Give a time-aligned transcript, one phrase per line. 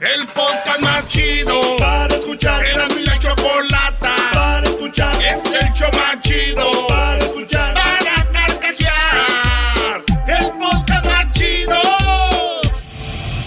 [0.00, 2.62] El podcast más chido para escuchar.
[2.66, 5.14] Era mi la chocolata para escuchar.
[5.22, 7.72] Es el show más chido para escuchar.
[7.72, 10.04] Para carcajear.
[10.28, 11.80] El podcast más chido.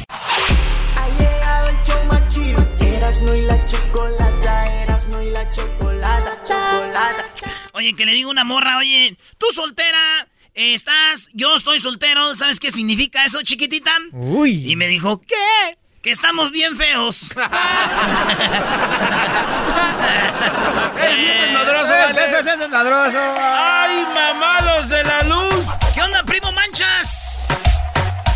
[0.07, 2.67] Ha llegado el show más chido.
[2.81, 7.25] Erasmo y la chocolata, Erasmo y la chocolata, chocolata.
[7.73, 12.71] Oye, que le digo una morra, oye, tú soltera, estás, yo estoy soltero, ¿sabes qué
[12.71, 13.91] significa eso, chiquitita?
[14.13, 14.69] Uy.
[14.69, 15.77] Y me dijo, ¿qué?
[16.01, 17.31] Que estamos bien feos.
[21.01, 22.25] ¡Eres bien desmadroso, vale!
[22.25, 23.17] ¡Ese es desmadroso!
[23.37, 25.65] ¡Ay, mamados de la luz!
[25.93, 27.47] ¿Qué onda, primo Manchas?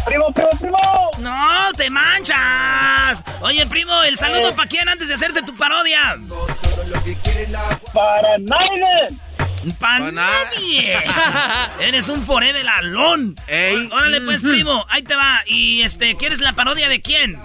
[0.05, 1.11] ¡Primo, primo, primo!
[1.19, 3.23] No, te manchas.
[3.39, 4.53] Oye, primo, el saludo Eh.
[4.53, 6.17] para quién antes de hacerte tu parodia.
[7.93, 9.21] ¡Para Naiden!
[9.79, 10.97] Para nadie.
[11.81, 13.35] Eres un forever alón.
[13.47, 13.89] Ey.
[13.91, 15.41] Órale, pues, primo, ahí te va.
[15.45, 17.39] Y este, ¿quieres la parodia de quién?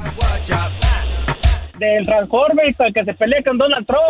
[1.79, 4.03] Del Transformers que se pelea con Donald Trump.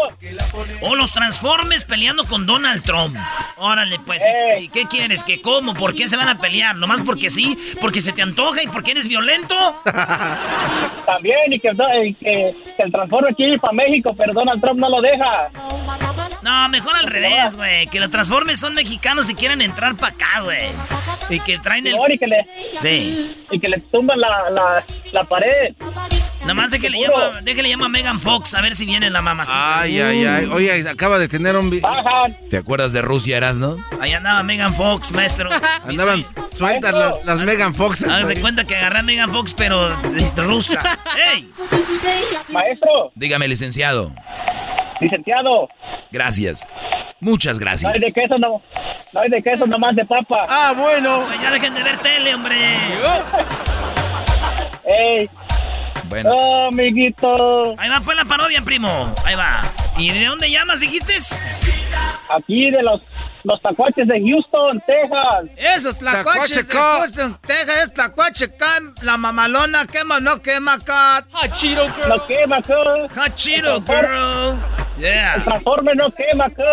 [0.83, 3.15] O los Transformes peleando con Donald Trump.
[3.59, 4.23] Órale, pues.
[4.59, 5.23] ¿y ¿qué quieres?
[5.23, 5.75] ¿Qué cómo?
[5.75, 6.77] ¿Por qué se van a pelear?
[6.77, 7.59] ¿Nomás porque sí?
[7.79, 9.55] ¿Porque se te antoja y porque eres violento?
[11.07, 11.71] También, y que,
[12.05, 15.51] y que, que el Transformer quiere ir para México, pero Donald Trump no lo deja.
[16.49, 17.87] No, mejor al revés, güey.
[17.89, 20.71] Que los Transformes son mexicanos y quieren entrar para acá, güey.
[21.29, 21.95] Y que traen el...
[22.09, 22.47] Y que le,
[22.79, 23.37] Sí.
[23.51, 25.75] y que le tumban la, la, la pared.
[26.47, 27.27] Nomás de que le Seguro.
[27.27, 29.81] llama, déjale llama a Megan Fox a ver si viene la mamacita.
[29.81, 30.47] Ay, ay, ay.
[30.47, 31.79] Oye, acaba de tener un...
[31.81, 32.35] Bajan.
[32.49, 33.77] ¿Te acuerdas de Rusia, eras, no?
[34.01, 35.51] Ahí andaba Megan Fox, maestro.
[35.85, 38.09] Andaban sueltas las, las Megan Foxes.
[38.09, 39.95] Hágase cuenta que agarré a Megan Fox, pero
[40.37, 40.81] rusa.
[41.35, 41.51] ¡Ey!
[42.49, 44.15] Maestro, Dígame, licenciado.
[45.01, 45.69] Licenciado,
[46.11, 46.67] Gracias.
[47.21, 47.93] Muchas no gracias.
[47.93, 48.63] hay de queso, no,
[49.13, 50.47] no hay de queso, nomás de papa.
[50.49, 51.25] Ah, bueno.
[51.27, 52.57] Pues ya dejen de ver tele, hombre.
[54.85, 55.29] ¡Ey!
[56.05, 57.75] Bueno, ¡Oh, amiguito!
[57.79, 59.15] Ahí va pues la parodia, primo.
[59.25, 59.61] Ahí va.
[59.99, 61.15] ¿Y de dónde llamas, dijiste?
[62.31, 63.03] Aquí de los,
[63.45, 65.45] los tacuaches de Houston, Texas.
[65.57, 66.79] Esos tlacuaches de.
[66.79, 71.27] Houston, Texas, es tlacuacheca, la mamalona quema, no quema acá.
[72.09, 73.07] No quema acá.
[73.17, 74.59] Hachiro, girl.
[74.99, 75.43] El Yeah.
[75.45, 76.65] Transformer no quema acá.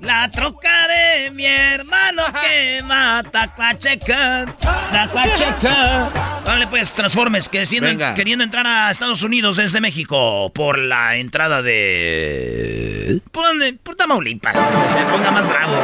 [0.00, 4.46] La troca de mi hermano quema, tlacuacheca,
[4.90, 6.10] tlacuacheca.
[6.44, 8.14] Vale, pues, transformes, que siendo- Venga.
[8.14, 13.20] queriendo entrar a Estados Unidos desde México por la entrada de...
[13.30, 13.74] ¿Por dónde?
[13.74, 15.74] Por Tamaulipas, donde se ponga más bravo.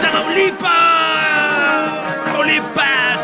[0.00, 2.24] ¡Tamaulipas!
[2.24, 3.20] ¡Tamaulipas!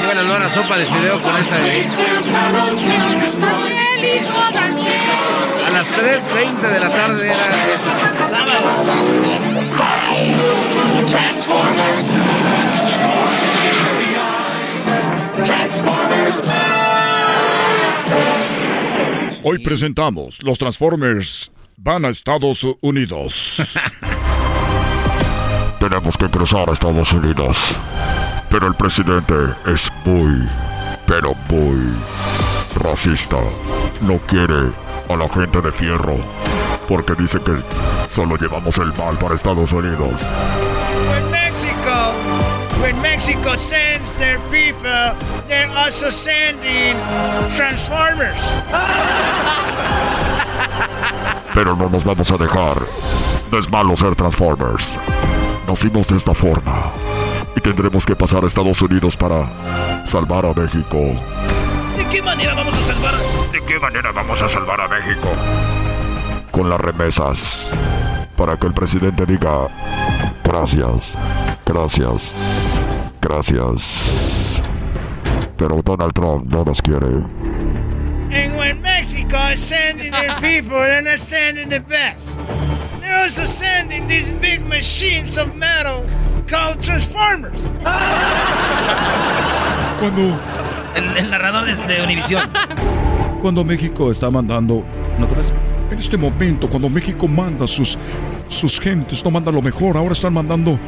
[0.00, 3.11] Lleva el olor a sopa de fideo con esa de ahí.
[5.82, 8.24] A las 3.20 de la tarde era.
[8.24, 8.86] Sábados.
[19.42, 23.60] Hoy presentamos Los Transformers van a Estados Unidos.
[25.80, 27.76] Tenemos que cruzar a Estados Unidos.
[28.48, 29.34] Pero el presidente
[29.66, 30.48] es muy,
[31.08, 31.92] pero muy
[32.76, 33.38] racista.
[34.00, 34.70] No quiere
[35.14, 36.16] a la gente de fierro.
[36.88, 37.62] Porque dice que
[38.14, 40.22] solo llevamos el mal para Estados Unidos.
[41.08, 42.14] When Mexico,
[42.80, 45.14] when Mexico sends their people,
[45.48, 46.96] they're also sending
[47.54, 48.60] transformers.
[51.54, 52.76] Pero no nos vamos a dejar.
[53.50, 54.84] No es malo ser Transformers.
[55.68, 56.90] Nacimos de esta forma.
[57.54, 59.46] Y tendremos que pasar a Estados Unidos para
[60.06, 61.14] salvar a México.
[61.96, 63.14] ¿De qué manera vamos a salvar?
[63.52, 65.28] ¿De qué manera vamos a salvar a México?
[66.50, 67.72] Con las remesas.
[68.36, 69.68] Para que el presidente diga
[70.42, 71.12] gracias,
[71.64, 72.30] gracias,
[73.20, 73.82] gracias.
[75.62, 77.24] pero Donald Trump no nos quiere.
[78.32, 82.40] And when Mexico is sending their people, they're not sending the best.
[83.00, 86.04] They're also sending these big machines of metal
[86.48, 87.66] called Transformers.
[89.98, 90.36] Cuando,
[90.94, 92.50] El, narrador de, de Univision.
[93.42, 94.84] cuando México está mandando...
[95.18, 95.28] ¿no?
[95.90, 97.98] En este momento, cuando México manda sus,
[98.48, 100.78] sus gentes, no manda lo mejor, ahora están mandando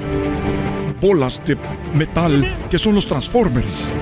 [1.01, 1.59] bolas de
[1.95, 3.93] metal que son los Transformers.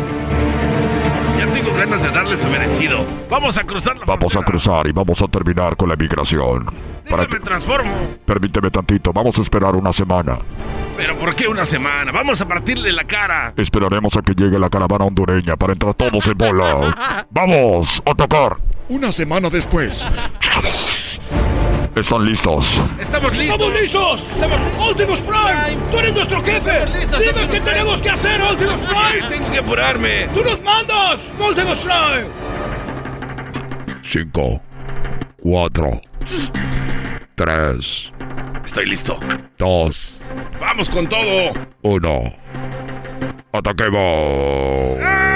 [1.83, 3.05] Ganas de darle su merecido.
[3.29, 6.67] Vamos a cruzar la Vamos a cruzar y vamos a terminar con la emigración.
[7.11, 7.91] Para que, transformo.
[8.25, 10.39] permíteme tantito, vamos a esperar una semana.
[10.97, 12.13] Pero ¿por qué una semana?
[12.13, 13.53] Vamos a partirle la cara.
[13.57, 17.27] Esperaremos a que llegue la caravana hondureña para entrar todos en bola.
[17.31, 18.01] ¡Vamos!
[18.07, 18.59] ¡A tocar!
[18.89, 20.07] Una semana después,
[21.95, 22.81] ¿Están listos?
[22.99, 23.61] Estamos listos.
[23.61, 24.25] ¡Estamos listos!
[24.79, 25.77] ¡Optimus Prime!
[25.91, 26.87] ¡Tú eres nuestro jefe!
[27.19, 29.29] ¡Dime qué tenemos que hacer, Optimus Prime!
[29.29, 30.27] Tengo que apurarme.
[30.35, 32.27] ¡Tú nos mandas, Optimus Prime!
[34.03, 34.61] Cinco,
[35.43, 36.01] cuatro,
[37.35, 38.11] tres,
[38.65, 39.19] Estoy listo.
[39.59, 40.19] dos,
[40.61, 41.53] Vamos con todo.
[41.83, 42.23] uno.
[43.53, 44.97] ¡Ataquemos!
[44.99, 45.32] Nosotros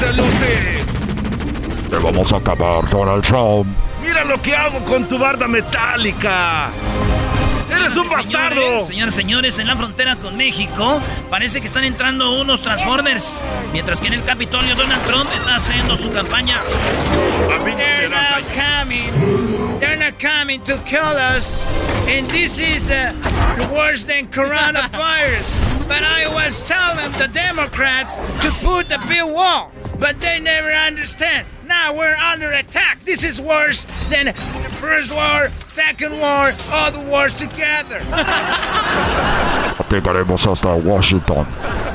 [0.00, 0.84] de alote.
[1.90, 3.66] ¡Te vamos a acabar, Donald Trump!
[4.02, 6.70] Mira lo que hago con tu barda metálica.
[7.70, 8.60] ¡Eres un bastardo!
[8.60, 11.00] Señores, señores, señores, en la frontera con México
[11.30, 13.44] parece que están entrando unos Transformers.
[13.72, 16.60] Mientras que en el Capitolio Donald Trump está haciendo su campaña.
[17.76, 19.78] They're not coming.
[19.80, 21.64] They're not coming to kill us.
[22.08, 23.12] And this is uh,
[23.72, 25.60] worse than coronavirus.
[25.88, 29.70] But I was telling the Democrats to put the big wall.
[29.98, 31.46] But they never understand.
[31.66, 33.04] Now we're under attack.
[33.04, 38.00] This is worse than the first war, second war, all the wars together.
[39.94, 41.46] Llegaremos hasta Washington.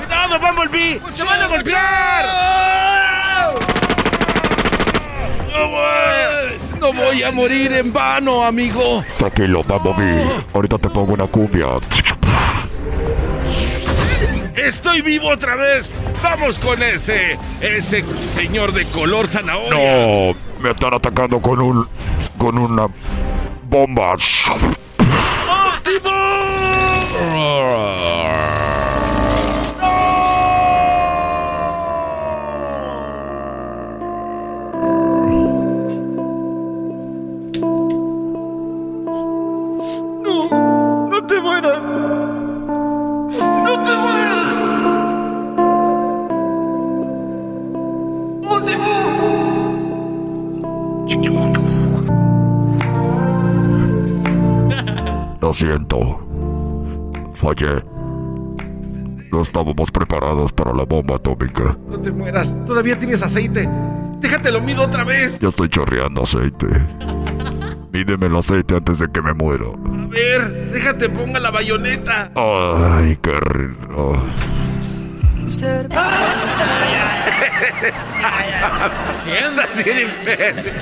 [0.07, 1.01] ¡Cuidado, Bumblebee!
[1.17, 2.25] ¡Te van a golpear!
[5.51, 9.03] No voy, no voy a morir en vano, amigo.
[9.17, 10.23] Tranquilo, Bumblebee.
[10.23, 10.43] Oh.
[10.55, 11.65] Ahorita te pongo una cumbia.
[14.65, 15.89] Estoy vivo otra vez.
[16.21, 20.07] Vamos con ese, ese señor de color zanahoria.
[20.07, 21.87] No, me están atacando con un...
[22.37, 22.87] con una
[23.63, 24.15] bomba.
[27.33, 28.28] ¡No
[55.69, 56.19] siento.
[57.35, 57.83] Fallé.
[59.31, 61.77] No estábamos preparados para la bomba atómica.
[61.87, 62.53] No te mueras.
[62.65, 63.69] Todavía tienes aceite.
[64.19, 65.39] Déjate lo mido otra vez.
[65.39, 66.67] Ya estoy chorreando aceite.
[67.91, 69.65] Mídeme el aceite antes de que me muera.
[69.65, 72.31] A ver, déjate ponga la bayoneta.
[72.35, 74.17] Ay, qué rico.
[79.27, 80.73] Estás bien imbécil.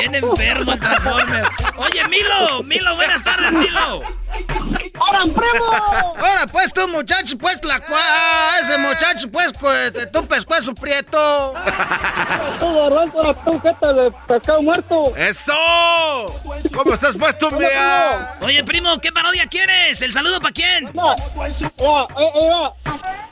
[0.00, 1.44] Bien enfermo el Transformer.
[1.76, 4.02] Oye, Milo, Milo, buenas tardes, Milo.
[5.00, 5.64] ¡Ahora, primo!
[6.18, 7.98] Ahora, pues tú, muchacho, pues la cua...
[8.00, 11.54] ah, ese muchacho, pues, cu- este, tu pescuezo prieto.
[12.58, 15.02] Tú, garbanzo, tú, jeta de pescado muerto.
[15.16, 15.54] ¡Eso!
[16.74, 18.36] ¿Cómo estás puesto, mea?
[18.42, 20.00] Oye, primo, ¿qué parodia quieres?
[20.02, 20.88] ¿El saludo para quién?
[20.88, 22.70] Eh, eh.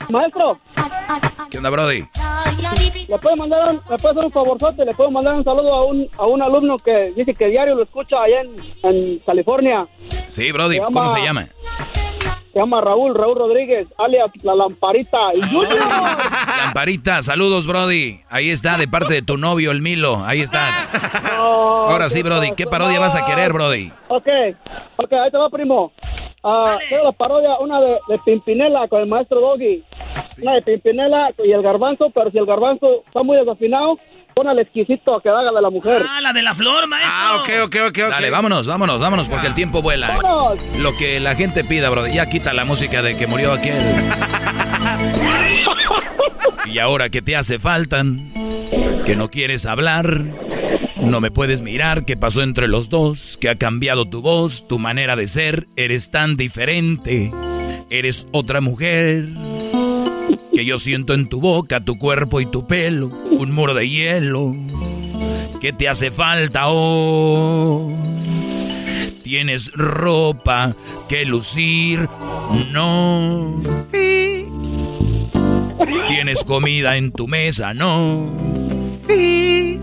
[0.09, 0.59] Maestro,
[1.51, 2.03] ¿Qué onda, Brody?
[3.07, 4.85] ¿le puede mandar un, le puede hacer un favorzote?
[4.85, 7.83] ¿Le puedo mandar un saludo a un, a un alumno que dice que diario lo
[7.83, 9.87] escucha allá en, en California?
[10.29, 11.47] Sí, Brody, Se ¿cómo llama- se llama?
[12.53, 15.17] Se llama Raúl, Raúl Rodríguez, alias La Lamparita.
[15.35, 15.77] Y Junior.
[16.57, 18.19] Lamparita, saludos, Brody.
[18.29, 20.23] Ahí está, de parte de tu novio, el Milo.
[20.25, 20.67] Ahí está.
[21.35, 21.43] No,
[21.89, 23.91] Ahora sí, Brody, ¿qué parodia vas a querer, Brody?
[24.07, 24.27] Ok,
[24.97, 25.91] ok, ahí te va, primo.
[26.43, 29.83] Ah, quiero la parodia, una de, de Pimpinela con el maestro Doggy.
[30.41, 33.97] Una de Pimpinela y el garbanzo, pero si el garbanzo está muy desafinado,
[34.33, 36.05] pon al exquisito a que haga de la mujer.
[36.07, 37.13] Ah, la de la flor, maestro.
[37.15, 38.09] Ah, ok, ok, ok, ok.
[38.09, 40.07] Dale, vámonos, vámonos, vámonos, porque el tiempo vuela.
[40.09, 40.59] ¡Vámonos!
[40.77, 42.13] Lo que la gente pida, Brody.
[42.13, 43.83] Ya quita la música de que murió aquel.
[46.65, 48.03] Y ahora que te hace falta,
[49.05, 50.23] que no quieres hablar,
[50.97, 54.77] no me puedes mirar, qué pasó entre los dos, que ha cambiado tu voz, tu
[54.77, 57.31] manera de ser, eres tan diferente,
[57.89, 59.29] eres otra mujer.
[60.53, 64.55] Que yo siento en tu boca, tu cuerpo y tu pelo, un muro de hielo.
[65.61, 67.91] ¿Qué te hace falta oh?
[69.23, 70.75] Tienes ropa
[71.07, 72.09] que lucir,
[72.71, 73.61] no.
[73.91, 74.47] Sí.
[76.07, 78.27] Tienes comida en tu mesa, no.
[78.81, 79.79] Sí.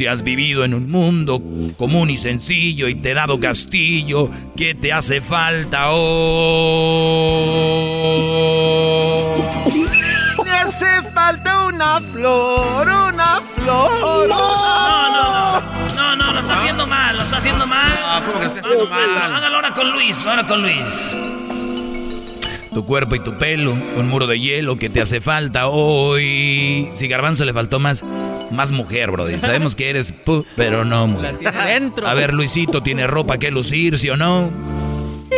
[0.00, 1.42] Si has vivido en un mundo
[1.76, 7.20] común y sencillo y te he dado castillo, ¿qué te hace falta oh?
[10.42, 14.26] Me hace falta una flor, una flor.
[14.26, 15.60] No, no, no.
[15.94, 17.98] No, no, lo está haciendo mal, lo está haciendo mal.
[18.02, 19.34] Ah, ¿cómo que lo está haciendo Ah, maestro, mal?
[19.34, 21.14] Hágalo ahora con Luis, ahora con Luis.
[22.72, 26.88] Tu cuerpo y tu pelo, un muro de hielo que te hace falta hoy.
[26.92, 28.04] Si Garbanzo le faltó más,
[28.52, 29.40] más mujer, brother.
[29.40, 31.36] Sabemos que eres pu, pero no mujer.
[31.66, 32.06] Dentro.
[32.06, 34.48] A ver, Luisito, ¿tiene ropa que lucir, sí o no?
[35.30, 35.36] Sí.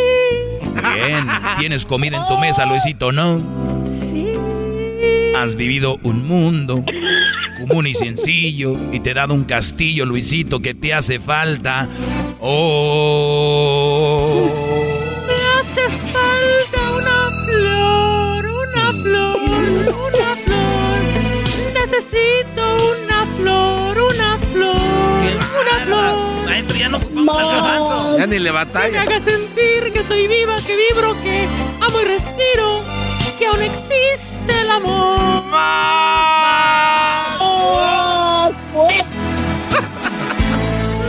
[0.95, 1.27] Bien.
[1.59, 3.43] ¿Tienes comida en tu mesa, Luisito, no?
[3.87, 4.33] Sí.
[5.37, 6.85] Has vivido un mundo
[7.67, 11.89] común y sencillo y te he dado un castillo, Luisito, que te hace falta.
[12.41, 13.31] Oh.
[15.27, 16.22] Me hace falta
[26.47, 28.19] Maestro, ya no ocupamos al garbanzo.
[28.19, 29.03] Ya ni le Que me batalla.
[29.03, 31.49] haga sentir que soy viva, que vibro, que
[31.81, 32.83] amo y respiro,
[33.39, 35.19] que aún existe el amor.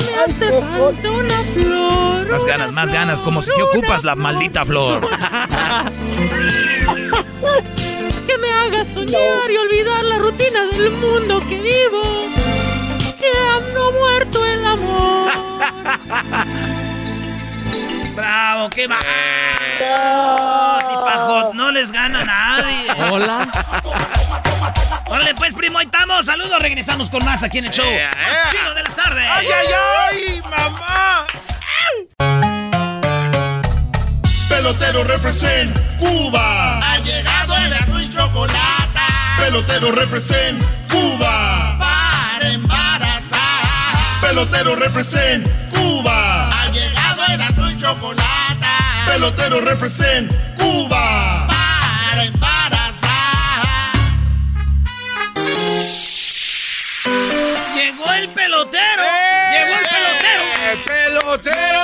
[0.06, 2.32] Me hace falta una flor.
[2.32, 5.02] Más ganas, más ganas, como si se ocupas la maldita flor.
[8.28, 12.33] que me haga soñar y olvidar la rutina del mundo que vivo.
[13.74, 15.32] No ha muerto el amor.
[18.16, 19.00] Bravo, qué va.
[20.82, 23.10] Si Pajot no les gana a nadie.
[23.12, 23.48] Hola.
[25.08, 26.26] Órale, pues, primo, ahí estamos.
[26.26, 27.86] Saludos, regresamos con más aquí en el show.
[27.86, 28.48] Ea, Más ea.
[28.52, 29.28] chido de las tardes.
[29.32, 29.68] ¡Ay, ay,
[30.12, 31.26] ay, mamá!
[34.48, 36.80] Pelotero represent Cuba.
[36.80, 39.00] Ha llegado el azul y chocolate
[39.40, 41.73] Pelotero represent Cuba.
[44.34, 46.50] Pelotero represent Cuba.
[46.50, 48.66] Ha llegado el azul y chocolate
[49.06, 51.46] Pelotero represent Cuba.
[51.48, 53.62] para embarazar.
[57.76, 59.04] Llegó el pelotero.
[59.52, 60.44] Llegó el pelotero.
[60.84, 61.82] ¡Pelotero!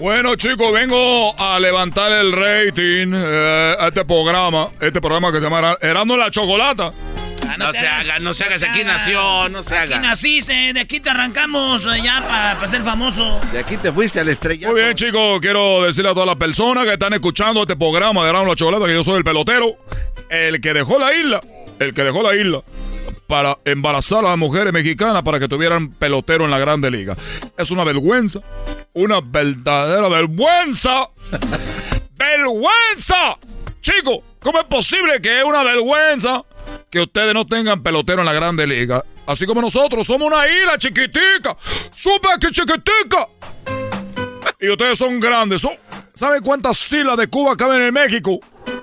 [0.00, 5.44] Bueno, chicos, vengo a levantar el rating eh, a este programa, este programa que se
[5.44, 6.90] llama Erando la Chocolata.
[7.48, 8.04] Ah, No se hagas.
[8.08, 8.92] haga, no se haga, si aquí hagas.
[8.94, 10.02] nació, no se Aquí haga.
[10.02, 13.38] naciste, de aquí te arrancamos eh, ya para ser famoso.
[13.52, 14.70] De aquí te fuiste al estrella.
[14.70, 18.30] Muy bien, chicos, quiero decirle a todas las personas que están escuchando este programa de
[18.30, 19.76] Erando la Chocolata que yo soy el pelotero,
[20.30, 21.40] el que dejó la isla,
[21.78, 22.62] el que dejó la isla
[23.26, 27.14] para embarazar a las mujeres mexicanas para que tuvieran pelotero en la Grande Liga.
[27.56, 28.40] Es una vergüenza,
[28.92, 31.08] una verdadera vergüenza.
[32.16, 33.36] ¡Vergüenza!
[33.80, 36.42] Chicos, ¿cómo es posible que es una vergüenza
[36.94, 39.04] que ustedes no tengan pelotero en la Grande Liga?
[39.26, 41.56] Así como nosotros somos una isla chiquitica,
[41.92, 43.28] súper que chiquitica.
[44.60, 45.60] Y ustedes son grandes.
[45.60, 45.74] Son-
[46.14, 48.38] ¿Saben cuántas islas de Cuba caben en México?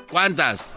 [0.09, 0.73] ¿Cuántas?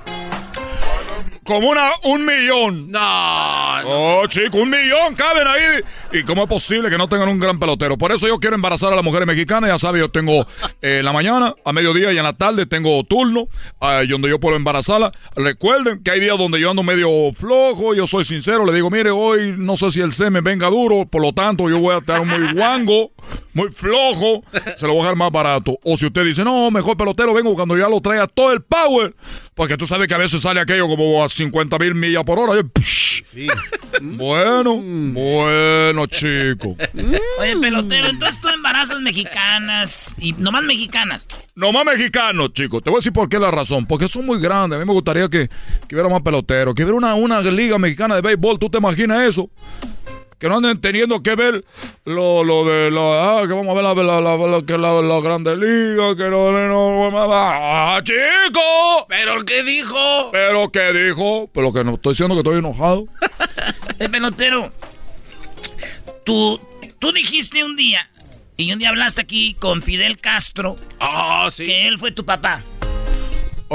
[1.45, 2.91] Como una, un millón.
[2.91, 4.21] No, no.
[4.21, 5.81] Oh, chico, un millón caben ahí.
[6.13, 7.99] ¿Y cómo es posible que no tengan un gran pelotero?
[7.99, 9.69] Por eso yo quiero embarazar a las mujeres mexicanas.
[9.69, 10.47] Ya sabes, yo tengo
[10.81, 13.49] eh, en la mañana, a mediodía y en la tarde tengo turno
[13.83, 15.13] eh, donde yo puedo embarazarla.
[15.37, 17.95] Recuerden que hay días donde yo ando medio flojo.
[17.95, 18.65] Yo soy sincero.
[18.65, 21.05] Le digo, mire, hoy no sé si el semen venga duro.
[21.05, 23.13] Por lo tanto, yo voy a estar muy guango,
[23.53, 24.43] muy flojo.
[24.77, 25.79] Se lo voy a dejar más barato.
[25.85, 29.15] O si usted dice, no, mejor pelotero vengo cuando ya lo traiga todo el power.
[29.55, 32.61] Porque tú sabes que a veces sale aquello como a 50 mil millas por hora.
[32.61, 33.23] y, psh,
[34.03, 36.77] bueno, bueno, chico.
[37.41, 41.29] Oye, pelotero, entonces tú embarazas mexicanas y nomás mexicanas.
[41.55, 42.83] Nomás mexicanos, chicos.
[42.83, 43.87] Te voy a decir por qué la razón.
[43.87, 44.77] Porque son muy grandes.
[44.77, 45.49] A mí me gustaría que,
[45.89, 46.75] que hubiera más peloteros.
[46.75, 48.59] Que hubiera una, una liga mexicana de béisbol.
[48.59, 49.49] ¿Tú te imaginas eso?
[50.39, 51.65] Que no anden teniendo que ver
[52.05, 53.39] lo, lo de la...
[53.39, 56.15] Ah, que vamos a ver la, la, la, la, que la, la grande liga.
[56.17, 56.51] Que no...
[56.53, 59.07] no, no ¡Ah, chico!
[59.09, 60.31] ¿Pero qué dijo?
[60.33, 61.49] ¿Pero qué dijo?
[61.55, 63.07] Pero que no estoy diciendo que estoy enojado.
[63.99, 64.73] El pelotero,
[66.25, 66.61] tú,
[66.99, 68.09] tú dijiste un día,
[68.57, 71.67] y un día hablaste aquí con Fidel Castro, Oh, sí.
[71.67, 72.63] que él fue tu papá.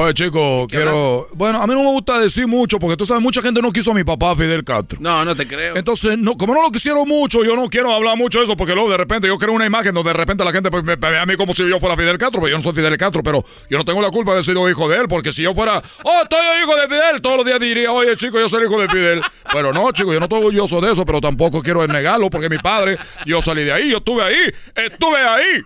[0.01, 1.27] Oye, chico, quiero.
[1.33, 3.91] Bueno, a mí no me gusta decir mucho porque tú sabes, mucha gente no quiso
[3.91, 4.97] a mi papá Fidel Castro.
[5.01, 5.75] No, no te creo.
[5.75, 8.73] Entonces, no, como no lo quisieron mucho, yo no quiero hablar mucho de eso porque
[8.73, 11.09] luego de repente yo creo una imagen donde de repente la gente pues, me, me
[11.09, 13.21] ve a mí como si yo fuera Fidel Castro, pero yo no soy Fidel Castro,
[13.21, 15.83] pero yo no tengo la culpa de ser hijo de él porque si yo fuera,
[16.03, 18.87] oh, estoy hijo de Fidel, todos los días diría, oye, chico, yo soy hijo de
[18.87, 19.21] Fidel.
[19.51, 22.57] Pero no, chico, yo no estoy orgulloso de eso, pero tampoco quiero negarlo porque mi
[22.59, 25.61] padre, yo salí de ahí, yo estuve ahí, estuve ahí.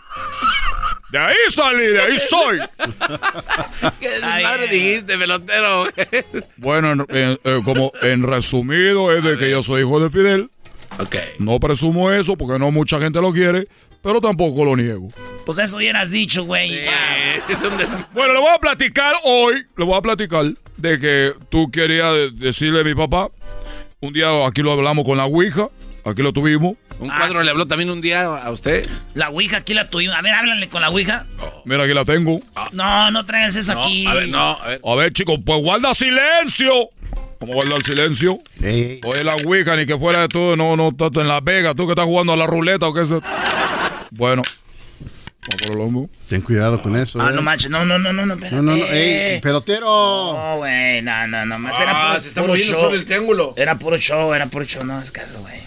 [1.14, 2.58] De ahí salí, de ahí soy.
[4.00, 5.86] ¿Qué madre dijiste, pelotero?
[6.58, 10.50] Bueno, en- en- eh, como en resumido es de que yo soy hijo de Fidel.
[10.98, 11.16] Ok.
[11.38, 13.68] No presumo eso porque no mucha gente lo quiere,
[14.02, 15.10] pero tampoco lo niego.
[15.46, 16.80] Pues eso hubieras dicho, güey.
[18.14, 20.46] Bueno, le voy a platicar hoy, le voy a platicar
[20.78, 23.30] de que tú querías de- decirle a mi papá.
[24.00, 25.70] Un día aquí lo hablamos con la Ouija,
[26.06, 26.76] aquí lo tuvimos.
[27.00, 28.88] ¿Un cuadro le habló también un día a usted?
[29.14, 30.16] La Ouija aquí la tuvimos.
[30.16, 31.26] A ver, háblale con la Ouija.
[31.66, 32.40] Mira, aquí la tengo.
[32.72, 34.06] No, no traigas eso aquí.
[34.06, 34.82] a ver, no, a ver.
[34.86, 36.72] A ver, chicos, pues guarda silencio.
[37.40, 38.40] ¿Cómo guarda el silencio?
[38.62, 41.86] Oye, la Ouija, ni que fuera de todo, no, no, estás en Las Vegas, tú
[41.86, 43.04] que estás jugando a la ruleta o qué.
[44.12, 44.42] Bueno,
[45.42, 46.10] por el hombro.
[46.30, 47.20] Ten cuidado con eso.
[47.22, 47.34] Ah, eh.
[47.34, 48.56] no manches, no, no, no, no, no, espérate.
[48.56, 49.88] No, no, no, ey, pelotero.
[49.88, 52.82] No, güey, no, no, no, más era Ah, puro, se está puro moviendo show.
[52.84, 53.54] solo el triángulo.
[53.58, 55.60] Era puro show, era puro show, no es caso, güey.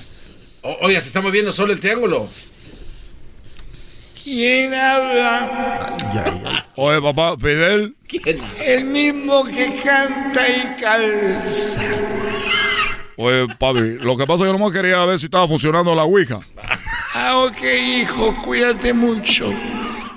[0.67, 2.27] O- oye, se está moviendo solo el triángulo.
[4.23, 5.97] ¿Quién habla?
[6.75, 7.95] Oye, papá, Fidel.
[8.61, 11.81] El mismo que canta y calza.
[13.17, 16.41] Oye, papi, lo que pasa es que nomás quería ver si estaba funcionando la Ouija.
[17.15, 17.63] Ah, ok,
[18.01, 19.51] hijo, cuídate mucho.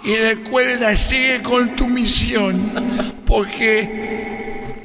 [0.04, 2.72] Y recuerda, sigue con tu misión.
[3.26, 4.39] Porque,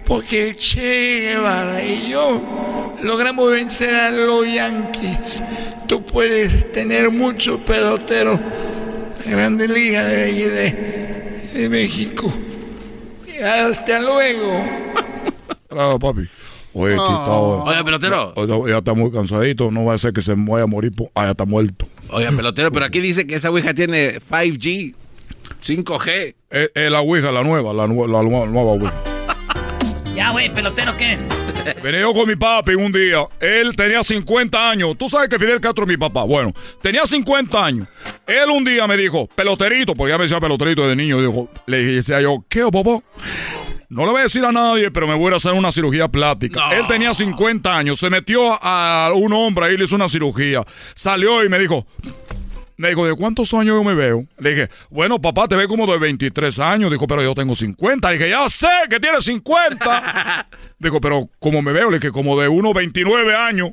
[0.06, 5.42] porque el Che Guevara y yo logramos vencer a los Yankees.
[5.87, 8.38] Tú puedes tener muchos peloteros
[9.25, 12.32] de Grande Liga de, ahí de, de México.
[13.26, 14.52] Y hasta luego.
[15.68, 16.28] Claro, papi.
[16.73, 17.32] Oye, aquí está.
[17.32, 18.66] Oye, pelotero.
[18.68, 20.92] Ya está muy cansadito, no va a ser que se me vaya a morir.
[20.92, 21.88] po- Ah, ya está muerto.
[22.11, 24.94] Oye, pelotero, pero aquí dice que esa ouija tiene 5G,
[25.61, 26.11] 5G.
[26.12, 28.06] Es, es Eh, la Ouija, la nueva, la, la nue-
[28.49, 28.92] nueva Ouija.
[30.14, 31.16] Ya, güey, pelotero, ¿qué?
[31.83, 33.26] Venía yo con mi papi un día.
[33.40, 34.97] Él tenía 50 años.
[34.97, 36.22] Tú sabes que Fidel Castro es mi papá.
[36.22, 37.88] Bueno, tenía 50 años.
[38.27, 41.20] Él un día me dijo, peloterito, porque ya me decía peloterito de niño.
[41.20, 43.00] Dijo, le decía yo, ¿qué, papá?
[43.88, 46.70] No le voy a decir a nadie, pero me voy a hacer una cirugía plástica.
[46.77, 47.98] Él tenía 50 años.
[47.98, 50.64] Se metió a un hombre ahí, le hizo una cirugía.
[50.94, 51.87] Salió y me dijo,
[52.76, 54.24] me dijo, ¿de cuántos años yo me veo?
[54.38, 56.90] Le dije, bueno, papá, te ve como de 23 años.
[56.90, 58.10] Dijo, pero yo tengo 50.
[58.10, 60.48] Le dije, ya sé que tienes 50.
[60.78, 61.90] Dijo, pero como me veo?
[61.90, 63.70] Le dije, como de unos 29 años.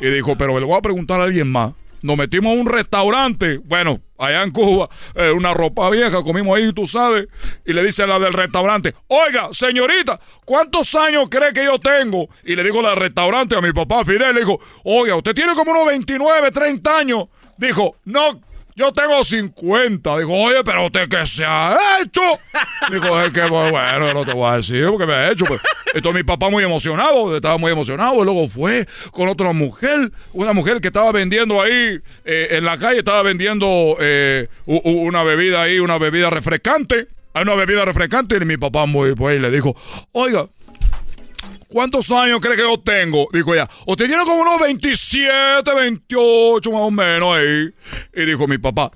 [0.00, 1.72] Y dijo, pero le voy a preguntar a alguien más.
[2.02, 6.72] Nos metimos a un restaurante, bueno, allá en Cuba, eh, una ropa vieja, comimos ahí,
[6.72, 7.26] tú sabes,
[7.64, 12.28] y le dice a la del restaurante, oiga, señorita, ¿cuántos años cree que yo tengo?
[12.44, 15.72] Y le digo al restaurante, a mi papá Fidel, le dijo, oiga, usted tiene como
[15.72, 17.24] unos 29, 30 años.
[17.58, 18.40] Dijo, no,
[18.76, 20.18] yo tengo 50.
[20.18, 22.20] Dijo, oye, pero usted qué se ha hecho.
[22.92, 25.46] Dijo, es que pues, bueno, no te voy a decir porque me ha hecho.
[25.46, 25.62] Pues.
[25.94, 28.20] Entonces mi papá muy emocionado, estaba muy emocionado.
[28.20, 32.76] Y luego fue con otra mujer, una mujer que estaba vendiendo ahí eh, en la
[32.76, 37.08] calle, estaba vendiendo eh, una bebida ahí, una bebida refrescante.
[37.32, 39.74] Hay una bebida refrescante y mi papá muy, pues, le dijo,
[40.12, 40.48] oiga,
[41.68, 43.28] ¿Cuántos años cree que yo tengo?
[43.32, 43.68] Dijo ella.
[43.86, 47.70] Usted tiene como unos 27, 28 más o menos ahí.
[48.14, 48.90] Y dijo mi papá,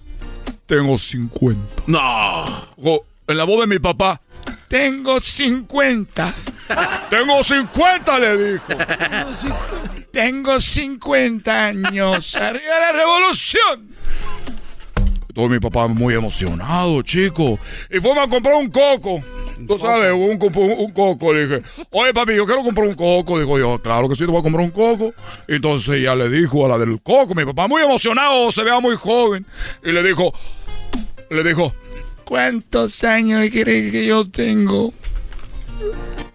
[0.66, 1.82] tengo 50.
[1.86, 2.44] No.
[2.76, 4.20] Dijo, en la voz de mi papá,
[4.68, 6.34] Tengo 50.
[7.10, 8.64] tengo 50, le dijo.
[10.12, 12.36] Tengo 50 años.
[12.36, 13.88] ¡Arriba la revolución!
[15.34, 17.58] Todo mi papá muy emocionado, chico.
[17.90, 19.22] Y fuimos a comprar un coco.
[19.66, 21.32] Tú sabes, un, un, un coco.
[21.32, 23.38] Le dije, oye, papi, yo quiero comprar un coco.
[23.38, 25.14] Dijo yo, claro que sí, te voy a comprar un coco.
[25.48, 28.96] Entonces ella le dijo a la del coco, mi papá muy emocionado, se vea muy
[28.96, 29.46] joven.
[29.84, 30.32] Y le dijo,
[31.30, 31.74] le dijo,
[32.24, 34.92] ¿Cuántos años cree que yo tengo?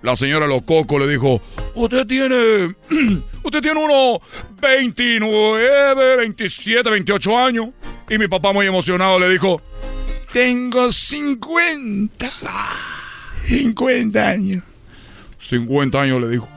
[0.01, 1.41] la señora de los cocos le dijo,
[1.73, 2.75] usted tiene,
[3.43, 4.19] usted tiene unos
[4.61, 7.69] 29, 27, 28 años.
[8.09, 9.61] Y mi papá muy emocionado le dijo,
[10.31, 12.31] Tengo 50.
[13.47, 14.63] 50 años.
[15.39, 16.47] 50 años le dijo.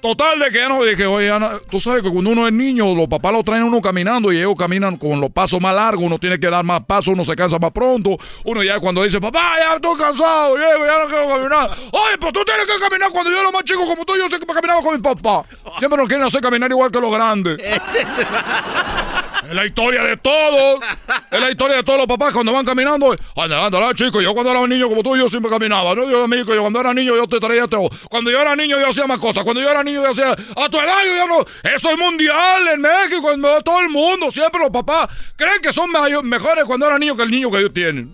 [0.00, 2.94] Total de que ya no dije, oye, Ana, tú sabes que cuando uno es niño,
[2.94, 6.04] los papás lo traen a uno caminando y ellos caminan con los pasos más largos,
[6.04, 8.16] uno tiene que dar más pasos, uno se cansa más pronto.
[8.44, 11.70] Uno ya cuando dice, papá, ya estoy cansado, llego, ya no quiero caminar.
[11.90, 14.38] Oye, pues tú tienes que caminar cuando yo era más chico como tú, yo sé
[14.38, 15.42] que caminaba con mi papá.
[15.78, 17.58] Siempre nos quieren hacer caminar igual que los grandes.
[19.48, 20.84] Es la historia de todos.
[21.30, 23.16] Es la historia de todos los papás cuando van caminando.
[23.36, 24.20] Anda, anda, chico.
[24.20, 25.94] Yo cuando era un niño como tú, yo siempre caminaba.
[25.94, 26.08] ¿no?
[26.10, 27.88] Yo, amigo, yo cuando era niño, yo te traía todo.
[28.10, 29.44] Cuando yo era niño, yo hacía más cosas.
[29.44, 30.32] Cuando yo era niño, yo hacía.
[30.32, 31.44] A tu edad, yo ya no.
[31.74, 34.30] Eso es mundial en México, en todo el mundo.
[34.30, 35.90] Siempre los papás creen que son
[36.24, 38.12] mejores cuando eran niños que el niño que ellos tienen.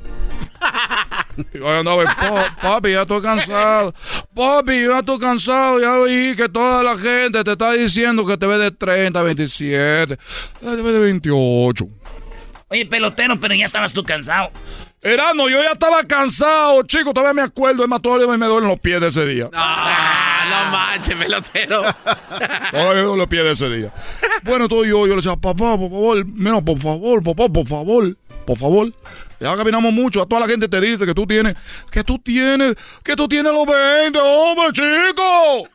[1.55, 3.95] Yo andaba, "Pa- papi, ya estoy cansado.
[4.35, 5.81] Papi, ya estoy cansado.
[5.81, 10.16] Ya oí que toda la gente te está diciendo que te ve de 30, 27,
[10.61, 11.87] te ve de 28.
[12.68, 14.51] Oye, pelotero, pero ya estabas tú cansado.
[15.03, 17.12] Erano, yo ya estaba cansado, chico.
[17.12, 17.83] Todavía me acuerdo.
[17.83, 19.51] Es más, todavía me duelen los pies de ese día.
[19.53, 21.83] Ah, no manches, pelotero.
[22.71, 23.92] Todavía me duelen los pies de ese día.
[24.45, 28.16] Bueno, todo yo, yo le decía, papá, por favor, mira, por favor, papá, por favor,
[28.47, 28.92] por favor.
[29.42, 31.55] Ya caminamos mucho, a toda la gente te dice que tú tienes,
[31.90, 35.68] que tú tienes, que tú tienes los 20, hombre, chico.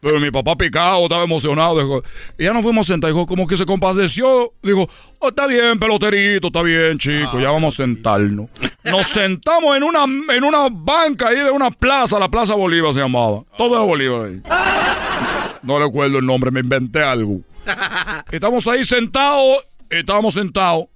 [0.00, 2.02] Pero mi papá picado, estaba emocionado.
[2.38, 4.52] Y ya nos fuimos sentados, dijo, como que se compadeció.
[4.62, 8.50] Dijo, "Oh, está bien, peloterito, está bien, chico, ya vamos a sentarnos.
[8.84, 13.00] Nos sentamos en una, en una banca ahí de una plaza, la Plaza Bolívar se
[13.00, 13.42] llamaba.
[13.58, 14.42] Todo de Bolívar ahí.
[15.62, 17.40] No recuerdo el nombre, me inventé algo.
[18.30, 19.56] Estamos ahí sentados,
[19.90, 20.86] estábamos sentados.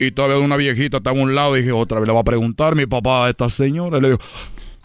[0.00, 1.54] Y todavía una viejita estaba a un lado.
[1.54, 3.98] Dije, otra vez le va a preguntar mi papá a esta señora.
[3.98, 4.20] Y le digo,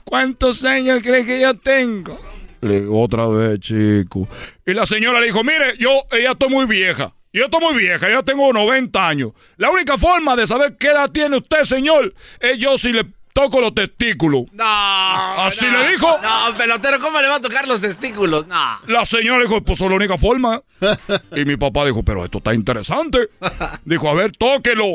[0.04, 2.20] ¿cuántos años cree que yo tengo?
[2.60, 4.28] Le digo, otra vez, chico.
[4.66, 7.16] Y la señora le dijo, mire, yo ya estoy muy vieja.
[7.32, 9.32] Yo estoy muy vieja, ya tengo 90 años.
[9.56, 13.60] La única forma de saber qué edad tiene usted, señor, es yo si le toco
[13.60, 14.44] los testículos.
[14.54, 14.64] No.
[14.64, 15.78] ¿Así no.
[15.78, 16.08] le dijo?
[16.24, 18.48] No, pelotero, ¿cómo le va a tocar los testículos?
[18.48, 18.80] No.
[18.88, 20.62] La señora dijo, pues es la única forma.
[21.36, 23.30] Y mi papá dijo, pero esto está interesante.
[23.86, 24.86] Dijo, a ver, tóquelo.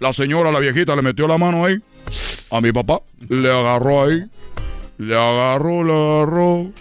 [0.00, 1.76] La señora, la viejita, le metió la mano ahí.
[2.50, 3.00] A mi papá.
[3.28, 4.24] Le agarró ahí.
[4.98, 6.72] Le agarró, le agarró.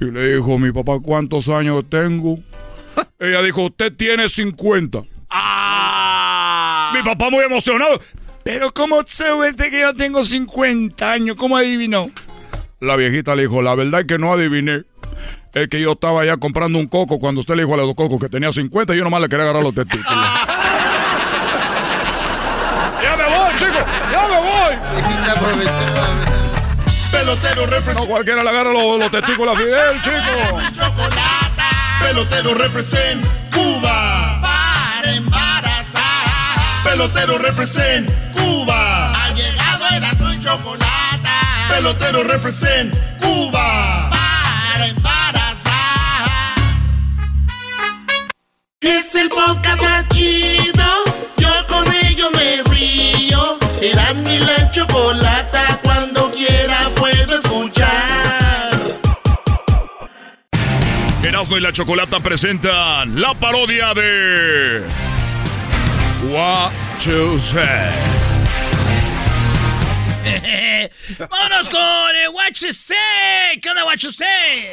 [0.00, 2.38] Y le dijo, mi papá, ¿cuántos años tengo?
[3.18, 5.02] Ella dijo, usted tiene 50.
[6.92, 8.00] Mi papá muy emocionado.
[8.44, 11.36] Pero ¿cómo sabe usted que yo tengo 50 años?
[11.36, 12.10] ¿Cómo adivinó?
[12.80, 14.82] La viejita le dijo, la verdad es que no adiviné.
[15.52, 18.20] Es que yo estaba ya comprando un coco cuando usted le dijo a los cocos
[18.20, 20.06] que tenía 50 y yo nomás le quería agarrar los testículos.
[23.02, 23.82] ¡Ya me voy, chicos!
[24.12, 24.76] ¡Ya me voy!
[27.12, 28.08] Pelotero No representa.
[28.08, 30.60] cualquiera le agarra los, los testículos a Fidel, chico.
[32.00, 34.40] Pelotero represent Cuba.
[34.40, 36.84] Para embarazar.
[36.84, 38.08] Pelotero represent
[38.50, 39.12] Cuba.
[39.12, 41.68] Ha llegado Erasmo y Chocolata.
[41.68, 44.10] Pelotero represent Cuba.
[44.10, 46.58] Para embarazar.
[48.80, 50.84] Es el podcast más chido.
[51.36, 53.58] Yo con ello me río.
[53.80, 55.78] Erasmo y la Chocolata.
[55.84, 58.70] Cuando quiera puedo escuchar.
[61.22, 64.82] Erasmo y la Chocolata presentan la parodia de...
[66.32, 66.72] What
[67.06, 68.29] you say.
[71.30, 73.60] Vámonos con el You Say.
[73.60, 74.70] ¿Qué onda, You Say?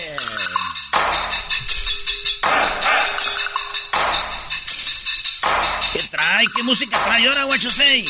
[5.94, 6.46] ¿Qué trae?
[6.56, 8.06] ¿Qué música trae ahora, You Say?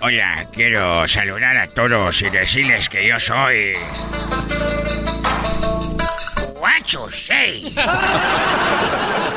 [0.00, 3.74] Hola, quiero saludar a todos y decirles que yo soy.
[6.88, 7.64] You say?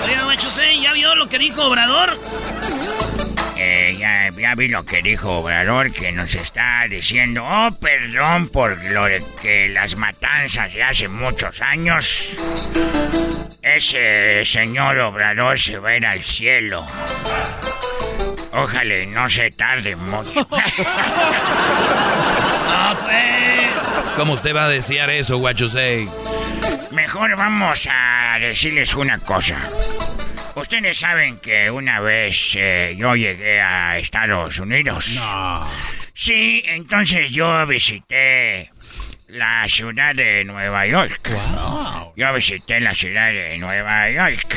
[0.08, 2.18] Oiga, You Say, ¿ya vio lo que dijo Obrador?
[4.02, 9.06] Ya, ya vi lo que dijo Obrador, que nos está diciendo, oh, perdón por lo
[9.06, 12.36] de que las matanzas de hace muchos años.
[13.62, 16.84] Ese señor Obrador se va a ir al cielo.
[18.54, 20.48] Ojalá y no se tarde mucho.
[23.04, 24.16] Pues.
[24.18, 26.10] ¿Cómo usted va a desear eso, what you say?
[26.92, 29.56] Mejor vamos a decirles una cosa.
[30.56, 35.10] Ustedes saben que una vez eh, yo llegué a Estados Unidos.
[35.16, 35.68] No.
[36.14, 38.70] Sí, entonces yo visité
[39.28, 41.30] la ciudad de Nueva York.
[42.16, 44.56] Yo visité la ciudad de Nueva York.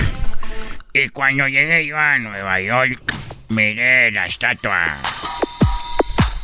[0.92, 3.00] Y cuando llegué yo a Nueva York,
[3.48, 4.96] miré la estatua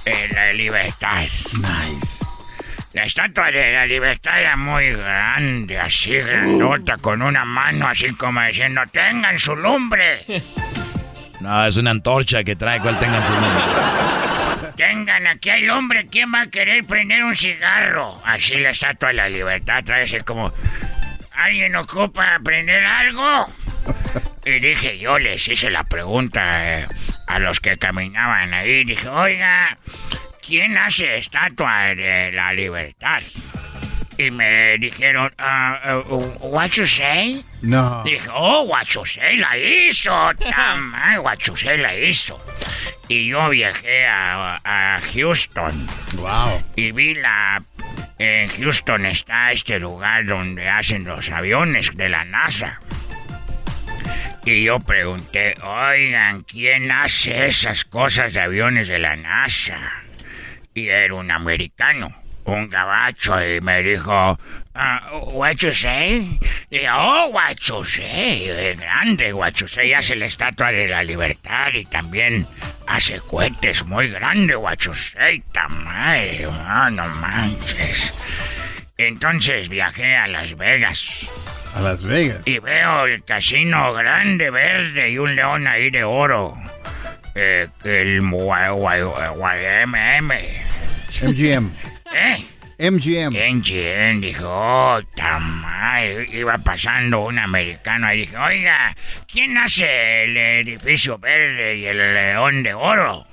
[0.05, 1.27] de la libertad.
[1.53, 2.19] Nice.
[2.92, 8.42] La estatua de la libertad era muy grande, así grandota, con una mano así como
[8.42, 10.20] diciendo, tengan su lumbre.
[11.40, 13.64] No, es una antorcha que trae cual tenga su nombre.
[14.76, 18.20] Tengan, aquí hay lumbre, ¿quién va a querer prender un cigarro?
[18.26, 20.53] Así la estatua de la libertad trae así como,
[21.33, 23.46] ¿alguien ocupa prender algo?
[24.44, 26.87] Y dije, yo les hice la pregunta eh,
[27.26, 28.85] a los que caminaban ahí.
[28.85, 29.79] Dije, oiga,
[30.51, 33.23] ¿quién hace estatua de la libertad?
[34.19, 37.45] Y me dijeron, ah, uh, what you say?
[37.63, 38.03] No.
[38.05, 40.11] Dije, oh, what you say la hizo.
[40.35, 42.39] Tamal, what you say la hizo.
[43.09, 45.87] Y yo viajé a, a Houston.
[46.17, 46.61] Wow.
[46.75, 47.63] Y vi la...
[48.19, 52.81] En Houston está este lugar donde hacen los aviones de la NASA.
[54.45, 59.79] Y yo pregunté, oigan, ¿quién hace esas cosas de aviones de la NASA?
[60.81, 62.11] Y era un americano,
[62.45, 64.38] un gabacho, y me dijo,
[64.75, 66.38] ah, what you say?
[66.71, 70.88] Y yo, oh, what you say, es grande, what you say, hace la Estatua de
[70.88, 72.47] la Libertad y también
[72.87, 78.14] hace cohetes muy grandes, what you say, tamal, ah, no manches.
[78.97, 81.29] Entonces viajé a Las Vegas.
[81.75, 82.40] A Las Vegas.
[82.47, 86.57] Y veo el casino grande, verde y un león ahí de oro.
[87.35, 88.73] Eh, el YMM.
[91.23, 91.71] MGM.
[92.14, 92.45] ¿Eh?
[92.81, 93.35] MGM.
[93.37, 96.27] MGM dijo, oh, tamal.
[96.33, 98.97] Iba pasando un americano y dije, oiga,
[99.31, 103.27] ¿quién hace el edificio verde y el león de oro?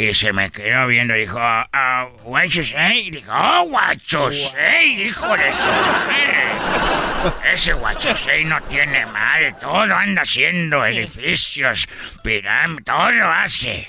[0.00, 3.08] Y se me quedó viendo y dijo, ah, what you say?
[3.08, 7.52] Y dijo, oh, what you say, hijo de su madre.
[7.52, 11.86] Ese what you say no tiene mal, todo anda haciendo edificios,
[12.24, 13.88] pirámides, todo hace.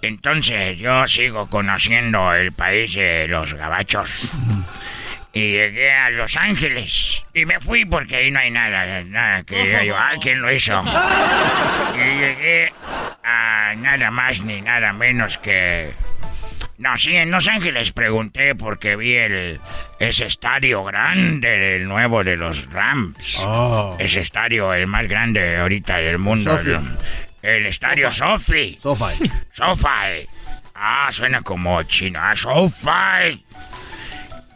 [0.00, 4.26] Entonces yo sigo conociendo el país de los gabachos.
[5.32, 7.24] Y llegué a Los Ángeles.
[7.34, 10.52] Y me fui porque ahí no hay nada, nada que diga yo, ah, ¿quién lo
[10.52, 10.82] hizo?
[11.94, 12.72] Y llegué
[13.22, 15.92] a nada más ni nada menos que...
[16.78, 19.60] No, sí, en Los Ángeles pregunté porque vi el
[19.98, 23.38] ese estadio grande del nuevo de los Rams.
[23.40, 23.96] Oh.
[23.98, 26.56] Ese estadio, el más grande ahorita del mundo.
[26.56, 26.78] Sophie.
[27.42, 28.78] El, el estadio Sofi.
[28.82, 29.30] Sofi.
[29.52, 30.26] Sofi.
[30.74, 32.18] Ah, suena como chino.
[32.20, 33.44] Ah, Sofi.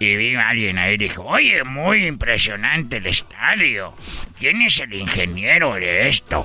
[0.04, 3.94] Y vi a alguien ahí y dijo, oye, muy impresionante el estadio.
[4.38, 6.44] ¿Quién es el ingeniero de esto?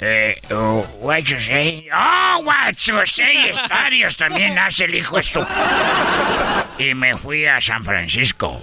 [0.00, 1.88] Eh, uh, what you say?
[1.94, 5.46] Oh, what you say, estadios también hace el hijo esto.
[6.76, 8.60] Y me fui a San Francisco.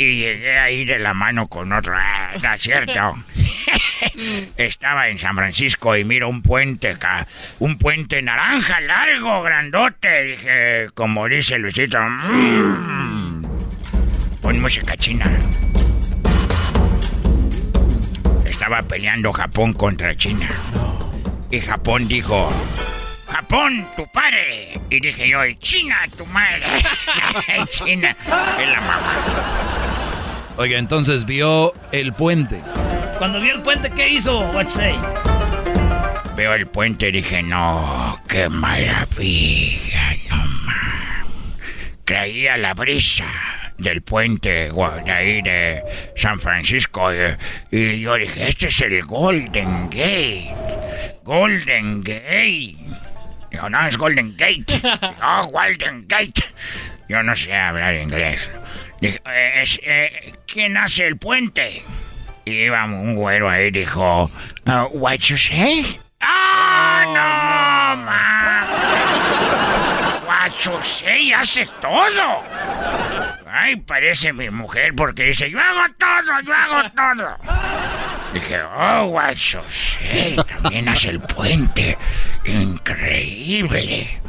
[0.00, 1.92] Y llegué ahí de la mano con otro.
[1.94, 3.16] Ah, no es cierto.
[4.56, 7.26] Estaba en San Francisco y miro un puente, ca-
[7.58, 10.24] un puente naranja largo, grandote.
[10.24, 13.42] Dije, como dice Luisito, "Mm".
[14.40, 15.26] pon música china.
[18.46, 20.48] Estaba peleando Japón contra China.
[21.50, 22.50] Y Japón dijo,
[23.26, 24.80] Japón, tu padre.
[24.88, 26.64] Y dije yo, "Y China, tu madre.
[27.70, 28.16] China
[28.58, 29.79] es la mamá.
[30.60, 32.60] Oiga, entonces vio el puente.
[33.16, 34.46] Cuando vio el puente, ¿qué hizo?
[34.68, 34.94] Say?
[36.36, 41.26] Veo el puente y dije, no, qué maravilla, no más.
[42.04, 43.24] Traía la brisa
[43.78, 45.82] del puente de ahí de
[46.14, 47.10] San Francisco
[47.70, 50.54] y yo dije, este es el Golden Gate.
[51.24, 52.76] Golden Gate.
[53.50, 54.66] Digo, no, es Golden Gate.
[55.22, 56.44] Oh, Golden Gate.
[57.08, 58.50] Yo no sé hablar inglés.
[59.00, 61.82] Dije, "Eh, eh, ¿quién hace el puente?
[62.44, 64.30] Y iba un güero ahí dijo,
[64.66, 65.98] "Uh, what you say?
[66.20, 68.66] ¡Ah, no, ma!
[70.26, 72.42] What you say hace todo.
[73.52, 77.36] Ay, parece mi mujer porque dice, yo hago todo, yo hago todo.
[78.32, 81.98] Dije, oh, you say, también hace el puente.
[82.44, 84.20] Increíble.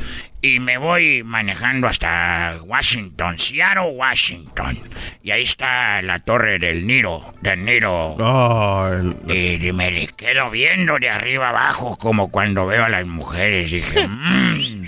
[0.44, 4.80] Y me voy manejando hasta Washington, Seattle, Washington.
[5.22, 8.16] Y ahí está la torre del Niro, del Niro.
[8.20, 12.90] Oh, el- Y, y me le quedo viendo de arriba abajo como cuando veo a
[12.90, 13.70] las mujeres.
[13.70, 14.86] Dije, "Mm,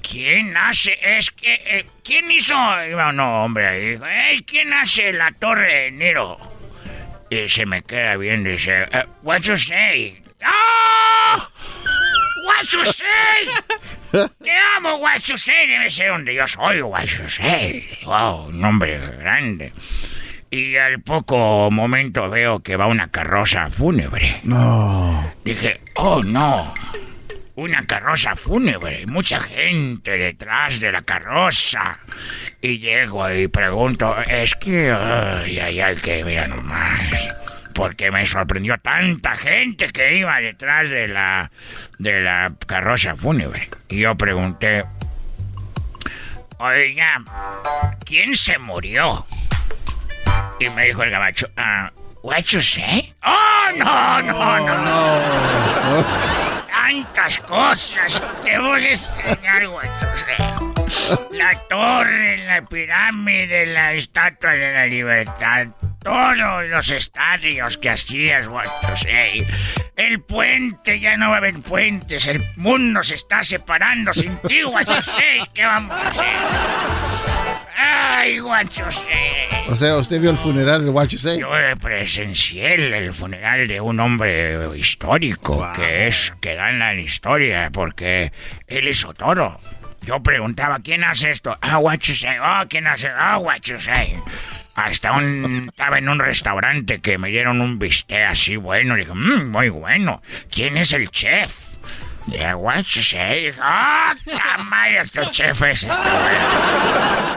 [0.00, 0.96] ¿quién hace?
[1.18, 2.54] Es que, eh, ¿quién hizo?
[2.88, 3.90] Iba un hombre ahí.
[3.90, 6.38] Dijo, "Ey, ¿quién hace la torre de Niro?
[7.28, 10.22] Y se me queda viendo y dice, "Eh, what you say?
[10.42, 11.49] ¡Ah!
[12.84, 13.48] Say?
[14.42, 15.00] Te amo,
[15.36, 15.66] say.
[15.66, 16.82] Debe ser donde yo soy,
[17.28, 17.84] say.
[18.04, 19.72] Wow, un nombre grande.
[20.50, 24.40] Y al poco momento veo que va una carroza fúnebre.
[24.42, 25.32] No.
[25.44, 26.74] Dije, oh no,
[27.54, 31.98] una carroza fúnebre, mucha gente detrás de la carroza.
[32.60, 37.30] Y llego y pregunto, es que, ay, ay, ay, que mira nomás.
[37.74, 41.50] Porque me sorprendió tanta gente que iba detrás de la,
[41.98, 43.68] de la carroza fúnebre.
[43.88, 44.84] Y yo pregunté,
[46.58, 47.22] oiga,
[48.04, 49.26] ¿quién se murió?
[50.58, 51.90] Y me dijo el gabacho, ah,
[52.22, 53.14] what you say?
[53.24, 56.04] ¡Oh, no, no, no!
[56.66, 58.22] Tantas cosas.
[58.44, 60.69] Te voy a enseñar, what you say.
[61.32, 65.68] La torre, la pirámide, la estatua de la libertad.
[66.02, 66.36] Todos
[66.68, 69.46] los estadios que hacías, Guachusei.
[69.96, 72.26] El puente, ya no va a haber puentes.
[72.26, 75.42] El mundo se está separando sin ti, Guachusei.
[75.54, 76.26] ¿Qué vamos a hacer?
[77.76, 79.50] Ay, Guachusei.
[79.68, 81.38] O sea, usted vio el funeral de Say.
[81.38, 81.50] Yo
[81.80, 88.32] presencié el funeral de un hombre histórico que es que da en la historia porque
[88.66, 89.60] él hizo todo.
[90.02, 91.56] Yo preguntaba quién hace esto.
[91.60, 92.38] Ah, what you say.
[92.38, 93.08] Oh, quién hace.
[93.08, 94.16] Ah, what you say.
[94.74, 98.96] Hasta un estaba en un restaurante que me dieron un bistec así bueno.
[98.96, 100.22] Dije, mmm, muy bueno.
[100.50, 101.70] ¿Quién es el chef?
[102.26, 103.52] Yeah, what you say?
[103.60, 104.14] ¡Ah,
[104.64, 105.94] madre, este chef es este!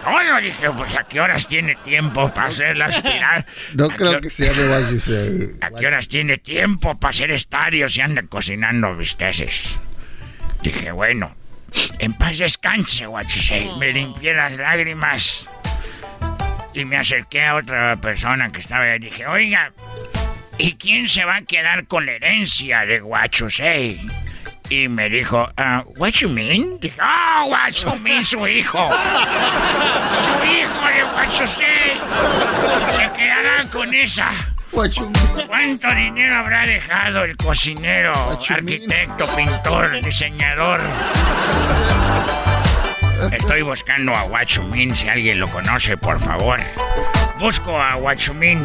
[0.04, 3.46] Todo dije, pues a qué horas tiene tiempo para hacer las pirar.
[3.74, 5.56] No creo que sea de What You Say.
[5.62, 9.80] ¿A qué horas tiene tiempo para hacer estadios y anda cocinando bisteces?
[10.62, 11.36] Dije, bueno,
[12.00, 13.72] en paz descanse, say.
[13.78, 15.50] Me limpié las lágrimas
[16.74, 19.00] y me acerqué a otra persona que estaba ahí.
[19.00, 19.72] Dije, oiga,
[20.58, 23.02] ¿y quién se va a quedar con la herencia de
[23.50, 24.00] say?
[24.70, 26.80] Y me dijo, ah, what you mean?
[26.80, 28.90] Dije, ah, what you mean, su hijo.
[30.24, 32.00] Su hijo de say.
[32.92, 34.53] Se quedará con esa.
[34.74, 38.14] ¿Cuánto dinero habrá dejado el cocinero,
[38.50, 40.82] arquitecto, pintor, diseñador?
[43.32, 46.60] Estoy buscando a Guachumín, si alguien lo conoce, por favor.
[47.40, 48.64] Busco a Guachumín.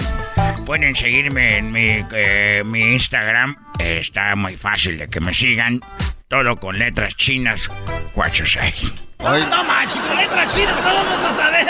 [0.65, 3.55] Pueden seguirme en mi, eh, mi Instagram.
[3.79, 5.81] Eh, está muy fácil de que me sigan.
[6.27, 7.71] Todo con letras chinas.
[8.15, 9.08] Guachusei.
[9.19, 11.67] No manches, con letra china, ¿cómo vamos a saber?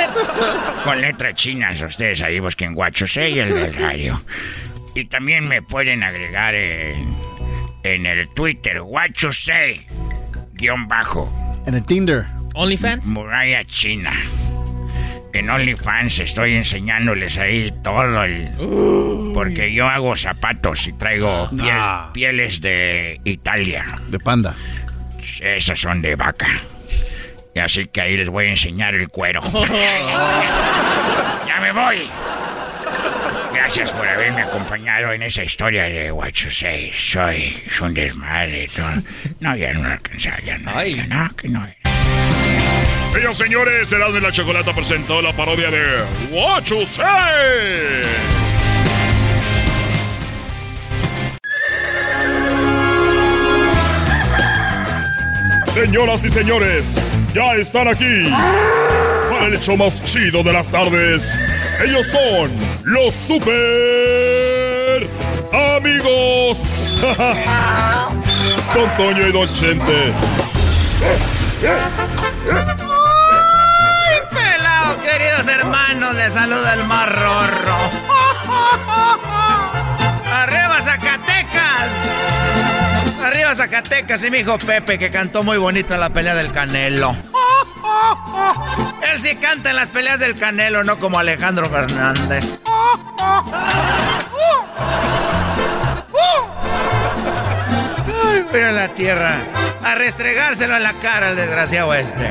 [0.85, 4.23] Con letras chinas, ustedes ahí busquen Guachusei el del radio.
[4.95, 7.17] Y también me pueden agregar en,
[7.85, 9.87] en el Twitter, Guachusei,
[10.53, 11.33] guion bajo.
[11.67, 12.27] En el Tinder.
[12.55, 13.07] OnlyFans.
[13.07, 14.13] Muralla China.
[15.33, 18.51] En OnlyFans estoy enseñándoles ahí todo el...
[19.35, 22.11] Porque yo hago zapatos y traigo piel- Ah.
[22.13, 23.85] pieles de Italia.
[24.09, 24.55] De panda.
[25.41, 26.49] Esas son de vaca.
[27.61, 29.41] Así que ahí les voy a enseñar el cuero.
[31.47, 32.09] ¡Ya me voy!
[33.53, 36.93] Gracias por haberme acompañado en esa historia de You Say.
[36.93, 38.69] Soy es un desmadre.
[38.75, 38.91] todo.
[39.41, 40.85] No, ya no alcanzaba, ya no.
[40.85, 41.67] ya no, que no.
[43.13, 47.05] Señoras y señores, Erasmo de la Chocolata presentó la parodia de What You Say.
[55.75, 58.31] Señoras y señores, ya están aquí
[59.31, 61.45] para el hecho más chido de las tardes.
[61.85, 62.51] Ellos son
[62.85, 65.09] los super
[65.77, 66.97] amigos.
[68.75, 70.13] Don Toño y Don Chente.
[74.01, 76.15] ¡Ay, pelado, queridos hermanos!
[76.15, 77.79] Les saluda el rorro.
[80.33, 82.38] ¡Arriba, Zacatecas!
[83.29, 87.15] Arriba, Zacatecas y mi hijo Pepe, que cantó muy bonito en la pelea del Canelo.
[89.03, 92.55] Él sí canta en las peleas del Canelo, no como Alejandro Fernández.
[98.25, 99.37] Ay, a la tierra
[99.85, 102.31] a restregárselo en la cara al desgraciado este.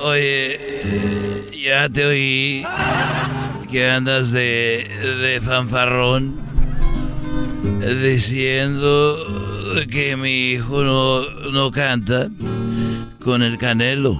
[0.00, 2.66] Oye, eh, ya te oí
[3.74, 4.88] que andas de,
[5.20, 6.36] de fanfarrón
[8.04, 9.18] diciendo
[9.90, 12.28] que mi hijo no, no canta
[13.24, 14.16] con el canelo.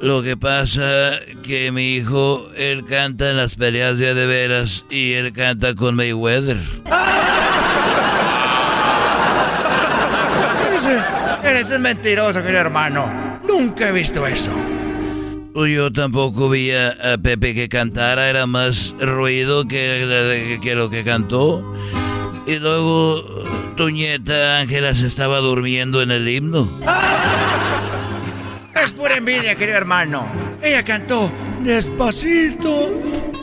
[0.00, 5.12] Lo que pasa que mi hijo, él canta en las peleas de de veras y
[5.12, 6.56] él canta con Mayweather.
[10.66, 11.04] Eres,
[11.44, 13.40] eres un mentiroso, querido hermano.
[13.46, 14.50] Nunca he visto eso.
[15.54, 21.62] Yo tampoco vi a, Pepe que cantara, era más ruido que, que lo que cantó.
[22.46, 23.22] Y luego
[23.76, 26.68] tu nieta Ángela se estaba durmiendo en el himno.
[28.74, 30.26] Es pura envidia, querido hermano.
[30.62, 32.90] Ella cantó despacito,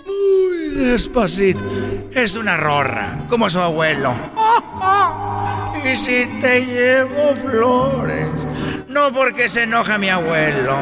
[0.05, 1.61] muy despacito.
[2.11, 4.13] Es una rorra, como su abuelo.
[5.81, 8.45] Y si te llevo flores,
[8.89, 10.75] no porque se enoja mi abuelo.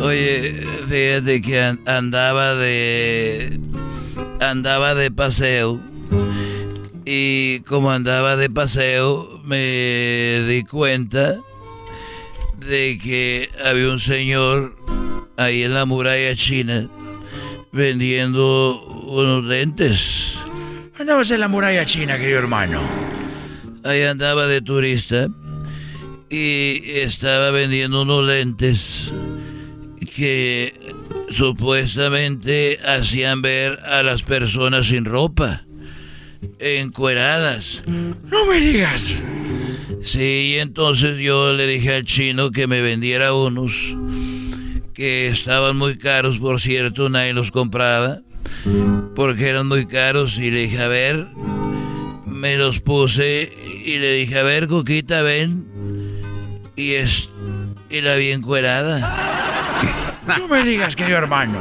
[0.00, 0.54] Oye,
[0.88, 3.58] fíjate que an- andaba de.
[4.40, 5.80] andaba de paseo.
[7.04, 11.38] Y como andaba de paseo, me di cuenta
[12.66, 14.76] de que había un señor
[15.38, 16.88] ahí en la muralla china
[17.72, 20.34] vendiendo unos lentes.
[20.98, 22.82] Andabas en la muralla china, querido hermano.
[23.84, 25.28] ahí andaba de turista
[26.28, 29.10] y estaba vendiendo unos lentes
[30.14, 30.72] que
[31.30, 35.64] supuestamente hacían ver a las personas sin ropa,
[36.58, 37.82] encueradas.
[37.86, 39.22] No me digas.
[40.02, 43.72] Sí, entonces yo le dije al chino que me vendiera unos
[44.94, 48.20] que estaban muy caros, por cierto, nadie los compraba,
[49.14, 51.28] porque eran muy caros y le dije, a ver,
[52.26, 53.48] me los puse
[53.84, 55.66] y le dije, a ver, Coquita, ven.
[56.74, 57.30] Y es
[57.90, 59.27] y la vi encuerada.
[60.36, 61.58] No me digas, querido hermano.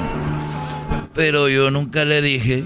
[1.13, 2.63] Pero yo nunca le dije.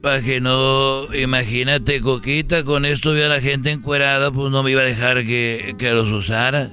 [0.00, 4.70] Para que no, imagínate, Coquita, con esto vi a la gente encuerada, pues no me
[4.70, 6.70] iba a dejar que, que los usara.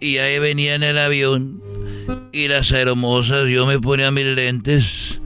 [0.00, 1.62] Y ahí venía en el avión.
[2.32, 5.20] Y las hermosas, yo me ponía mis lentes.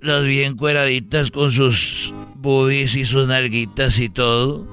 [0.00, 4.66] Las vi encueraditas con sus boobies y sus nalguitas y todo.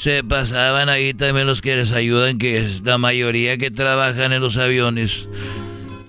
[0.00, 4.40] Se pasaban ahí también los que les ayudan, que es la mayoría que trabajan en
[4.40, 5.28] los aviones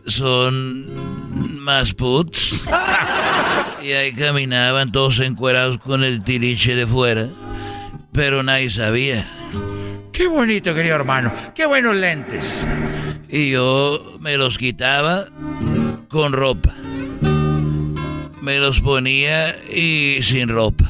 [0.06, 2.62] son más puts.
[3.84, 7.28] Y ahí caminaban todos encuerados con el tiliche de fuera.
[8.14, 9.30] Pero nadie sabía.
[10.14, 11.34] Qué bonito, querido hermano.
[11.54, 12.66] Qué buenos lentes.
[13.28, 15.26] Y yo me los quitaba
[16.08, 16.76] con ropa.
[18.40, 20.90] Me los ponía y sin ropa.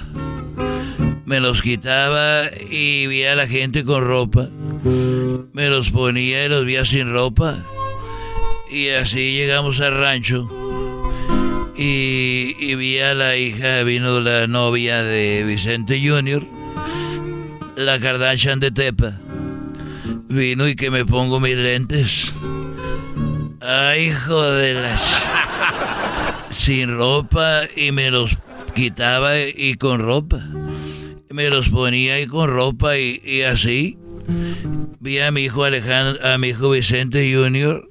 [1.31, 4.49] Me los quitaba y veía a la gente con ropa.
[5.53, 7.63] Me los ponía y los veía sin ropa.
[8.69, 10.49] Y así llegamos al rancho.
[11.77, 16.43] Y, y vi a la hija, vino la novia de Vicente Jr.,
[17.77, 19.13] la Kardashian de Tepa.
[20.27, 22.33] Vino y que me pongo mis lentes.
[23.61, 25.01] Ay, hijo de las...
[26.49, 28.37] Sin ropa y me los
[28.75, 30.41] quitaba y con ropa.
[31.33, 33.97] Me los ponía y con ropa y, y así.
[34.99, 37.89] Vi a mi hijo Alejandro, a mi hijo Vicente Jr.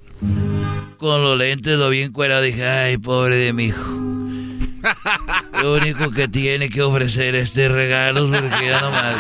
[0.99, 2.43] con los lentes, lo bien cuadrado.
[2.43, 4.01] Dije, ay, pobre de mi hijo.
[5.63, 9.15] Lo único que tiene que ofrecer este regalos porque ya nomás.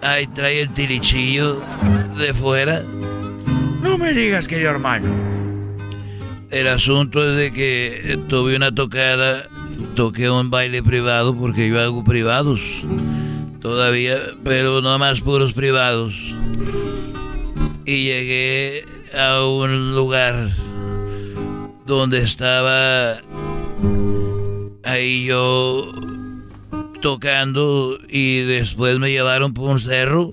[0.00, 1.60] Ay, trae el tilichillo
[2.18, 2.82] de fuera.
[3.82, 5.08] No me digas, querido hermano.
[6.50, 9.44] El asunto es de que tuve una tocada,
[9.94, 12.60] toqué un baile privado porque yo hago privados
[13.60, 16.14] todavía, pero no más puros privados.
[17.84, 18.84] Y llegué
[19.16, 20.50] a un lugar
[21.86, 23.18] donde estaba
[24.84, 25.90] ahí yo
[27.00, 30.32] tocando y después me llevaron por un cerro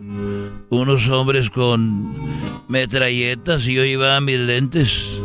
[0.70, 2.16] unos hombres con
[2.68, 5.20] metralletas y yo llevaba mis lentes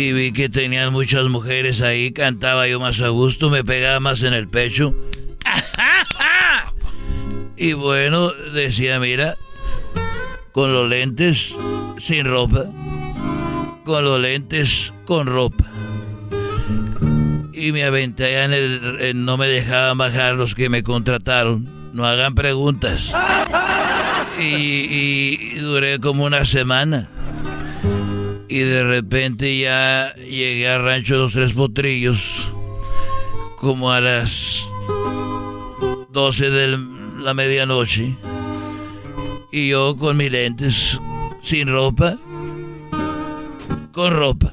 [0.00, 4.22] y vi que tenían muchas mujeres ahí, cantaba yo más a gusto, me pegaba más
[4.22, 4.94] en el pecho.
[7.56, 9.36] Y bueno, decía, mira,
[10.52, 11.54] con los lentes
[11.98, 12.64] sin ropa,
[13.84, 15.64] con los lentes con ropa.
[17.52, 19.22] Y me aventé el...
[19.22, 21.68] no me dejaban bajar los que me contrataron.
[21.92, 23.12] No hagan preguntas.
[24.38, 27.10] Y duré como una semana.
[28.50, 32.50] Y de repente ya llegué al rancho de los tres potrillos.
[33.56, 34.66] Como a las
[36.10, 36.78] 12 de
[37.20, 38.16] la medianoche.
[39.52, 40.98] Y yo con mis lentes,
[41.42, 42.18] sin ropa,
[43.92, 44.52] con ropa.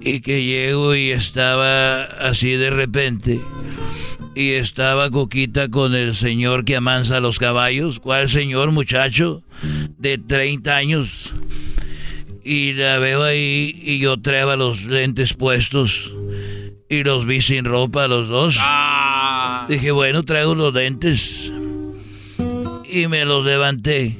[0.00, 3.40] Y que llego y estaba así de repente.
[4.34, 8.00] Y estaba Coquita con el señor que amansa los caballos.
[8.00, 9.42] ¿Cuál señor, muchacho?
[9.98, 11.34] De 30 años.
[12.44, 16.12] Y la veo ahí y yo traía los lentes puestos.
[16.90, 18.58] Y los vi sin ropa los dos.
[19.68, 21.50] Dije, bueno, traigo los lentes.
[22.90, 24.18] Y me los levanté.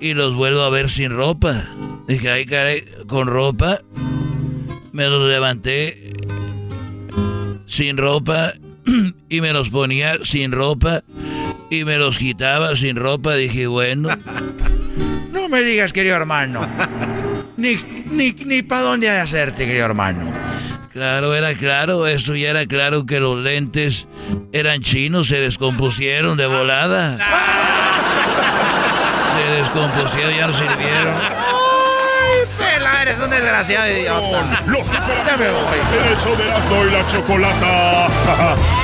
[0.00, 1.68] Y los vuelvo a ver sin ropa.
[2.06, 3.80] Dije, ay, caray, con ropa.
[4.92, 6.12] Me los levanté
[7.66, 8.52] sin ropa.
[9.28, 11.02] Y me los ponía sin ropa.
[11.70, 13.34] Y me los quitaba sin ropa.
[13.34, 14.10] Dije, bueno.
[15.52, 16.66] No me digas, querido hermano.
[17.58, 17.76] Ni,
[18.06, 20.32] ni, ni para dónde ha de hacerte, querido hermano.
[20.94, 24.08] Claro, era claro, eso ya era claro que los lentes
[24.54, 27.18] eran chinos, se descompusieron de volada.
[29.36, 31.14] Se descompusieron, ya no sirvieron.
[31.14, 33.02] ¡Ay, pela!
[33.02, 34.62] Eres un desgraciado idiota.
[34.66, 35.78] Los Ya me voy.
[36.00, 38.06] en el show de Erasmo y la Chocolata.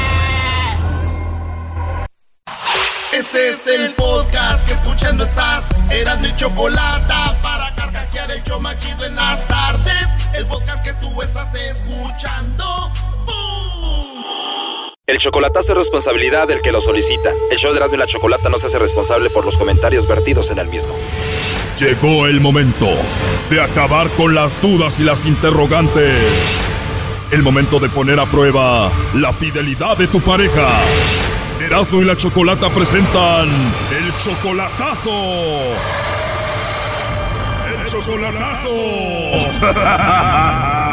[3.19, 5.65] Este es el podcast que escuchando estás.
[5.91, 7.13] Eran mi chocolate
[7.43, 10.09] para carcajear el show más chido en las tardes.
[10.37, 12.93] El podcast que tú estás escuchando.
[13.27, 14.93] ¡Bum!
[15.05, 17.33] El chocolatazo es responsabilidad del que lo solicita.
[17.51, 20.53] El show de Erasmo y la Chocolata no se hace responsable por los comentarios vertidos
[20.53, 20.95] en el mismo.
[21.77, 22.87] Llegó el momento
[23.51, 26.15] de acabar con las dudas y las interrogantes.
[27.33, 30.69] El momento de poner a prueba la fidelidad de tu pareja.
[31.69, 35.11] Erasmo y la Chocolata presentan el chocolatazo.
[37.69, 38.71] El chocolatazo.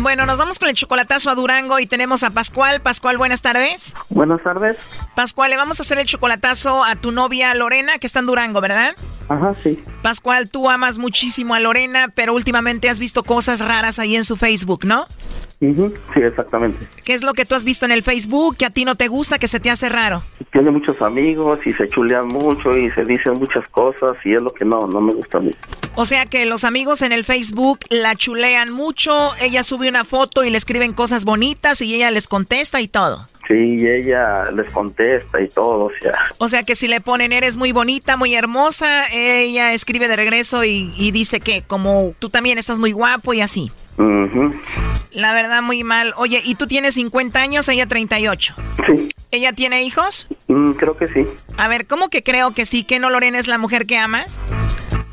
[0.00, 2.80] Bueno, nos vamos con el chocolatazo a Durango y tenemos a Pascual.
[2.80, 3.94] Pascual, buenas tardes.
[4.08, 4.76] Buenas tardes.
[5.14, 8.60] Pascual, le vamos a hacer el chocolatazo a tu novia Lorena, que está en Durango,
[8.60, 8.94] ¿verdad?
[9.28, 9.82] Ajá, sí.
[10.00, 14.36] Pascual, tú amas muchísimo a Lorena, pero últimamente has visto cosas raras ahí en su
[14.36, 15.06] Facebook, ¿no?
[15.60, 16.86] Ujú, Sí, exactamente.
[17.04, 19.08] ¿Qué es lo que tú has visto en el Facebook que a ti no te
[19.08, 20.22] gusta, que se te hace raro?
[20.52, 24.52] Tiene muchos amigos y se chulean mucho y se dicen muchas cosas y es lo
[24.54, 25.52] que no, no me gusta a mí.
[25.96, 30.44] O sea que los amigos en el Facebook la chulean mucho, ella sube una foto
[30.44, 33.26] y le escriben cosas bonitas y ella les contesta y todo.
[33.48, 36.12] Sí, ella les contesta y todo, o sea.
[36.36, 40.62] O sea que si le ponen eres muy bonita, muy hermosa, ella escribe de regreso
[40.64, 43.72] y, y dice que como tú también estás muy guapo y así.
[45.12, 46.14] La verdad muy mal.
[46.16, 48.54] Oye, ¿y tú tienes 50 años, ella 38?
[48.86, 49.08] Sí.
[49.30, 50.26] ¿Ella tiene hijos?
[50.46, 51.26] Mm, creo que sí.
[51.56, 52.84] A ver, ¿cómo que creo que sí?
[52.84, 54.40] ¿Que no Lorena es la mujer que amas?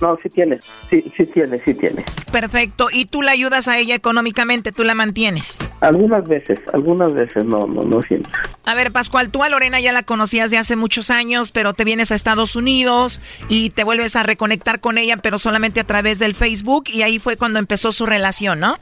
[0.01, 0.59] No, sí tiene.
[0.61, 2.03] Sí, sí tiene, sí tiene.
[2.31, 2.87] Perfecto.
[2.91, 4.71] ¿Y tú la ayudas a ella económicamente?
[4.71, 5.59] ¿Tú la mantienes?
[5.79, 8.31] Algunas veces, algunas veces, no, no, no siempre.
[8.65, 11.85] A ver, Pascual, tú a Lorena ya la conocías de hace muchos años, pero te
[11.85, 16.19] vienes a Estados Unidos y te vuelves a reconectar con ella, pero solamente a través
[16.19, 18.77] del Facebook y ahí fue cuando empezó su relación, ¿no?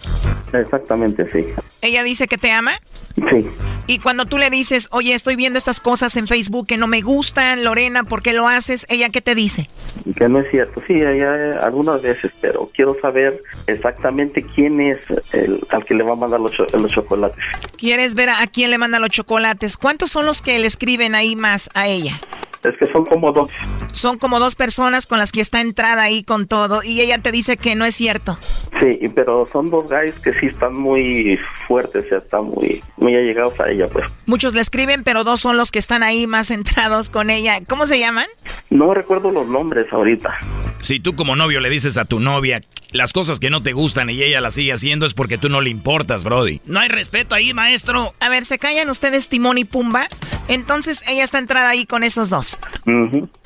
[0.52, 1.46] Exactamente, sí.
[1.82, 2.74] Ella dice que te ama
[3.16, 3.46] Sí.
[3.86, 7.02] y cuando tú le dices, oye, estoy viendo estas cosas en Facebook que no me
[7.02, 8.88] gustan, Lorena, ¿por qué lo haces?
[8.90, 9.70] ¿Ella qué te dice?
[10.18, 10.82] Que no es cierto.
[10.88, 14.98] Sí, ella, algunas veces, pero quiero saber exactamente quién es
[15.34, 17.38] el al que le va a mandar los, cho- los chocolates.
[17.78, 19.78] ¿Quieres ver a quién le manda los chocolates?
[19.78, 22.20] ¿Cuántos son los que le escriben ahí más a ella?
[22.64, 23.50] Es que son como dos.
[23.92, 27.32] Son como dos personas con las que está entrada ahí con todo y ella te
[27.32, 28.38] dice que no es cierto.
[28.80, 32.82] Sí, y- pero son dos guys que sí están muy fuertes, o sea, están muy,
[32.98, 34.06] muy allegados a ella, pues.
[34.26, 37.60] Muchos le escriben, pero dos son los que están ahí más entrados con ella.
[37.68, 38.26] ¿Cómo se llaman?
[38.70, 40.34] No recuerdo los nombres ahorita.
[40.80, 42.62] Si tú como novio le dices a tu novia
[42.92, 45.62] las cosas que no te gustan y ella las sigue haciendo es porque tú no
[45.62, 46.62] le importas, Brody.
[46.66, 48.14] No hay respeto ahí, maestro.
[48.20, 50.08] A ver, ¿se callan ustedes Timón y Pumba?
[50.48, 52.53] Entonces ella está entrada ahí con esos dos.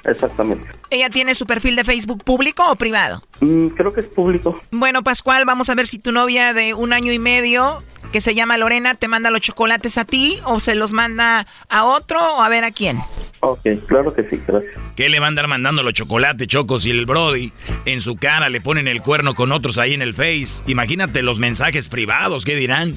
[0.05, 0.67] Exactamente.
[0.89, 3.23] ¿Ella tiene su perfil de Facebook público o privado?
[3.41, 4.59] Mm, creo que es público.
[4.71, 8.33] Bueno, Pascual, vamos a ver si tu novia de un año y medio, que se
[8.33, 12.41] llama Lorena, te manda los chocolates a ti o se los manda a otro o
[12.41, 12.97] a ver a quién.
[13.41, 14.73] Ok, claro que sí, gracias.
[14.95, 16.85] ¿Qué le va a andar mandando los chocolates, Chocos?
[16.85, 17.51] Y el Brody
[17.85, 20.63] en su cara le ponen el cuerno con otros ahí en el Face.
[20.65, 22.95] Imagínate los mensajes privados, ¿qué dirán?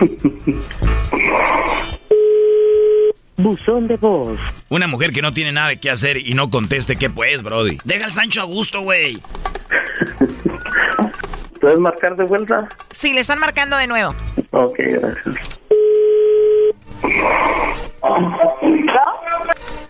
[3.38, 4.36] Buzón de voz.
[4.68, 7.78] Una mujer que no tiene nada que hacer y no conteste, ¿qué pues, Brody?
[7.84, 9.22] Deja al Sancho a gusto, güey.
[11.60, 12.68] ¿Puedes marcar de vuelta?
[12.90, 14.14] Sí, le están marcando de nuevo.
[14.50, 15.36] Ok, gracias.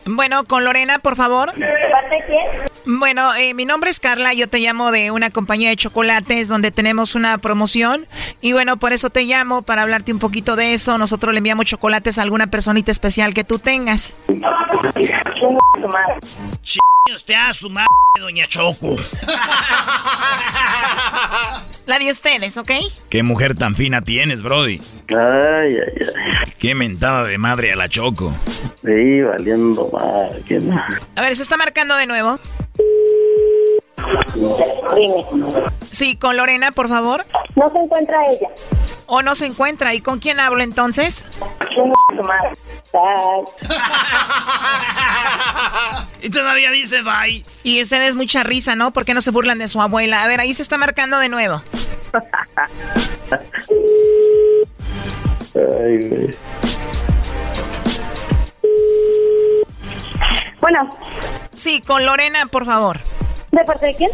[0.04, 1.52] Bueno, con Lorena, por favor.
[3.08, 6.70] Bueno, eh, mi nombre es Carla, yo te llamo de una compañía de chocolates donde
[6.70, 8.06] tenemos una promoción
[8.42, 10.98] y bueno, por eso te llamo para hablarte un poquito de eso.
[10.98, 14.12] Nosotros le enviamos chocolates a alguna personita especial que tú tengas.
[16.62, 16.76] Ch
[17.14, 17.88] usted a su madre,
[18.20, 18.96] doña Choco.
[21.86, 22.70] La de ustedes, ¿ok?
[23.08, 24.82] ¿Qué mujer tan fina tienes, Brody?
[25.08, 26.52] Ay, ay, ay.
[26.58, 28.34] Qué mentada de madre a la Choco.
[28.84, 30.42] Sí, valiendo mal.
[30.46, 31.00] ¿quién más?
[31.16, 32.38] A ver, se está marcando de nuevo.
[34.94, 35.24] Dime.
[35.90, 37.24] Sí, con Lorena, por favor.
[37.56, 38.48] No se encuentra ella.
[39.06, 39.94] ¿O no se encuentra?
[39.94, 41.24] ¿Y con quién hablo entonces?
[41.74, 42.50] Su madre.
[42.92, 43.68] Bye.
[46.20, 47.44] Y todavía dice bye.
[47.62, 48.92] Y ustedes mucha risa, ¿no?
[48.92, 50.24] ¿Por qué no se burlan de su abuela?
[50.24, 51.62] A ver, ahí se está marcando de nuevo.
[55.54, 56.34] Ay.
[60.60, 60.90] Bueno.
[61.54, 63.00] Sí, con Lorena, por favor.
[63.50, 64.10] ¿De parte de quién?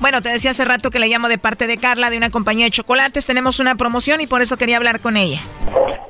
[0.00, 2.64] Bueno, te decía hace rato que le llamo de parte de Carla, de una compañía
[2.64, 3.24] de chocolates.
[3.24, 5.40] Tenemos una promoción y por eso quería hablar con ella.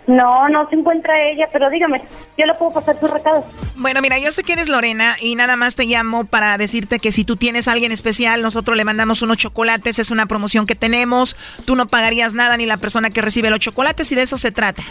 [0.07, 2.03] No, no se encuentra ella, pero dígame,
[2.39, 3.45] yo le puedo pasar su recado.
[3.77, 7.13] Bueno, mira, yo sé que eres Lorena y nada más te llamo para decirte que
[7.13, 10.75] si tú tienes a alguien especial, nosotros le mandamos unos chocolates, es una promoción que
[10.75, 11.37] tenemos.
[11.67, 14.53] Tú no pagarías nada ni la persona que recibe los chocolates y de eso se
[14.53, 14.83] trata.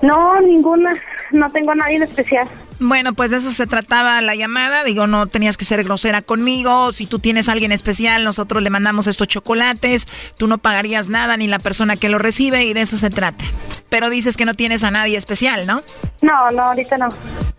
[0.00, 0.96] No, ninguna.
[1.30, 2.48] No tengo a nadie en especial.
[2.84, 4.82] Bueno, pues de eso se trataba la llamada.
[4.82, 6.92] Digo, no tenías que ser grosera conmigo.
[6.92, 10.08] Si tú tienes a alguien especial, nosotros le mandamos estos chocolates.
[10.36, 13.44] Tú no pagarías nada ni la persona que lo recibe y de eso se trata.
[13.88, 15.84] Pero dices que no tienes a nadie especial, ¿no?
[16.22, 17.08] No, no, ahorita no.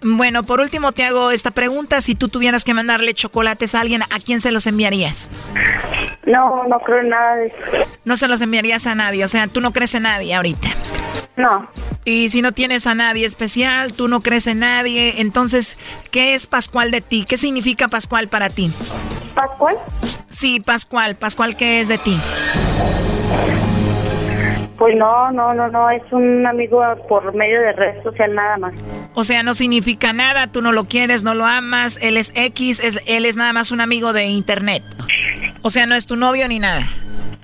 [0.02, 2.02] Bueno, por último te hago esta pregunta.
[2.02, 5.32] Si tú tuvieras que mandarle chocolates a alguien, ¿a quién se los enviarías?
[6.26, 7.56] No, no creo en nada de eso.
[8.04, 9.24] No se los enviarías a nadie.
[9.24, 10.68] O sea, tú no crees en nadie ahorita.
[11.36, 11.70] No.
[12.06, 15.78] Y si no tienes a nadie especial, tú no crees en nadie, entonces,
[16.12, 17.26] ¿qué es Pascual de ti?
[17.28, 18.72] ¿Qué significa Pascual para ti?
[19.36, 19.76] ¿Pascual?
[20.30, 21.16] Sí, Pascual.
[21.16, 22.20] Pascual, ¿qué es de ti?
[24.78, 28.74] Pues no, no, no, no, es un amigo por medio de red social nada más.
[29.14, 32.80] O sea, no significa nada, tú no lo quieres, no lo amas, él es X,
[32.80, 34.84] es, él es nada más un amigo de internet.
[35.62, 36.84] O sea, no es tu novio ni nada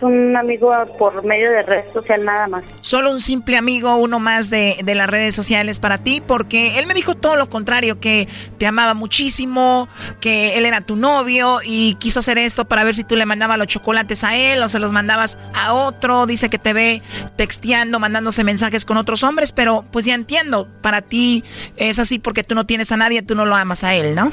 [0.02, 2.64] un amigo por medio de red social nada más.
[2.82, 6.88] Solo un simple amigo, uno más de, de, las redes sociales para ti, porque él
[6.88, 8.28] me dijo todo lo contrario, que
[8.58, 9.88] te amaba muchísimo,
[10.20, 13.58] que él era tu novio y quiso hacer esto para ver si tú le mandabas
[13.58, 16.26] los chocolates a él o se los mandabas a otro.
[16.26, 17.02] Dice que te ve
[17.36, 21.44] texteando, mandándose mensajes con otros hombres, pero pues ya entiendo, para ti
[21.78, 24.32] es así porque tú no tienes a nadie, tú no lo amas a él, ¿no?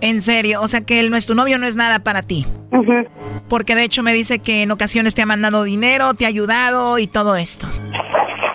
[0.00, 2.46] En serio, o sea que él no es tu novio, no es nada para ti.
[3.48, 6.98] Porque de hecho me dice que en ocasiones te ha mandado dinero, te ha ayudado
[6.98, 7.66] y todo esto.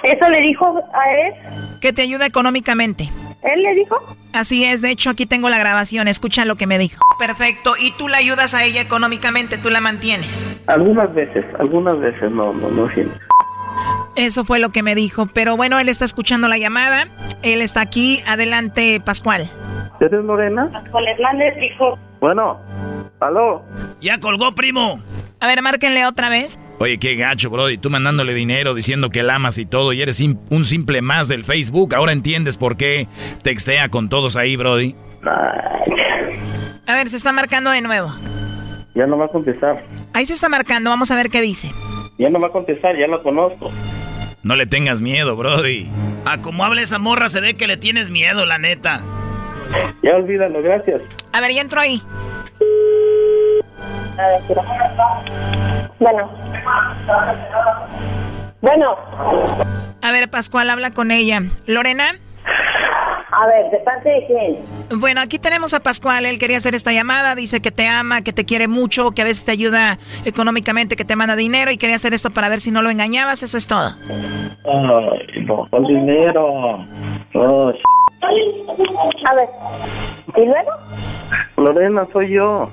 [0.03, 1.33] ¿Eso le dijo a él?
[1.81, 3.09] Que te ayuda económicamente.
[3.43, 3.97] ¿Él le dijo?
[4.33, 7.03] Así es, de hecho aquí tengo la grabación, escucha lo que me dijo.
[7.19, 9.57] Perfecto, ¿y tú la ayudas a ella económicamente?
[9.57, 10.49] ¿Tú la mantienes?
[10.67, 13.19] Algunas veces, algunas veces, no, no, no siempre.
[14.15, 17.07] Eso fue lo que me dijo, pero bueno, él está escuchando la llamada,
[17.43, 19.49] él está aquí, adelante Pascual.
[19.99, 20.69] ¿Eres Lorena?
[20.71, 21.97] Pascual Hernández dijo.
[22.19, 22.59] Bueno,
[23.19, 23.63] aló.
[24.01, 25.01] Ya colgó, primo.
[25.39, 26.59] A ver, márquenle otra vez.
[26.79, 27.77] Oye, qué gacho, Brody.
[27.77, 31.43] Tú mandándole dinero, diciendo que la amas y todo, y eres un simple más del
[31.43, 31.95] Facebook.
[31.95, 33.07] Ahora entiendes por qué
[33.43, 34.95] textea con todos ahí, Brody.
[36.87, 38.13] A ver, se está marcando de nuevo.
[38.93, 39.83] Ya no va a contestar.
[40.13, 41.71] Ahí se está marcando, vamos a ver qué dice.
[42.17, 43.71] Ya no va a contestar, ya lo conozco.
[44.43, 45.89] No le tengas miedo, Brody.
[46.25, 49.01] A como habla esa morra se ve que le tienes miedo, la neta.
[50.01, 51.01] Ya olvídalo, gracias.
[51.33, 52.01] A ver, ya entro ahí.
[55.99, 56.29] Bueno.
[58.61, 58.95] Bueno.
[60.01, 61.41] A ver, Pascual, habla con ella.
[61.65, 62.05] ¿Lorena?
[63.31, 64.99] A ver, ¿de parte de quién?
[64.99, 66.25] Bueno, aquí tenemos a Pascual.
[66.25, 67.35] Él quería hacer esta llamada.
[67.35, 71.03] Dice que te ama, que te quiere mucho, que a veces te ayuda económicamente, que
[71.03, 73.43] te manda dinero y quería hacer esto para ver si no lo engañabas.
[73.43, 73.93] Eso es todo.
[74.09, 76.85] Ay, no, el dinero.
[77.33, 77.73] Oh,
[78.21, 79.49] a ver,
[80.35, 80.71] ¿y luego?
[81.57, 82.69] Lorena, soy yo.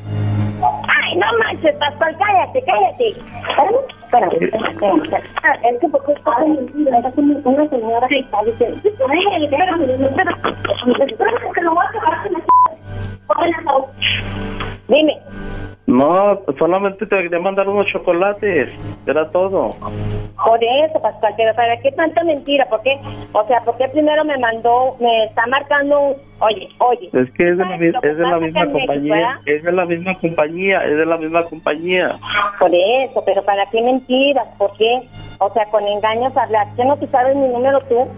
[0.63, 3.09] Ay, no manches, Pascual, cállate, cállate.
[3.09, 5.25] Espérame, espérame, espérame.
[5.43, 6.31] Ah, es que porque está
[7.45, 8.77] una señora que está diciendo.
[8.85, 9.83] Espérame, espérame.
[11.11, 12.19] Espérame, que lo voy a acabar.
[14.89, 15.19] Dime.
[15.87, 18.73] No, pues solamente te quería mandar unos chocolates.
[19.07, 19.75] Era todo.
[20.45, 22.67] Por eso, Pascual, pero ¿para qué tanta mentira?
[22.67, 22.99] ¿Por qué?
[23.33, 26.17] O sea, ¿por qué primero me mandó, me está marcando un...
[26.43, 27.09] Oye, oye.
[27.13, 29.39] Es que es de la, es de la misma compañía.
[29.47, 32.17] es de la misma compañía, es de la misma compañía.
[32.59, 34.49] Por eso, pero ¿para qué mentiras?
[34.59, 35.09] ¿Por qué?
[35.39, 36.67] O sea, con engaños hablar.
[36.75, 38.09] ¿Qué no te sabes mi número tú?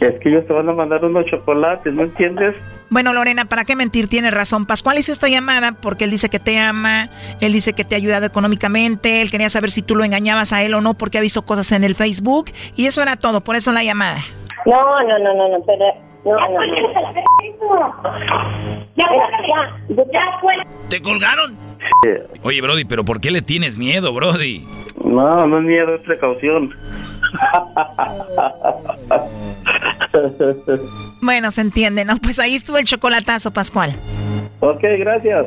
[0.00, 2.54] Es que ellos te van a mandar unos chocolates, ¿no entiendes?
[2.90, 4.08] Bueno, Lorena, ¿para qué mentir?
[4.08, 4.66] Tiene razón.
[4.66, 7.08] Pascual hizo esta llamada porque él dice que te ama,
[7.40, 10.62] él dice que te ha ayudado económicamente, él quería saber si tú lo engañabas a
[10.62, 13.56] él o no porque ha visto cosas en el Facebook y eso era todo, por
[13.56, 14.18] eso la llamada.
[14.66, 16.09] No, no, no, no, no, pero...
[16.24, 16.60] No, no, no.
[18.96, 20.40] Ya, ya, ya,
[20.88, 21.56] ¿Te colgaron?
[22.42, 24.66] Oye, Brody, pero ¿por qué le tienes miedo, Brody?
[25.04, 26.74] No, no es miedo, es precaución.
[31.22, 32.16] bueno, se entiende, ¿no?
[32.16, 33.92] Pues ahí estuvo el chocolatazo, Pascual.
[34.60, 35.46] Ok, gracias.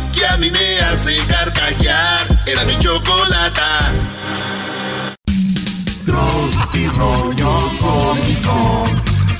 [0.11, 2.27] que a mí me hace carcajear.
[2.45, 3.91] Era mi chocolata.
[6.05, 8.85] Tropi rollo cómico.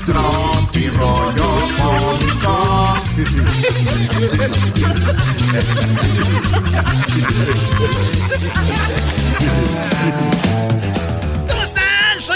[0.06, 2.94] Tropi rollo cómico.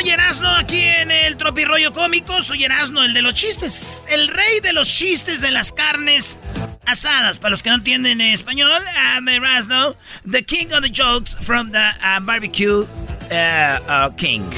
[0.07, 4.05] Soy Erasmo aquí en el tropirroyo cómico, soy Erasmo, el de los chistes.
[4.09, 6.39] El rey de los chistes de las carnes
[6.87, 7.41] asadas.
[7.41, 11.91] Para los que no entienden español, I'm Erasmo, the king of the jokes from the
[12.01, 12.87] uh, barbecue
[13.33, 14.49] uh, uh, king.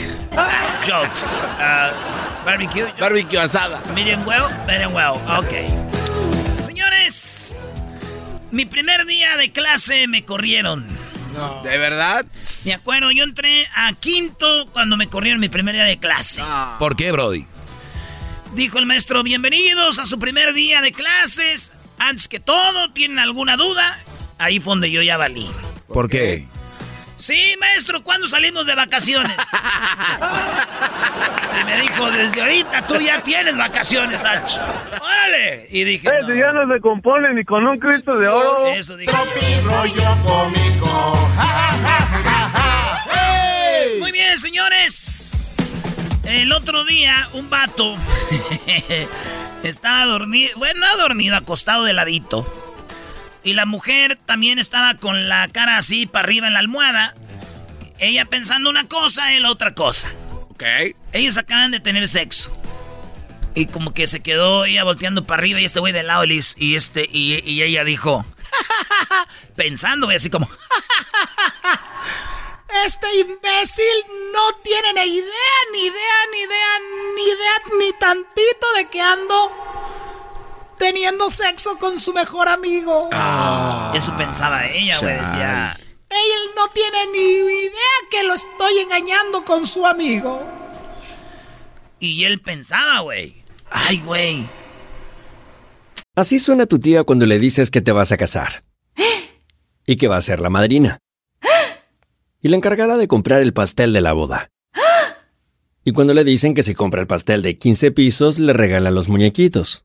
[0.86, 1.42] jokes.
[1.42, 1.94] Uh,
[2.44, 2.86] barbecue.
[3.00, 3.80] Barbecue asada.
[3.94, 5.14] Medium well, medium well.
[5.38, 5.64] Ok.
[6.62, 7.58] Señores,
[8.50, 10.84] mi primer día de clase me corrieron.
[11.62, 12.26] ¿De verdad?
[12.64, 16.42] Me acuerdo, yo entré a quinto cuando me corrieron mi primer día de clase.
[16.78, 17.46] ¿Por qué, Brody?
[18.54, 21.72] Dijo el maestro, bienvenidos a su primer día de clases.
[21.98, 23.98] Antes que todo, ¿tienen alguna duda?
[24.38, 25.48] Ahí fue donde yo ya valí.
[25.86, 26.46] ¿Por qué?
[27.18, 29.36] Sí, maestro, ¿cuándo salimos de vacaciones?
[31.60, 34.60] y me dijo, desde ahorita tú ya tienes vacaciones, H.
[35.00, 35.66] ¡Órale!
[35.70, 36.34] Y dije, no.
[36.34, 38.68] ya no se compone ni con un Cristo de oro.
[38.68, 39.12] Eso dije.
[39.62, 41.28] rollo cómico.
[43.98, 45.46] Muy bien, señores.
[46.22, 47.96] El otro día, un vato
[49.62, 52.46] estaba dormido, bueno, no dormido, acostado de ladito.
[53.48, 57.14] Y la mujer también estaba con la cara así para arriba en la almohada.
[57.98, 60.12] Ella pensando una cosa, él otra cosa.
[60.50, 60.64] Ok.
[61.14, 62.54] Ellos acaban de tener sexo.
[63.54, 66.76] Y como que se quedó ella volteando para arriba y este güey de lado y,
[66.76, 68.26] este y, y ella dijo,
[69.56, 70.46] pensando, y así como,
[72.84, 76.80] este imbécil no tiene ni idea, ni idea, ni idea,
[77.16, 79.87] ni idea, ni tantito de que ando
[80.78, 83.08] teniendo sexo con su mejor amigo.
[83.94, 85.76] Eso pensaba ella, güey, decía.
[86.10, 87.72] Él no tiene ni idea
[88.10, 90.42] que lo estoy engañando con su amigo.
[92.00, 93.42] Y él pensaba, güey.
[93.70, 94.48] Ay, güey.
[96.14, 98.64] Así suena tu tía cuando le dices que te vas a casar.
[99.86, 100.98] Y que va a ser la madrina.
[102.40, 104.50] Y la encargada de comprar el pastel de la boda.
[105.84, 109.08] Y cuando le dicen que si compra el pastel de 15 pisos, le regalan los
[109.08, 109.84] muñequitos.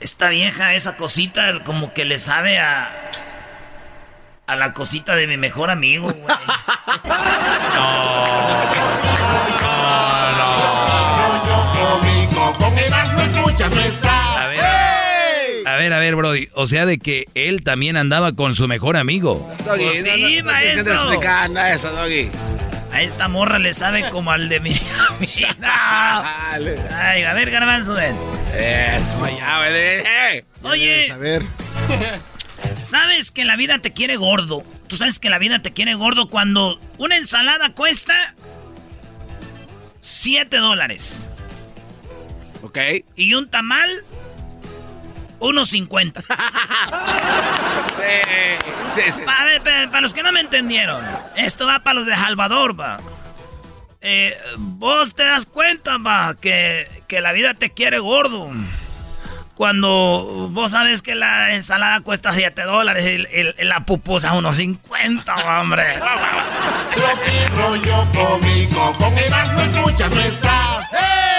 [0.00, 2.90] Esta vieja, esa cosita, como que le sabe a.
[4.48, 6.36] A la cosita de mi mejor amigo, güey.
[14.38, 16.48] A ver, a ver, a ver, Brody.
[16.54, 19.52] O sea, de que él también andaba con su mejor amigo.
[19.64, 22.30] Doggy, Pues no, sí, no, no explicar nada de eso, Doggy.
[22.96, 24.70] A esta morra le sabe como al de mi
[25.10, 25.54] amiga.
[26.94, 28.16] Ay, a ver, garbanzo, ven.
[28.54, 28.98] Eh,
[30.06, 30.44] eh.
[30.62, 31.44] Oye, A ver.
[32.74, 34.64] ¿sabes que la vida te quiere gordo?
[34.86, 38.14] Tú sabes que la vida te quiere gordo cuando una ensalada cuesta
[40.00, 41.28] 7 dólares.
[42.62, 42.78] Ok.
[43.14, 43.90] Y un tamal,
[45.40, 46.20] unos 50.
[48.94, 49.22] sí, sí.
[49.24, 51.04] Para, los que no me entendieron,
[51.36, 52.98] esto va para los de Salvador, va.
[54.00, 58.50] Eh, vos te das cuenta, va, que, que la vida te quiere gordo.
[59.54, 64.58] Cuando vos sabes que la ensalada cuesta 7 dólares y, y- y la pupusa unos
[64.58, 65.98] 50, va, hombre.
[67.56, 68.92] rollo cómico.
[68.98, 70.84] Con Erasmo escuchas no estás.
[70.92, 71.35] ¡Hey!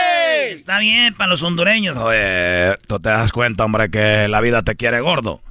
[0.52, 1.98] Está bien para los hondureños.
[1.98, 5.42] Oye, tú te das cuenta, hombre, que la vida te quiere gordo.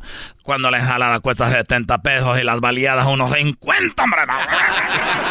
[0.42, 4.22] Cuando la ensalada cuesta 70 pesos y las baleadas unos 50, hombre.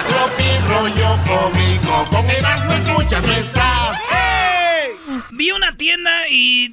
[0.08, 2.06] Tropi rollo cómico.
[2.12, 4.00] Con Erasmo escuchas no estás.
[4.12, 5.22] ¡Hey!
[5.32, 6.70] Vi una tienda y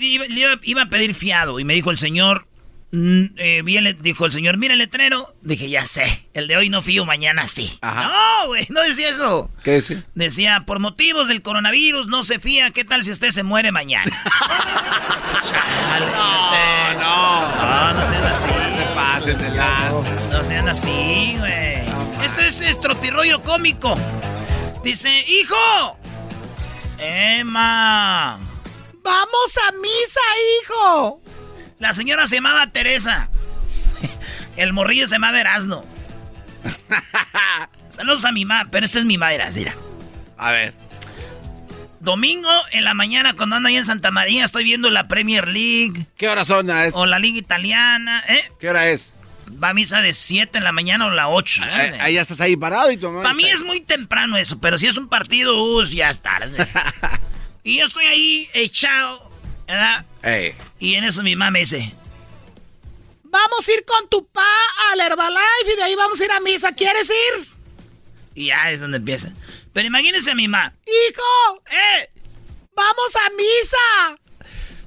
[0.65, 2.47] iba, a pedir fiado y me dijo el señor,
[2.93, 5.35] eh, vi el- dijo el señor, mira el letrero.
[5.43, 7.79] Dije, ya sé, el de hoy no fío, mañana sí.
[7.83, 9.51] No, güey, no decía eso.
[9.65, 10.03] ¿Qué dice?
[10.15, 14.11] Decía, por motivos del coronavirus no se fía, ¿qué tal si usted se muere mañana?
[15.51, 17.43] Chale, No, no.
[17.57, 18.79] No, no sean así.
[18.79, 20.11] Se pasen de lanza.
[20.31, 21.83] No sean así, güey.
[22.25, 23.99] Esto es estrotirrollo cómico.
[24.85, 25.99] Dice, hijo.
[26.99, 28.39] Emma.
[29.03, 30.21] Vamos a misa,
[30.63, 31.21] hijo.
[31.83, 33.29] La señora se llamaba Teresa.
[34.57, 35.85] El morrillo se llamaba Erasno.
[37.91, 39.75] Saludos a mi mamá, pero esta es mi madre, mira.
[40.39, 40.75] A ver.
[41.99, 46.07] Domingo en la mañana cuando ando ahí en Santa María estoy viendo la Premier League.
[46.17, 46.71] ¿Qué hora son?
[46.71, 48.45] ah, es- O la Liga Italiana, ¿eh?
[48.61, 49.17] ¿Qué hora es?
[49.49, 51.65] Va a misa de 7 en la mañana o la 8.
[51.65, 54.61] Ahí, ahí ya estás ahí parado y tu mamá Para mí es muy temprano eso,
[54.61, 56.65] pero si es un partido, uh, ya es tarde.
[57.65, 59.32] y yo estoy ahí echado,
[59.67, 60.05] ¿verdad?
[60.23, 60.55] Ey.
[60.79, 61.95] Y en eso mi mamá me dice,
[63.25, 64.43] vamos a ir con tu pa
[64.91, 67.49] al Herbalife y de ahí vamos a ir a misa, ¿quieres ir?
[68.35, 69.33] Y ya es donde empieza.
[69.73, 72.11] Pero imagínense a mi mamá, hijo, eh,
[72.75, 74.19] vamos a misa.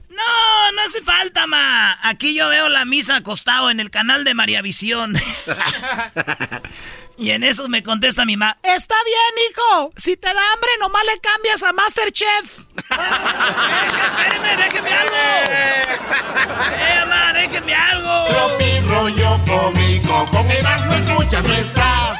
[0.09, 1.97] No, no hace falta, ma.
[2.01, 5.15] Aquí yo veo la misa acostado en el canal de María Visión.
[7.17, 8.57] y en eso me contesta mi mamá.
[8.63, 9.93] Está bien, hijo.
[9.95, 12.59] Si te da hambre, nomás le cambias a Masterchef.
[12.89, 15.15] Espérame, déjeme algo.
[15.15, 18.25] Eh, mamá, déjeme algo.
[18.29, 22.19] Tropi rollo cómico, con Erasmo escuchas no estás.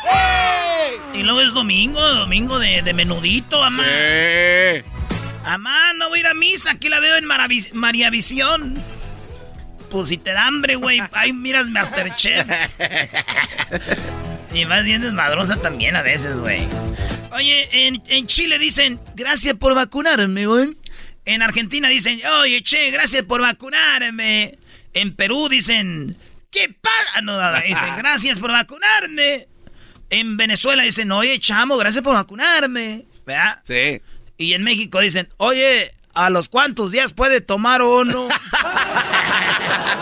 [1.14, 3.84] Y luego es domingo, domingo de, de menudito, mamá.
[5.44, 8.82] Mamá, no voy a ir a misa, aquí la veo en Maravi- María Visión.
[9.92, 12.46] Pues si te da hambre, güey, ahí miras Masterchef.
[14.54, 16.68] y más bien desmadrosa también a veces, güey.
[17.32, 20.78] Oye, en, en Chile dicen, gracias por vacunarme, güey.
[21.26, 24.58] En Argentina dicen, oye, che, gracias por vacunarme.
[24.94, 26.18] En Perú dicen,
[26.52, 27.22] ¿qué pasa?
[27.22, 29.48] No, no, no, dicen, gracias por vacunarme.
[30.10, 33.06] En Venezuela dicen, oye, chamo, gracias por vacunarme.
[33.26, 33.62] ¿Verdad?
[33.68, 34.02] Sí.
[34.38, 38.28] Y en México dicen, oye, ¿a los cuántos días puede tomar uno?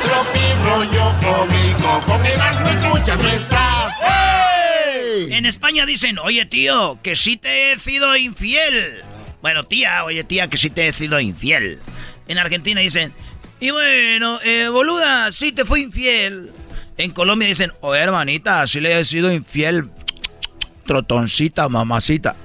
[0.03, 3.29] Tropi rollo cómico, con Erasmo escuchas no
[5.29, 9.01] En España dicen, oye, tío, que sí te he sido infiel.
[9.41, 11.79] Bueno, tía, oye, tía, que sí te he sido infiel.
[12.27, 13.13] En Argentina dicen,
[13.59, 16.51] y bueno, eh, boluda, sí te fui infiel.
[16.97, 19.89] En Colombia dicen, oye, hermanita, sí le he sido infiel.
[20.85, 22.35] Trotoncita, mamacita.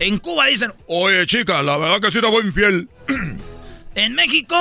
[0.00, 2.88] En Cuba dicen, Oye, chica, la verdad que sí te voy infiel.
[3.96, 4.56] En México,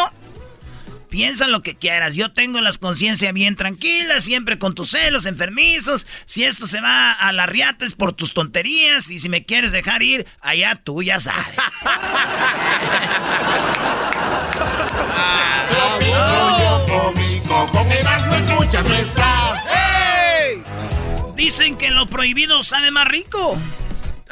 [1.13, 2.15] piensa lo que quieras.
[2.15, 6.07] Yo tengo las conciencias bien tranquilas, siempre con tus celos enfermizos.
[6.25, 9.11] Si esto se va a la riata es por tus tonterías.
[9.11, 11.45] Y si me quieres dejar ir, allá tú ya sabes.
[21.35, 23.59] Dicen que lo prohibido sabe más rico.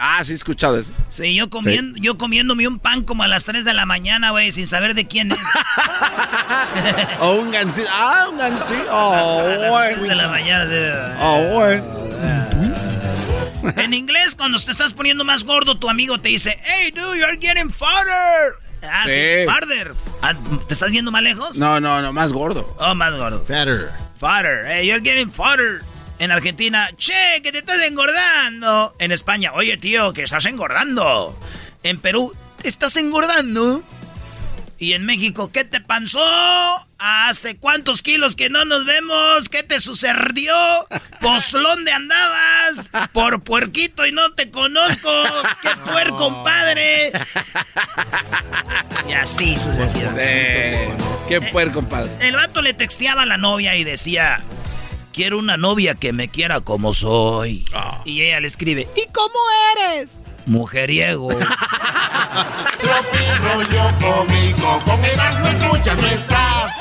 [0.04, 0.90] Ah, sí he escuchado eso.
[1.10, 4.52] Sí, yo, comiendo, yo comiéndome un pan como a las 3 de la mañana, güey,
[4.52, 5.38] sin saber de quién es.
[7.20, 7.88] O un gansito.
[7.92, 8.84] Ah, un gansito.
[8.90, 10.04] Oh, a las 3 bueno.
[10.10, 10.66] de la mañana.
[10.66, 11.18] sí.
[11.22, 12.02] Oh, bueno.
[13.78, 17.38] En inglés, cuando te estás poniendo más gordo, tu amigo te dice, hey, dude, you're
[17.40, 18.56] getting farther.
[18.84, 19.46] Ah, sí, Sí.
[19.46, 19.94] farther.
[20.24, 20.34] Ah,
[20.68, 21.58] ¿Te estás yendo más lejos?
[21.58, 22.76] No, no, no, más gordo.
[22.80, 23.46] Oh, más gordo.
[23.46, 23.92] Fatter.
[24.20, 24.66] Farther.
[24.68, 25.84] Hey, you're getting farther.
[26.22, 28.94] En Argentina, che, que te estás engordando.
[29.00, 31.36] En España, oye, tío, que estás engordando.
[31.82, 33.82] En Perú, te estás engordando.
[34.78, 36.22] Y en México, ¿qué te pasó?
[37.00, 39.50] ¿Hace cuántos kilos que no nos vemos?
[39.50, 40.54] ¿Qué te sucedió?
[41.22, 42.92] ¿Pues dónde andabas?
[43.14, 45.10] Por puerquito y no te conozco.
[45.64, 47.14] ¡Qué puerco, compadre!
[49.10, 50.84] Y así sucesivamente.
[50.84, 50.94] Eh,
[51.28, 52.12] qué puerco, compadre.
[52.28, 54.40] El vato le texteaba a la novia y decía,
[55.22, 57.64] quiero una novia que me quiera como soy.
[58.06, 59.38] Y ella le escribe, ¿y cómo
[59.78, 60.18] eres?
[60.48, 61.30] Mujeriego.
[63.44, 66.74] Rollo cómico, con Erasmo escuchas no estás.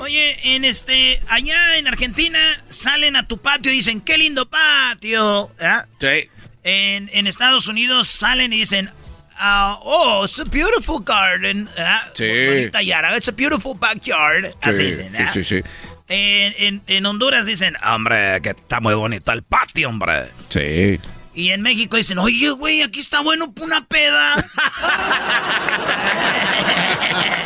[0.00, 5.52] Oye, en este, allá en Argentina salen a tu patio y dicen, qué lindo patio.
[5.60, 5.86] ¿Ah?
[6.00, 6.28] Sí.
[6.64, 8.90] En, en Estados Unidos salen y dicen,
[9.36, 11.68] ah, oh, it's a beautiful garden.
[11.78, 12.10] ¿Ah?
[12.14, 12.24] Sí.
[12.24, 14.52] Bonita yara, it's a beautiful backyard.
[14.62, 15.30] Así dicen, ¿ah?
[15.32, 15.68] sí, sí, sí.
[16.08, 20.26] En, en- en Honduras dicen, hombre, que está muy bonito el patio, hombre.
[20.48, 21.00] Sí.
[21.34, 24.36] Y en México dicen, oye, güey, aquí está bueno una peda.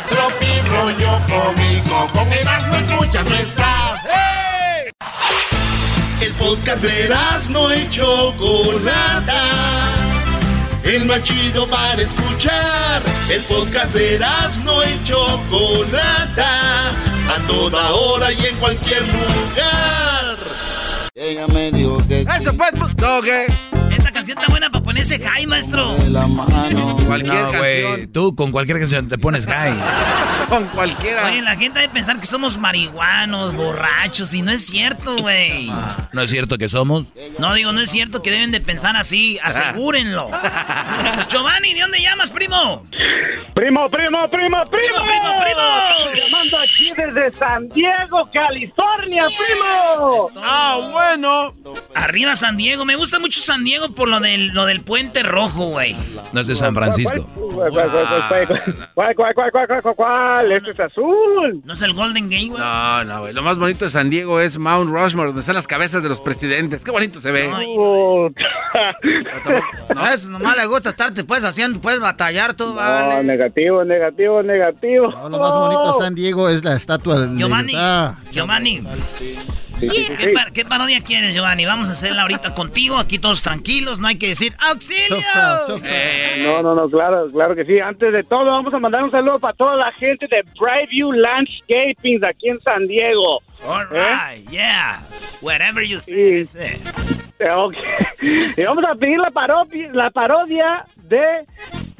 [0.09, 4.01] Tropi rollo cómico, con Erasmo escuchas no estás.
[6.21, 9.41] El podcast de Erasmo y Chocolata.
[10.83, 13.01] El más chido para escuchar.
[13.29, 16.93] El podcast de Erasmo y Chocolata.
[17.31, 20.37] A toda hora y en cualquier lugar.
[21.15, 22.21] Ella me dijo que.
[23.95, 25.97] Esa canción está buena para ponerse high, maestro.
[26.07, 26.95] La mano.
[27.07, 28.11] Cualquier No, güey, canción.
[28.11, 29.73] tú con cualquier canción te pones high.
[30.51, 31.27] Con cualquiera.
[31.27, 35.71] Oye, la gente debe pensar que somos marihuanos, borrachos, y no es cierto, güey.
[36.11, 37.05] ¿No es cierto que somos?
[37.39, 40.29] No, digo, no es cierto que deben de pensar así, asegúrenlo.
[41.29, 42.83] Giovanni, ¿de dónde llamas, primo?
[43.55, 44.63] Primo, primo, primo, primo.
[44.65, 46.15] Primo, primo, primo.
[46.15, 50.31] Llamando aquí desde San Diego, California, primo.
[50.35, 51.53] Ah, bueno.
[51.95, 55.69] Arriba San Diego, me gusta mucho San Diego por lo del, lo del puente rojo,
[55.69, 55.95] güey.
[56.33, 57.27] No es de San Francisco.
[58.93, 61.61] ¿Cuál, cuál, cuál, cuál Este es azul.
[61.65, 62.61] ¿No es el Golden Gate, güey?
[62.61, 63.33] No, no, güey.
[63.33, 66.21] Lo más bonito de San Diego es Mount Rushmore, donde están las cabezas de los
[66.21, 66.83] presidentes.
[66.83, 67.47] Qué bonito se ve.
[67.47, 68.29] No,
[69.95, 73.15] no, eso nomás le gusta estarte, puedes haciendo, puedes batallar todo, vale.
[73.15, 75.11] No, negativo, negativo, negativo.
[75.11, 77.73] No, lo más bonito de San Diego es la estatua de Giovanni,
[78.31, 78.83] Giovanni.
[80.17, 81.65] ¿Qué, pa- qué parodia quieres, Giovanni?
[81.65, 85.17] Vamos a hacerla ahorita contigo, aquí todos tranquilos, no hay que decir ¡Auxilio!
[86.43, 87.79] No, no, no, claro, claro que sí.
[87.79, 92.23] Antes de todo, vamos a mandar un saludo para toda la gente de Brightview Landscaping
[92.23, 93.41] aquí en San Diego.
[93.65, 94.15] All ¿Eh?
[94.35, 95.01] right, yeah.
[95.41, 96.81] Whatever you say, say.
[97.39, 97.73] Eh, ok.
[98.57, 101.45] Y vamos a pedir la parodia, la parodia de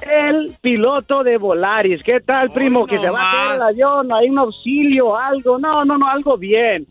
[0.01, 2.01] el piloto de Volaris.
[2.03, 2.85] ¿Qué tal, primo?
[2.85, 5.57] que se va a caer el avión, hay un auxilio, algo.
[5.59, 6.87] No, no, no, algo bien.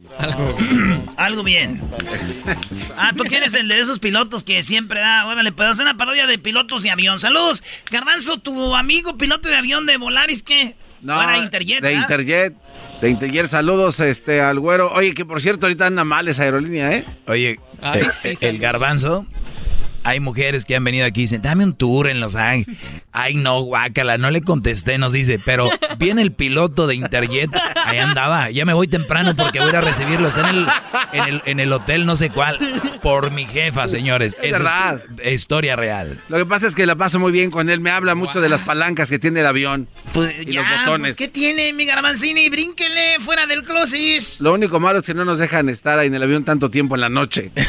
[1.17, 1.81] Algo bien.
[2.97, 5.27] Ah, tú quieres el de esos pilotos que siempre da.
[5.27, 7.19] Órale, puedo hacer una parodia de pilotos de avión.
[7.19, 7.63] Saludos.
[7.91, 10.75] Garbanzo, tu amigo piloto de avión de Volaris, ¿qué?
[11.01, 12.03] No, Era Interjet, De ¿verdad?
[12.03, 12.55] Interjet.
[13.01, 14.91] De Interjet, saludos este, al güero.
[14.93, 17.05] Oye, que por cierto, ahorita anda mal esa aerolínea, ¿eh?
[17.27, 18.47] Oye, Ay, eh, sí, eh, sí.
[18.47, 19.27] el garbanzo.
[20.05, 22.79] Hay mujeres que han venido aquí y dicen, dame un tour en Los Ángeles.
[23.13, 27.51] Ay, no, guácala, no le contesté, nos dice, pero viene el piloto de Interjet,
[27.85, 30.67] ahí andaba, ya me voy temprano porque voy a ir a recibirlo, está en el,
[31.13, 32.59] en el, en el hotel no sé cuál,
[33.03, 34.37] por mi jefa, señores.
[34.43, 35.03] Es Esa verdad.
[35.23, 36.19] es historia real.
[36.29, 37.81] Lo que pasa es que la paso muy bien con él.
[37.81, 39.89] Me habla mucho de las palancas que tiene el avión.
[40.47, 41.17] y Ya, los botones.
[41.17, 42.49] pues, ¿qué tiene, mi Garbanzini?
[42.49, 44.41] Brínquele fuera del closet.
[44.41, 46.95] Lo único malo es que no nos dejan estar ahí en el avión tanto tiempo
[46.95, 47.51] en la noche.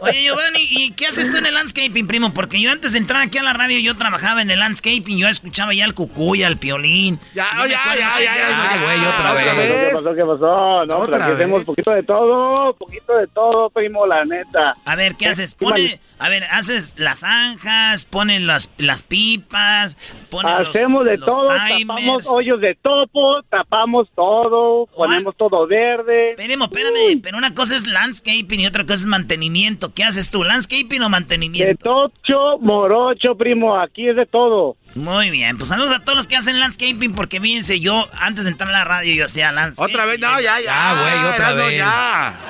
[0.00, 2.32] Oye, Giovanni, ¿y qué haces tú en el landscaping, primo?
[2.34, 5.28] Porque yo antes de entrar aquí a la radio, yo trabajaba en el landscaping, yo
[5.28, 7.18] escuchaba ya al cucuy, al piolín.
[7.34, 9.92] Ya, me ya, ya, ya, ya, Ah, güey, otra ¿Qué vez.
[9.94, 10.14] pasó?
[10.14, 10.86] ¿Qué pasó?
[10.86, 11.64] No, Otra pero aquí vez.
[11.64, 14.74] poquito de todo, poquito de todo, primo, la neta.
[14.84, 15.54] A ver, ¿qué haces?
[15.54, 19.96] Pone, a ver, haces las zanjas, ponen las, las pipas,
[20.30, 21.86] ponen los- Hacemos de los todo, timers.
[21.86, 26.30] tapamos hoyos de topo, tapamos todo, ponemos todo verde.
[26.30, 29.92] Espérame, espérame, pero una cosa es landscaping y otra cosa es mantenimiento.
[29.94, 31.84] ¿Qué haces tú, landscaping o De mantenimiento?
[31.84, 34.76] tocho, morocho, primo, aquí es de todo.
[34.96, 38.52] Muy bien, pues saludos a todos los que hacen landscaping, porque fíjense, yo antes de
[38.52, 39.94] entrar a la radio yo hacía landscaping.
[39.94, 40.70] Otra vez, no, ya, ya.
[40.70, 41.78] Ah, güey, otra vez.
[41.78, 42.40] ya.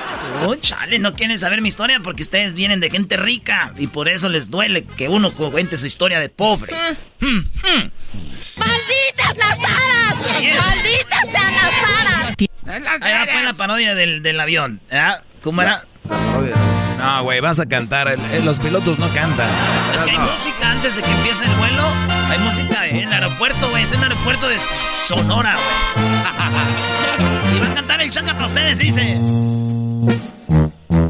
[0.45, 4.09] Oh, chale, no quieren saber mi historia porque ustedes vienen de gente rica y por
[4.09, 6.73] eso les duele que uno cuente su historia de pobre.
[7.19, 7.91] Hmm, hmm.
[8.57, 9.59] ¡Malditas las
[10.11, 10.41] aras!
[10.41, 10.61] Yeah.
[10.61, 12.35] ¡Malditas sean las aras!
[13.03, 14.81] Ahí va pues la parodia del, del avión.
[14.93, 15.21] ¿ah?
[15.43, 15.85] ¿Cómo era?
[16.99, 19.49] No, güey, vas a cantar, el- el- los pilotos no cantan.
[19.95, 21.83] Es que hay música antes de que empiece el vuelo.
[22.31, 23.83] Hay música en el aeropuerto, güey.
[23.83, 24.59] Es el aeropuerto de
[25.07, 27.57] Sonora, güey.
[27.57, 29.03] Y va a cantar el changa para ustedes, dice.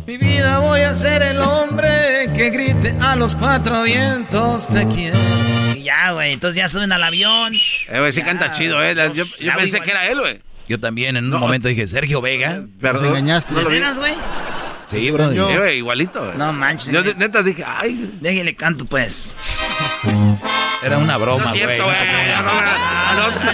[0.07, 5.19] Mi vida voy a ser el hombre que grite a los cuatro vientos te quiero.
[5.87, 6.33] Ya, güey.
[6.33, 7.55] Entonces ya suben al avión.
[7.55, 8.95] Eh, güey, sí canta chido, ¿eh?
[9.15, 10.41] Yo, yo Ya, pensé que era él, güey.
[10.69, 12.65] Yo también en un momento dije, Sergio Vega.
[12.81, 13.07] Perdón.
[13.07, 13.55] engañaste.
[13.55, 13.77] No lo vi.
[13.77, 14.15] ¿Veras, güey?
[14.85, 15.31] Sí, bro.
[15.31, 16.25] Sí, güey, igualito.
[16.25, 16.37] güey.
[16.37, 16.93] No manches.
[16.93, 18.19] Yo neta dije, ay.
[18.21, 19.37] Déjale canto, pues.
[20.83, 21.59] Era una broma, güey.
[21.59, 21.93] cierto, no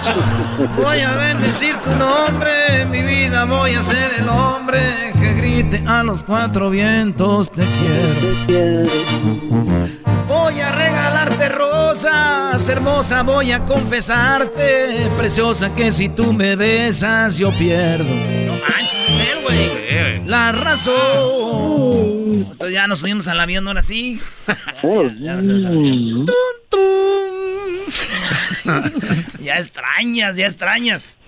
[0.05, 0.83] te.
[0.83, 4.81] Voy a bendecir tu nombre, mi vida voy a ser el hombre
[5.19, 7.63] que grite a los cuatro vientos te
[8.47, 8.83] quiero.
[9.51, 10.02] Voy a
[11.93, 18.07] rosas, hermosa, voy a confesarte, preciosa, que si tú me besas yo pierdo.
[18.07, 20.27] No manches, es él, güey.
[20.27, 22.33] La razón.
[22.33, 24.19] Entonces ya nos subimos al avión ahora sí.
[24.83, 26.25] Ya, ya nos subimos al avión.
[29.43, 31.19] Ya extrañas, ya extrañas.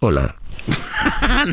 [0.00, 0.34] Hola.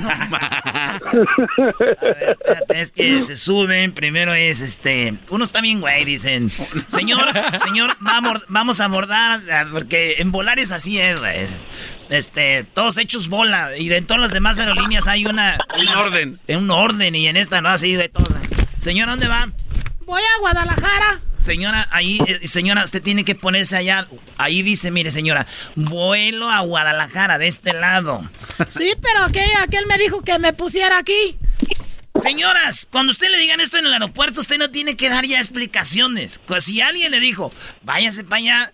[1.03, 3.93] A ver, espérate, es que se suben.
[3.93, 5.13] Primero es este.
[5.29, 6.05] Uno está bien, güey.
[6.05, 6.49] Dicen,
[6.87, 7.25] señor,
[7.57, 9.41] señor, vamos, vamos a abordar.
[9.51, 11.67] ah, Porque en volar es así, es-
[12.09, 13.71] Este, todos hechos bola.
[13.77, 15.57] Y de todas las demás aerolíneas hay una.
[15.77, 16.39] Un orden.
[16.47, 17.15] En un orden.
[17.15, 18.41] Y en esta no, así de todas.
[18.77, 19.51] Señor, ¿dónde va?
[20.05, 21.19] Voy a Guadalajara.
[21.43, 24.07] Señora, ahí, eh, señora, usted tiene que ponerse allá.
[24.37, 28.29] Ahí dice, mire, señora, vuelo a Guadalajara, de este lado.
[28.69, 31.37] Sí, pero aquel, aquel me dijo que me pusiera aquí.
[32.15, 35.39] Señoras, cuando usted le digan esto en el aeropuerto, usted no tiene que dar ya
[35.39, 36.39] explicaciones.
[36.45, 38.73] Pues si alguien le dijo, váyase para allá,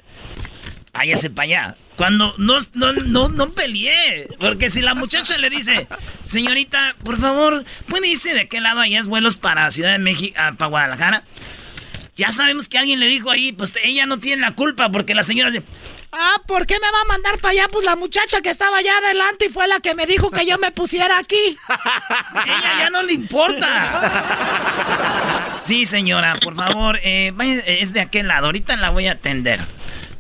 [0.94, 1.76] váyase para allá.
[1.96, 4.30] Cuando no, no, no, no peleé.
[4.40, 5.88] Porque si la muchacha le dice,
[6.22, 10.36] señorita, por favor, ¿puede irse de qué lado allá es vuelos para Ciudad de México,
[10.38, 11.24] ah, para Guadalajara?
[12.20, 15.24] Ya sabemos que alguien le dijo ahí, pues ella no tiene la culpa porque la
[15.24, 15.64] señora dice,
[16.12, 17.70] Ah, ¿por qué me va a mandar para allá?
[17.72, 20.58] Pues la muchacha que estaba allá adelante y fue la que me dijo que yo
[20.58, 21.38] me pusiera aquí.
[22.46, 24.02] ella ya no le importa.
[25.62, 28.48] Sí, señora, por favor, eh, vaya, es de aquel lado.
[28.48, 29.62] Ahorita la voy a atender.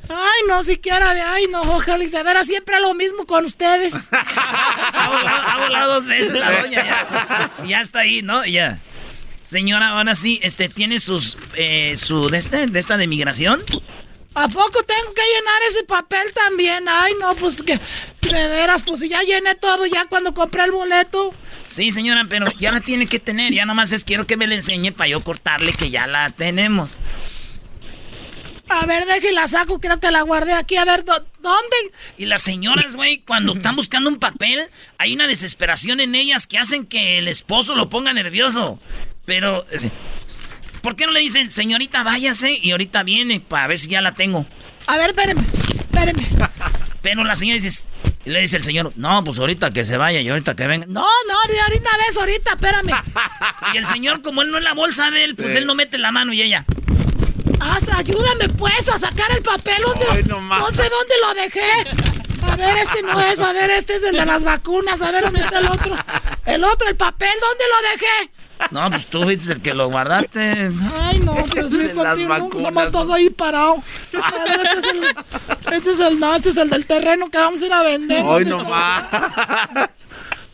[0.07, 3.93] Ay, no, siquiera de ay, no, ojalá, de veras siempre lo mismo con ustedes.
[4.11, 8.45] ha, volado, dos veces la doña, ya, ya está ahí, ¿no?
[8.45, 8.79] Ya.
[9.49, 13.65] Señora, ahora sí, este, ¿tiene sus, eh, su, de, este, de esta de migración?
[14.35, 16.85] ¿A poco tengo que llenar ese papel también?
[16.87, 17.79] Ay, no, pues que,
[18.21, 21.33] de veras, pues ya llené todo ya cuando compré el boleto.
[21.67, 24.53] Sí, señora, pero ya la tiene que tener, ya nomás es quiero que me la
[24.53, 26.95] enseñe para yo cortarle que ya la tenemos.
[28.69, 30.77] A ver, la saco, creo que la guardé aquí.
[30.77, 31.77] A ver, ¿dónde?
[32.19, 34.69] Y las señoras, güey, cuando están buscando un papel,
[34.99, 38.79] hay una desesperación en ellas que hacen que el esposo lo ponga nervioso.
[39.29, 39.63] Pero,
[40.81, 44.15] ¿por qué no le dicen, señorita, váyase y ahorita viene para ver si ya la
[44.15, 44.47] tengo?
[44.87, 45.43] A ver, espéreme,
[45.81, 46.27] espéreme.
[47.03, 47.87] Pero la señora dice,
[48.25, 50.87] le dice el señor, no, pues ahorita que se vaya y ahorita que venga.
[50.87, 53.03] No, no, ahorita ves, ahorita, espérame.
[53.75, 55.99] y el señor, como él no es la bolsa de él, pues él no mete
[55.99, 56.65] la mano y ella.
[57.59, 59.83] Haz, ayúdame pues a sacar el papel.
[59.85, 61.71] ¿Dónde, no, sé dónde lo dejé.
[62.41, 65.25] A ver, este no es, a ver, este es el de las vacunas, a ver
[65.25, 65.95] dónde está el otro.
[66.47, 68.38] El otro, el papel, ¿dónde lo dejé?
[68.71, 70.71] No, pues tú fuiste el que lo guardaste.
[70.93, 73.83] Ay, no, pues mi no, nomás estás ahí parado.
[74.11, 77.61] Ver, este es el, este es el, no, este es el del terreno que vamos
[77.61, 78.23] a ir a vender.
[78.27, 79.03] Ay, nomás.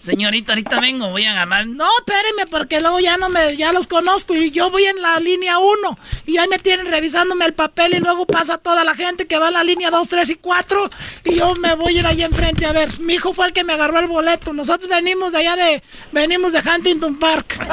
[0.05, 1.65] Señorita, ahorita vengo, voy a ganar.
[1.65, 5.19] No, espéreme, porque luego ya no me, ya los conozco y yo voy en la
[5.19, 5.97] línea 1
[6.27, 9.47] y ahí me tienen revisándome el papel y luego pasa toda la gente que va
[9.47, 10.89] a la línea 2, 3 y 4
[11.23, 12.67] y yo me voy a ir ahí enfrente.
[12.67, 14.53] A ver, mi hijo fue el que me agarró el boleto.
[14.53, 15.81] Nosotros venimos de allá de,
[16.11, 17.57] venimos de Huntington Park.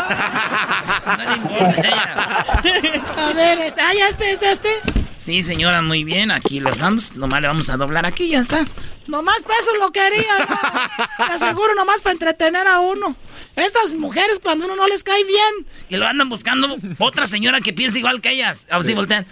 [3.17, 5.02] a ver, este, ah, ya este es este.
[5.23, 6.33] Sí, señora, muy bien.
[6.33, 7.15] Aquí los vamos.
[7.15, 8.67] Nomás le vamos a doblar aquí ya está.
[9.07, 11.27] Nomás para eso lo quería, ¿no?
[11.27, 13.15] Te aseguro, nomás para entretener a uno.
[13.55, 15.67] Estas mujeres, cuando uno no les cae bien.
[15.89, 18.67] Y lo andan buscando otra señora que piensa igual que ellas.
[18.69, 19.25] A ver si voltean.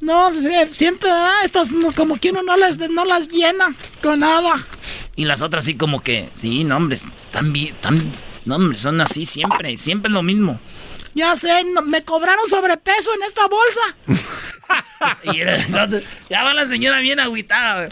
[0.00, 0.30] No,
[0.70, 1.44] siempre, ¿verdad?
[1.44, 3.74] Estas como que uno no las, no las llena
[4.04, 4.64] con nada.
[5.16, 8.12] Y las otras sí como que, sí, no, hombre, están bien, están,
[8.44, 10.60] no, hombre, son así siempre, siempre lo mismo.
[11.14, 13.80] Ya sé, me cobraron sobrepeso en esta bolsa.
[15.32, 15.38] y
[16.30, 17.88] ya va la señora bien agüitada.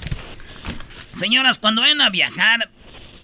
[1.12, 2.70] Señoras, cuando vayan a viajar,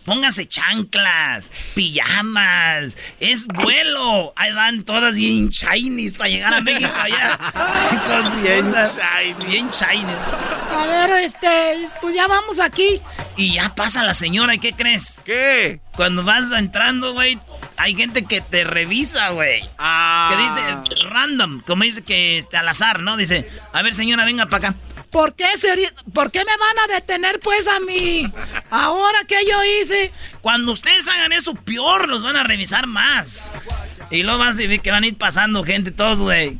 [0.07, 4.33] pónganse chanclas, pijamas, es vuelo.
[4.37, 7.39] Ahí van todas bien shinies para llegar a México allá.
[8.43, 9.47] bien shiny.
[9.47, 10.13] Bien shiny.
[10.73, 13.01] A ver, este, pues ya vamos aquí.
[13.37, 15.21] Y ya pasa la señora, ¿y qué crees?
[15.25, 15.81] ¿Qué?
[15.95, 17.39] Cuando vas entrando, güey,
[17.77, 19.63] hay gente que te revisa, güey.
[19.79, 20.29] Ah.
[20.31, 23.17] Que dice random, como dice que este, al azar, ¿no?
[23.17, 24.79] Dice, a ver, señora, venga para acá.
[25.11, 25.47] ¿Por qué,
[26.13, 28.31] ¿Por qué me van a detener pues a mí?
[28.71, 30.13] Ahora que yo hice.
[30.41, 33.53] Cuando ustedes hagan eso, peor, los van a revisar más.
[34.11, 36.59] Y luego vas a ver que van a ir pasando gente todos, güey.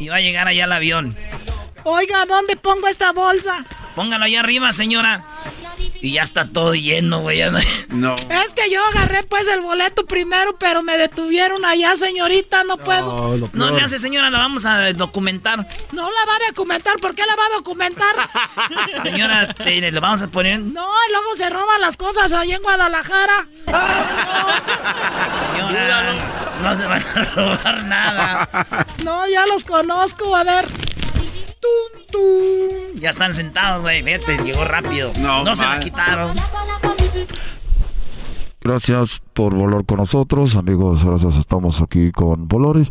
[0.00, 1.16] Y va a llegar allá el avión.
[1.84, 3.64] Oiga, ¿dónde pongo esta bolsa?
[3.94, 5.24] Póngalo allá arriba, señora.
[6.00, 7.40] Y ya está todo lleno, güey.
[7.88, 8.16] No.
[8.44, 12.64] Es que yo agarré pues el boleto primero, pero me detuvieron allá, señorita.
[12.64, 13.48] No, puedo.
[13.52, 15.66] No le hace, señora, la vamos a documentar.
[15.92, 16.98] No la va a documentar.
[16.98, 18.14] ¿Por qué la va a documentar?
[19.02, 20.60] señora, le vamos a poner.
[20.60, 23.48] No, luego se roban las cosas ahí en Guadalajara.
[25.52, 26.14] señora,
[26.62, 28.86] no se van a robar nada.
[29.02, 30.34] No, ya los conozco.
[30.34, 30.66] A ver.
[32.94, 34.02] Ya están sentados, güey.
[34.02, 35.12] Vete, llegó rápido.
[35.18, 36.34] No, se la quitaron.
[38.64, 41.04] Gracias por volar con nosotros, amigos.
[41.04, 42.88] Gracias, estamos aquí con Volaris.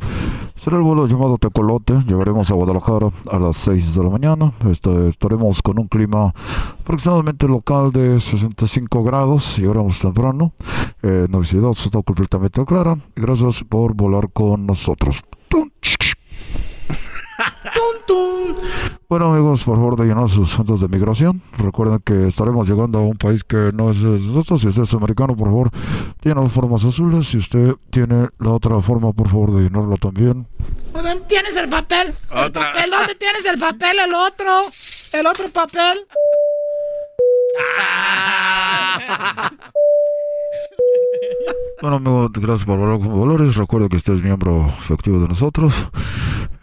[0.55, 1.95] Será el vuelo llamado Tecolote.
[2.05, 4.53] Llegaremos a Guadalajara a las 6 de la mañana.
[4.69, 6.31] Este, estaremos con un clima
[6.79, 9.57] aproximadamente local de 65 grados.
[9.57, 10.53] Llegaremos temprano.
[11.01, 12.99] Eh, no está completamente clara.
[13.15, 15.23] Gracias por volar con nosotros.
[19.13, 21.43] Bueno amigos, por favor de llenar sus centros de migración.
[21.59, 24.61] Recuerden que estaremos llegando a un país que no es nosotros.
[24.61, 25.69] Si usted es americano, por favor,
[26.23, 27.27] llena las formas azules.
[27.27, 30.47] Si usted tiene la otra forma, por favor de llenarla también.
[30.93, 32.15] ¿Dónde tienes el papel?
[32.31, 32.89] ¿El papel?
[32.89, 33.99] ¿Dónde tienes el papel?
[33.99, 34.61] El otro.
[35.13, 35.99] El otro papel.
[41.81, 43.57] Bueno, amigo, gracias por con Valores.
[43.57, 45.73] Recuerda que usted es miembro efectivo de nosotros.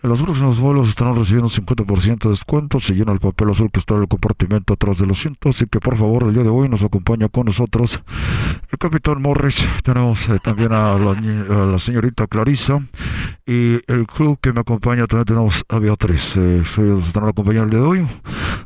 [0.03, 2.79] En los próximos vuelos estarán recibiendo un 50% de descuento.
[2.79, 5.51] Llena el papel azul que está en el compartimento atrás del asiento.
[5.51, 8.01] Así que, por favor, el día de hoy nos acompaña con nosotros
[8.71, 9.63] el capitán Morris.
[9.85, 12.81] Tenemos eh, también a la, a la señorita Clarisa.
[13.47, 16.35] Y el club que me acompaña también tenemos a Beatriz.
[16.39, 18.09] Eh, ellos estarán acompañando el día de hoy.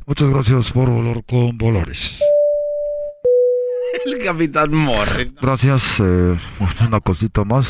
[0.06, 2.20] Muchas gracias por volar con Valores.
[4.06, 5.34] El capitán Morris.
[5.40, 6.00] Gracias.
[6.00, 6.36] eh,
[6.86, 7.66] una cosita más.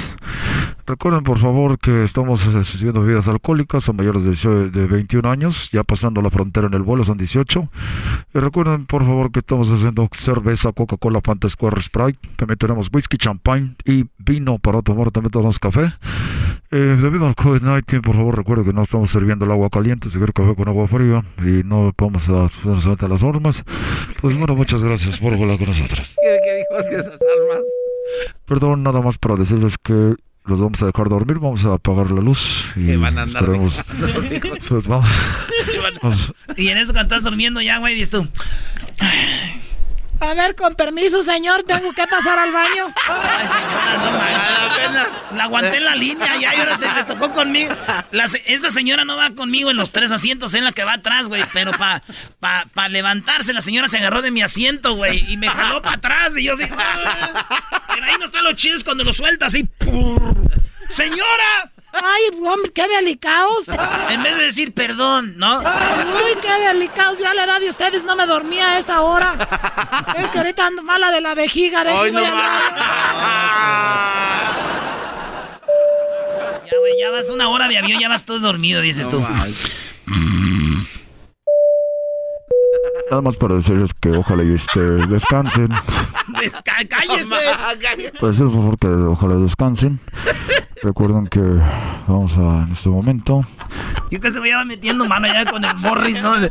[0.86, 5.30] Recuerden, por favor, que estamos eh, sirviendo bebidas alcohólicas a mayores de, 18 de 21
[5.30, 7.68] años, ya pasando la frontera en el vuelo, son 18.
[8.34, 12.18] Y recuerden, por favor, que estamos haciendo cerveza, Coca-Cola, Fanta Square, Sprite.
[12.36, 15.10] También tenemos whisky, champagne y vino para tomar.
[15.10, 15.94] También tenemos café.
[16.76, 20.18] Eh, debido al COVID-19, por favor, recuerden que no estamos sirviendo el agua caliente, se
[20.18, 23.62] quiere café con agua fría y no vamos a solamente a las normas.
[24.20, 26.16] Pues bueno, muchas gracias por volar con nosotros.
[26.20, 27.62] ¿Qué, qué que esas armas?
[28.46, 32.20] Perdón, nada más para decirles que los vamos a dejar dormir, vamos a apagar la
[32.20, 34.58] luz y van a andar esperemos- dejando los hijos.
[34.68, 35.08] Pues vamos,
[36.02, 38.26] vamos- Y en eso cuando estás durmiendo ya, güey, dices tú.
[40.20, 42.86] A ver, con permiso, señor, tengo que pasar al baño.
[43.08, 45.12] Ay, señora, no manches.
[45.36, 47.74] La aguanté en la línea ya y ahora se le tocó conmigo.
[48.10, 51.28] La esta señora no va conmigo en los tres asientos, en la que va atrás,
[51.28, 51.44] güey.
[51.52, 52.02] Pero para
[52.40, 55.30] pa, pa levantarse, la señora se agarró de mi asiento, güey.
[55.30, 56.36] Y me jaló para atrás.
[56.36, 56.64] Y yo así.
[56.70, 57.80] "Ah".
[57.92, 59.68] Pero ahí no están los chidos cuando lo sueltas así.
[60.88, 61.72] ¡Señora!
[61.94, 63.68] Ay, hombre, qué delicados.
[64.10, 65.58] En vez de decir perdón, ¿no?
[65.60, 67.18] Uy, qué delicados.
[67.18, 69.34] Ya a la edad de ustedes no me dormía a esta hora.
[70.18, 71.84] Es que ahorita ando mala de la vejiga.
[71.84, 72.20] De Ay, no
[76.66, 79.24] Ya, güey, ya vas una hora de avión, ya vas todo dormido, dices tú.
[83.10, 85.68] nada más para decirles que ojalá y este, descansen.
[86.28, 87.28] Desca- ¡Cállese!
[88.18, 90.00] Para decirles, por favor, que ojalá descansen.
[90.84, 91.40] Recuerden que
[92.06, 93.42] vamos a, en este momento,
[94.10, 96.34] Yo que se me iba metiendo mano ya con el Morris, ¿no?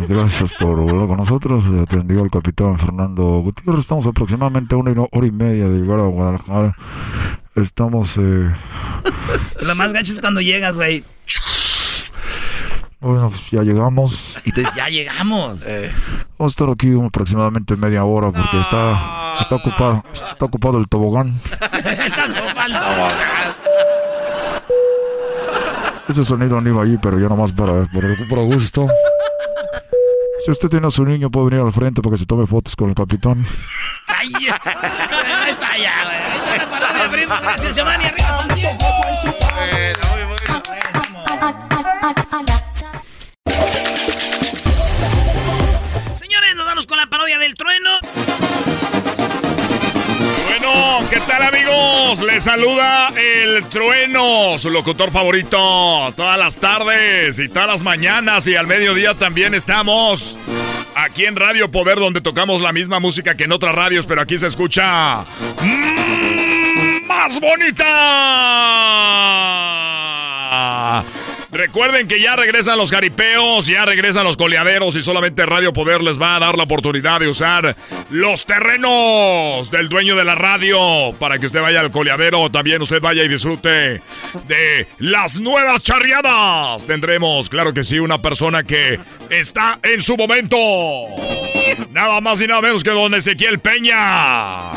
[0.08, 1.66] gracias por volar con nosotros.
[1.68, 3.80] Le atendió el capitán Fernando Gutiérrez.
[3.80, 6.76] Estamos aproximadamente a una hora y media de llegar a Guadalajara.
[7.54, 8.52] Estamos, eh,
[9.62, 11.02] Lo más gacho es cuando llegas, güey.
[13.00, 14.22] Bueno, pues ya llegamos.
[14.44, 15.64] Y te dices, ya llegamos.
[16.38, 21.32] Vamos a estar aquí aproximadamente media hora porque está, está ocupado, está ocupado el tobogán.
[26.08, 28.88] Ese sonido no iba ahí, pero ya nomás para, para, para gusto.
[30.44, 32.74] Si usted tiene a su niño, puede venir al frente para que se tome fotos
[32.74, 33.46] con el capitán.
[34.08, 34.32] Ahí
[35.48, 36.58] está ya, güey.
[36.58, 37.34] Está la parodia, primo.
[37.42, 38.06] Gracias, Giovanni.
[38.06, 38.78] Arriba, Santiago.
[39.22, 39.98] Señores,
[47.38, 47.90] del trueno.
[50.48, 52.20] Bueno, ¿qué tal amigos?
[52.22, 58.56] Les saluda el trueno, su locutor favorito, todas las tardes y todas las mañanas y
[58.56, 60.38] al mediodía también estamos
[60.94, 64.36] aquí en Radio Poder donde tocamos la misma música que en otras radios, pero aquí
[64.36, 65.24] se escucha
[65.60, 67.86] mm, más bonita.
[71.52, 76.20] Recuerden que ya regresan los jaripeos, ya regresan los coleaderos y solamente Radio Poder les
[76.20, 77.76] va a dar la oportunidad de usar
[78.10, 83.00] los terrenos del dueño de la radio para que usted vaya al coleadero, también usted
[83.00, 84.00] vaya y disfrute
[84.46, 86.86] de las nuevas charreadas.
[86.86, 90.56] Tendremos, claro que sí, una persona que está en su momento.
[91.90, 94.70] Nada más y nada menos que don Ezequiel Peña.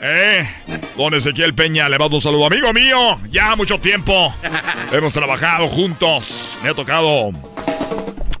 [0.00, 0.48] Eh,
[0.96, 3.18] don Ezequiel Peña, le mando un saludo, amigo mío.
[3.30, 4.34] Ya mucho tiempo
[4.92, 6.58] hemos trabajado juntos.
[6.62, 7.30] Me ha tocado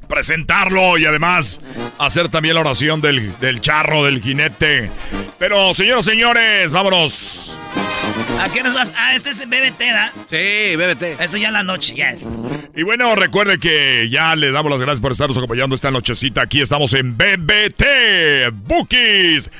[0.08, 1.60] presentarlo y además
[1.98, 4.90] hacer también la oración del, del charro, del jinete.
[5.38, 7.58] Pero, señoras y señores, vámonos.
[8.40, 8.92] ¿A qué nos vas?
[8.96, 10.12] Ah, este es BBT, ¿da?
[10.26, 11.20] Sí, BBT.
[11.20, 12.28] Eso ya en la noche, ya es.
[12.74, 16.42] Y bueno, recuerde que ya le damos las gracias por estarnos acompañando esta nochecita.
[16.42, 19.50] Aquí estamos en BBT, Bookies,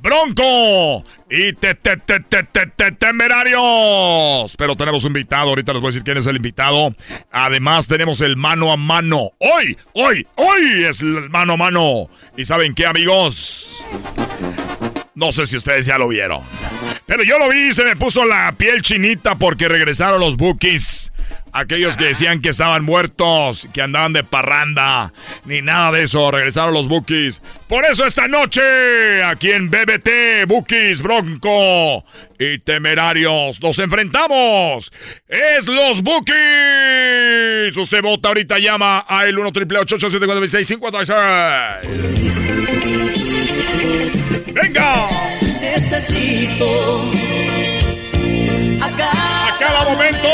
[0.00, 1.04] Bronco
[1.36, 4.54] y te, te, te, te, te, te- Temerarios.
[4.56, 6.94] Pero tenemos un invitado, ahorita les voy a decir quién es el invitado.
[7.32, 9.30] Además tenemos el mano a mano.
[9.38, 12.08] Hoy, hoy, hoy es el mano a mano.
[12.36, 13.84] ¿Y saben qué, amigos?
[15.14, 16.40] No sé si ustedes ya lo vieron.
[17.06, 21.12] Pero yo lo vi y se me puso la piel chinita porque regresaron los Bookies
[21.54, 25.14] aquellos que decían que estaban muertos, que andaban de parranda,
[25.46, 27.40] ni nada de eso, regresaron los Bookies.
[27.68, 32.04] Por eso esta noche, aquí en BBT, Bookies, Bronco
[32.38, 34.92] y Temerarios, nos enfrentamos.
[35.28, 37.76] Es los Bookies.
[37.76, 40.34] Usted vota ahorita, llama al 1 888
[44.52, 45.08] ¡Venga!
[45.60, 47.10] Necesito
[49.84, 50.28] cada momento.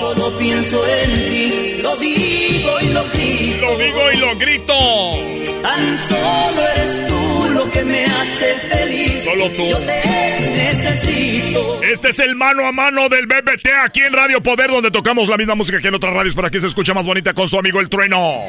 [0.00, 3.66] Solo pienso en ti, lo digo y lo grito.
[3.66, 5.62] Lo digo y lo grito.
[5.62, 9.24] Tan solo eres tú lo que me hace feliz.
[9.24, 9.68] Solo tú.
[9.68, 11.82] Yo te necesito.
[11.82, 15.36] Este es el mano a mano del BBT aquí en Radio Poder, donde tocamos la
[15.36, 17.80] misma música que en otras radios para que se escuche más bonita con su amigo
[17.80, 18.40] el trueno.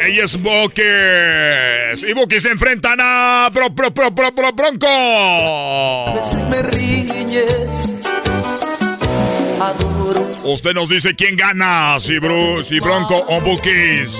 [0.00, 2.04] Ella es Bokes.
[2.08, 4.86] Y Bokes se enfrentan a Pro, Pro, Pro, Pro, Pro, Bronco.
[4.88, 7.92] A veces me riñes.
[9.60, 10.26] Adoro.
[10.44, 14.16] Usted nos dice quién gana, si, Bru, si Bronco o Bookies.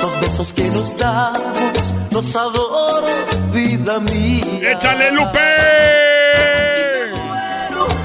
[0.00, 3.06] Los besos que nos damos, los adoro,
[3.52, 4.72] vida mía.
[4.72, 5.38] ¡Échale, Lupe!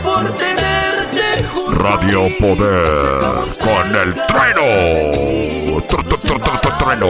[0.04, 4.62] Por tenerte junto Radio Poder con el trueno.
[5.88, 7.10] Tr- tr- tr- tr- tr- Trueno.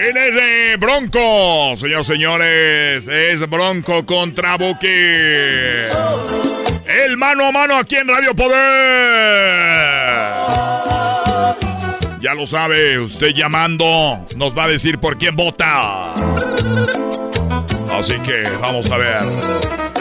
[0.00, 3.06] Él es de Bronco, señores, señores.
[3.06, 4.86] Es Bronco contra Buki.
[6.86, 8.56] El mano a mano aquí en Radio Poder.
[12.22, 16.14] Ya lo sabe, usted llamando nos va a decir por quién vota.
[17.92, 19.99] Así que vamos a ver.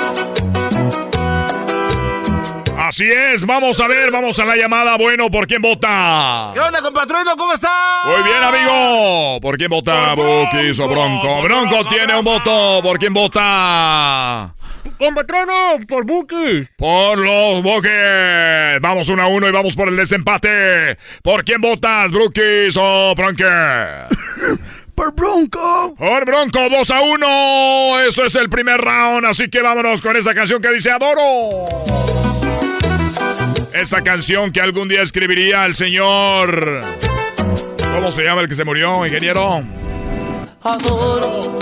[2.89, 4.97] Así es, vamos a ver, vamos a la llamada.
[4.97, 6.49] Bueno, ¿por quién vota?
[6.55, 7.35] ¿Qué onda, compatrino?
[7.37, 8.01] ¿Cómo está?
[8.03, 9.39] Muy bien, amigo.
[9.41, 11.43] ¿Por quién vota Bukis o Bronco?
[11.43, 12.79] Bronco tiene un voto.
[12.81, 14.55] ¿Por quién vota?
[14.97, 16.71] Compatrono, por Bukis.
[16.79, 18.81] Por los Bukis.
[18.81, 20.97] Vamos uno a uno y vamos por el desempate.
[21.21, 23.45] ¿Por quién votas, Brookies o Bronque?
[24.95, 25.95] Por Bronco.
[25.95, 27.99] Por Bronco, 2 a 1.
[28.09, 29.27] Eso es el primer round.
[29.27, 32.48] Así que vámonos con esa canción que dice Adoro.
[33.81, 36.83] Esta canción que algún día escribiría el señor.
[37.95, 39.63] ¿Cómo se llama el que se murió, ingeniero?
[40.61, 41.57] Adoro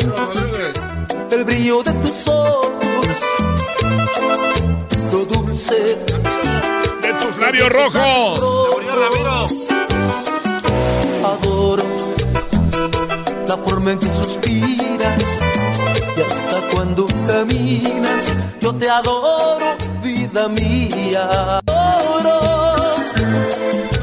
[1.29, 3.23] el brillo de tus ojos,
[5.11, 5.75] lo dulce
[7.03, 8.39] de tus labios rojos.
[11.23, 11.83] Adoro
[13.47, 15.43] la forma en que suspiras
[16.17, 18.33] y hasta cuando caminas.
[18.59, 21.61] Yo te adoro, vida mía.
[21.97, 22.95] Adoro,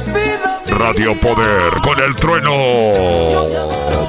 [0.07, 0.77] vida mía.
[0.79, 2.53] Radio Poder con el trueno.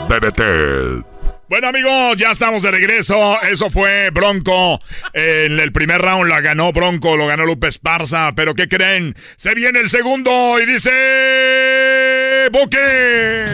[0.07, 1.05] BBT.
[1.47, 3.39] Bueno amigos, ya estamos de regreso.
[3.43, 4.79] Eso fue Bronco.
[5.13, 8.33] En el primer round la ganó Bronco, lo ganó Lupe Esparza.
[8.35, 9.15] Pero ¿qué creen?
[9.37, 12.49] Se viene el segundo y dice...
[12.51, 13.45] Buque.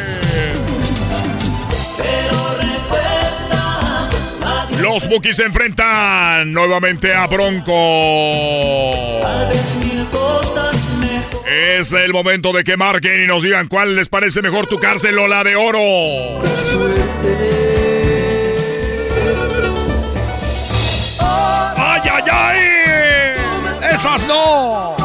[4.81, 7.71] Los Bookies se enfrentan nuevamente a Bronco.
[11.51, 15.19] Es el momento de que marquen y nos digan cuál les parece mejor tu cárcel
[15.19, 15.79] o la de oro.
[21.19, 23.93] ¡Ay, ay, ay!
[23.93, 24.95] ¡Esas no!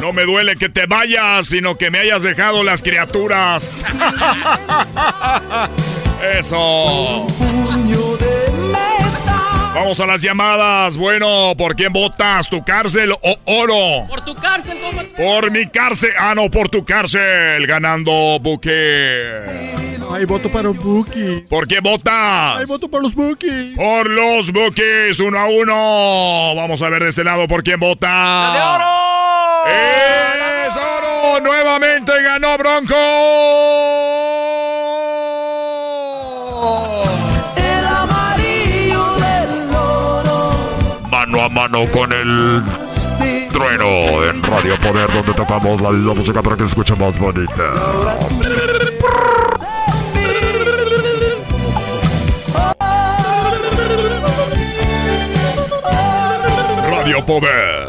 [0.00, 3.84] No me duele que te vayas, sino que me hayas dejado las criaturas.
[6.38, 7.26] Eso.
[9.80, 10.98] Vamos a las llamadas.
[10.98, 12.50] Bueno, ¿por quién votas?
[12.50, 14.06] ¿Tu cárcel o oro?
[14.08, 14.76] Por tu cárcel,
[15.16, 16.10] Por mi cárcel.
[16.18, 17.66] Ah, no, por tu cárcel.
[17.66, 19.40] Ganando buque.
[20.12, 21.48] Ay, voto para los Bookies.
[21.48, 22.58] ¿Por qué votas?
[22.58, 23.74] Ay, voto para los Bookies.
[23.74, 26.54] Por los Bookies, uno a uno.
[26.56, 28.52] Vamos a ver de este lado por quién vota.
[28.52, 28.84] ¡De oro!
[30.66, 31.40] ¡Es oro!
[31.40, 33.89] Nuevamente ganó Bronco.
[41.60, 42.62] Mano con el
[43.52, 47.74] trueno en Radio Poder, donde tocamos la, música para que se escuche más bonita.
[56.88, 57.88] Radio Poder.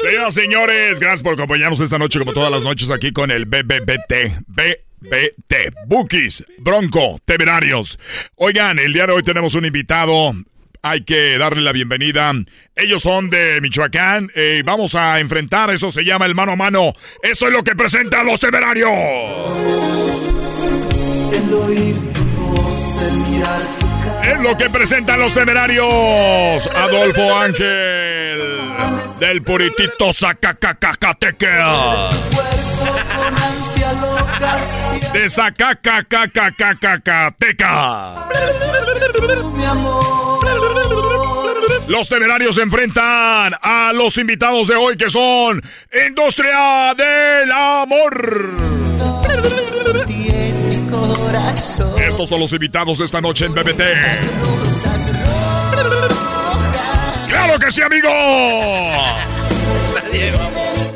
[0.00, 3.44] Señoras y señores, gracias por acompañarnos esta noche, como todas las noches, aquí con el
[3.44, 4.44] BBBT.
[4.46, 5.74] BBT.
[5.88, 7.98] Bookies, Bronco, Temerarios.
[8.36, 10.32] Oigan, el día de hoy tenemos un invitado.
[10.82, 12.32] Hay que darle la bienvenida.
[12.74, 14.30] Ellos son de Michoacán.
[14.34, 16.92] y vamos a enfrentar, eso se llama el mano a mano.
[17.22, 18.90] Esto es lo que presentan los temerarios.
[21.32, 24.32] El oír tu voz, el mirar tu cara.
[24.32, 26.70] Es lo que presentan los temerarios.
[26.74, 28.27] Adolfo Ángel.
[29.18, 32.10] Del puritito Zacacacacateca.
[35.12, 38.28] De Zacacacacacateca.
[41.88, 45.60] Los temerarios se enfrentan a los invitados de hoy que son
[46.06, 48.50] Industria del Amor.
[52.06, 53.82] Estos son los invitados de esta noche en BBT.
[57.38, 58.08] ¡Claro que sí, amigo!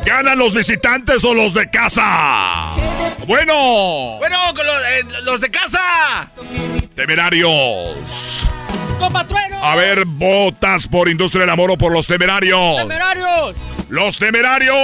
[0.04, 2.72] ¿Ganan los visitantes o los de casa?
[3.28, 4.16] Bueno.
[4.18, 6.32] Bueno, con los, eh, los de casa.
[6.96, 8.44] Temerarios.
[9.62, 12.76] A ver, votas por Industria del Amor o por los temerarios.
[12.76, 13.56] ¡Temerarios!
[13.88, 14.76] ¡Los temerarios!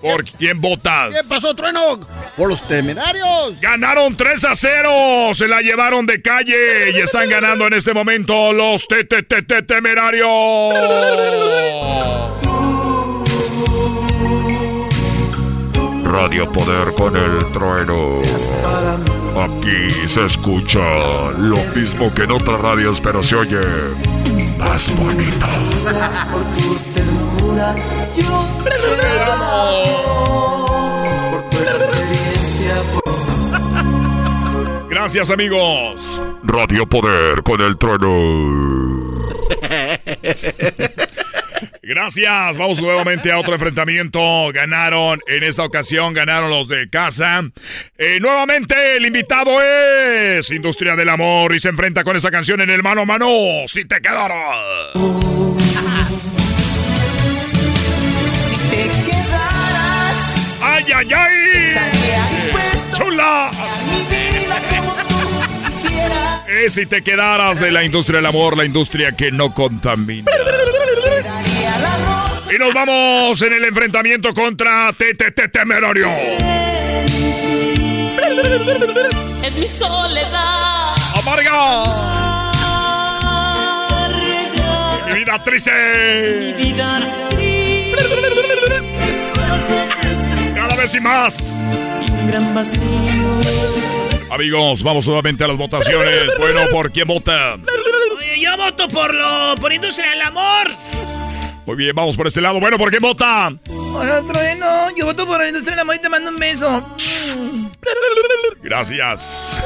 [0.00, 1.14] ¿Por quién votas?
[1.14, 2.00] ¿Qué pasó, Trueno?
[2.36, 3.60] Por los temerarios.
[3.60, 5.34] Ganaron 3 a 0.
[5.34, 9.42] Se la llevaron de calle y están ganando en este momento los te te te
[9.42, 10.28] te temerarios.
[16.04, 18.22] Radio Poder con el trueno.
[19.36, 23.60] Aquí se escucha lo mismo que en otras radios, pero se oye
[24.60, 25.46] más bonito.
[34.88, 36.20] Gracias amigos.
[36.42, 39.30] Radio Poder con el trueno.
[41.90, 42.56] Gracias.
[42.56, 44.20] Vamos nuevamente a otro enfrentamiento.
[44.52, 47.42] Ganaron en esta ocasión, ganaron los de casa.
[47.98, 52.70] Eh, nuevamente el invitado es Industria del Amor y se enfrenta con esa canción en
[52.70, 53.26] el mano a mano.
[53.66, 54.92] Si te quedaras.
[58.46, 61.74] Si te quedaras, ¡Ay, ay, ay!
[62.94, 63.50] ¡Chula!
[66.46, 70.30] Es si te quedaras de la industria del amor, la industria que no contamina.
[72.52, 76.08] Y nos vamos en el enfrentamiento contra TTT Temerario.
[79.44, 80.94] Es mi soledad.
[81.14, 81.84] ¡Amarga!
[85.06, 85.70] ¡Mi vida triste!
[86.56, 87.00] Mi vida
[90.54, 91.38] Cada vez y más.
[92.10, 92.80] un gran vacío.
[94.30, 96.36] Amigos, vamos nuevamente a las votaciones.
[96.38, 97.64] Bueno, ¿por quién votan?
[98.16, 100.68] Oye, yo voto por lo por Industria del Amor.
[101.70, 102.58] Muy bien, vamos por este lado.
[102.58, 103.54] Bueno, ¿por quién vota?
[103.94, 104.90] Hola, Trueno.
[104.96, 106.96] Yo voto por la Industria del Amor y te mando un beso.
[108.60, 109.62] Gracias.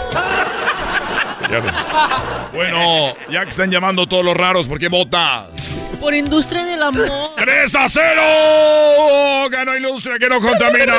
[2.52, 5.78] Bueno, ya que están llamando todos los raros, ¿por qué votas?
[5.98, 7.08] Por Industria del Amor.
[7.38, 9.48] ¡3 a 0!
[9.50, 10.92] ¡Ganó Industria que no contamina!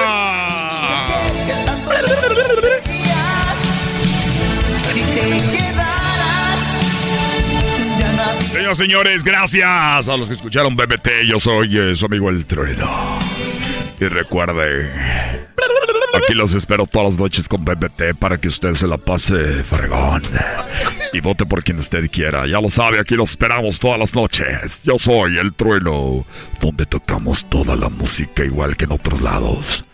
[8.73, 11.25] Señores, gracias a los que escucharon BBT.
[11.27, 13.19] Yo soy eh, su amigo El Trueno.
[13.99, 14.91] Y recuerde,
[16.15, 20.23] aquí los espero todas las noches con BBT para que usted se la pase fregón.
[21.13, 22.47] Y vote por quien usted quiera.
[22.47, 24.81] Ya lo sabe, aquí los esperamos todas las noches.
[24.83, 26.25] Yo soy El Trueno,
[26.59, 29.85] donde tocamos toda la música igual que en otros lados.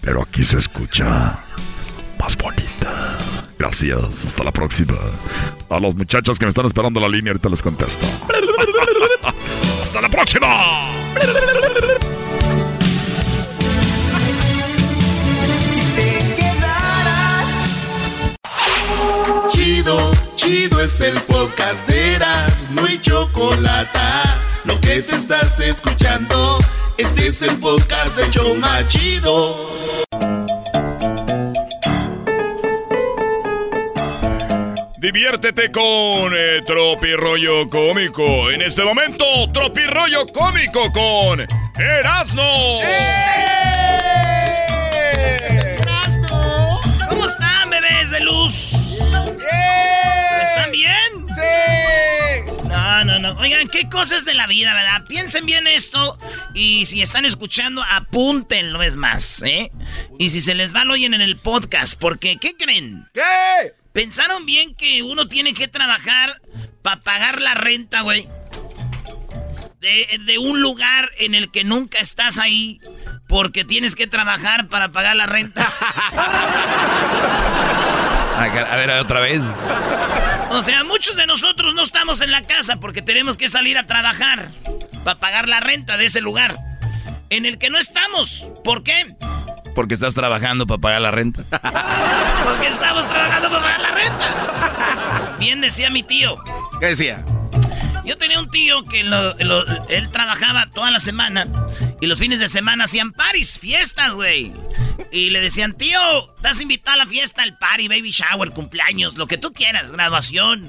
[0.00, 1.38] Pero aquí se escucha
[2.18, 3.18] más bonita.
[3.58, 4.96] Gracias, hasta la próxima.
[5.68, 8.06] A los muchachos que me están esperando la línea, ahorita les contesto.
[9.82, 10.46] ¡Hasta la próxima!
[15.68, 17.64] Si te quedaras,
[19.52, 23.98] Chido, chido es el podcast de Eras, no hay chocolate.
[24.64, 26.58] Lo que te estás escuchando,
[26.98, 29.70] este es el podcast de Choma Chido.
[35.04, 38.50] Diviértete con eh, Tropirollo Cómico.
[38.50, 42.42] En este momento, Tropirollo Cómico con Erasno.
[47.10, 48.72] ¿Cómo están, bebés de luz?
[50.42, 51.26] ¿Están bien?
[51.28, 52.66] ¡Sí!
[52.66, 53.38] No, no, no.
[53.40, 55.04] Oigan, qué cosas de la vida, ¿verdad?
[55.06, 56.16] Piensen bien esto.
[56.54, 59.70] Y si están escuchando, apúntenlo, es más, ¿eh?
[60.18, 62.00] Y si se les va, lo oyen en el podcast.
[62.00, 63.06] Porque, ¿qué creen?
[63.12, 63.83] ¿Qué?
[63.94, 66.42] ¿Pensaron bien que uno tiene que trabajar
[66.82, 68.26] para pagar la renta, güey?
[69.80, 72.80] De, de un lugar en el que nunca estás ahí
[73.28, 75.64] porque tienes que trabajar para pagar la renta.
[78.36, 79.42] A ver, otra vez.
[80.50, 83.86] O sea, muchos de nosotros no estamos en la casa porque tenemos que salir a
[83.86, 84.50] trabajar
[85.04, 86.58] para pagar la renta de ese lugar
[87.30, 88.44] en el que no estamos.
[88.64, 89.14] ¿Por qué?
[89.74, 91.42] Porque estás trabajando para pagar la renta.
[92.44, 95.36] Porque estamos trabajando para pagar la renta.
[95.38, 96.36] Bien decía mi tío.
[96.80, 97.24] ¿Qué decía?
[98.04, 101.48] Yo tenía un tío que lo- lo- él trabajaba toda la semana
[102.02, 104.52] y los fines de semana hacían paris, fiestas, güey.
[105.10, 105.98] Y le decían, tío,
[106.36, 110.68] estás invitado a la fiesta, el party, baby shower, cumpleaños, lo que tú quieras, graduación.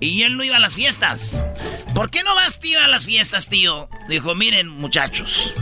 [0.00, 1.44] Y él no iba a las fiestas.
[1.94, 3.88] ¿Por qué no vas, tío, a las fiestas, tío?
[4.08, 5.52] Dijo, miren, muchachos,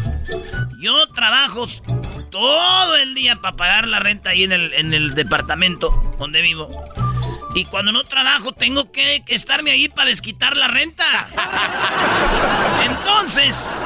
[0.81, 1.67] yo trabajo
[2.31, 6.71] todo el día para pagar la renta ahí en el, en el departamento donde vivo.
[7.55, 11.29] Y cuando no trabajo tengo que, que estarme ahí para desquitar la renta.
[12.85, 13.83] Entonces,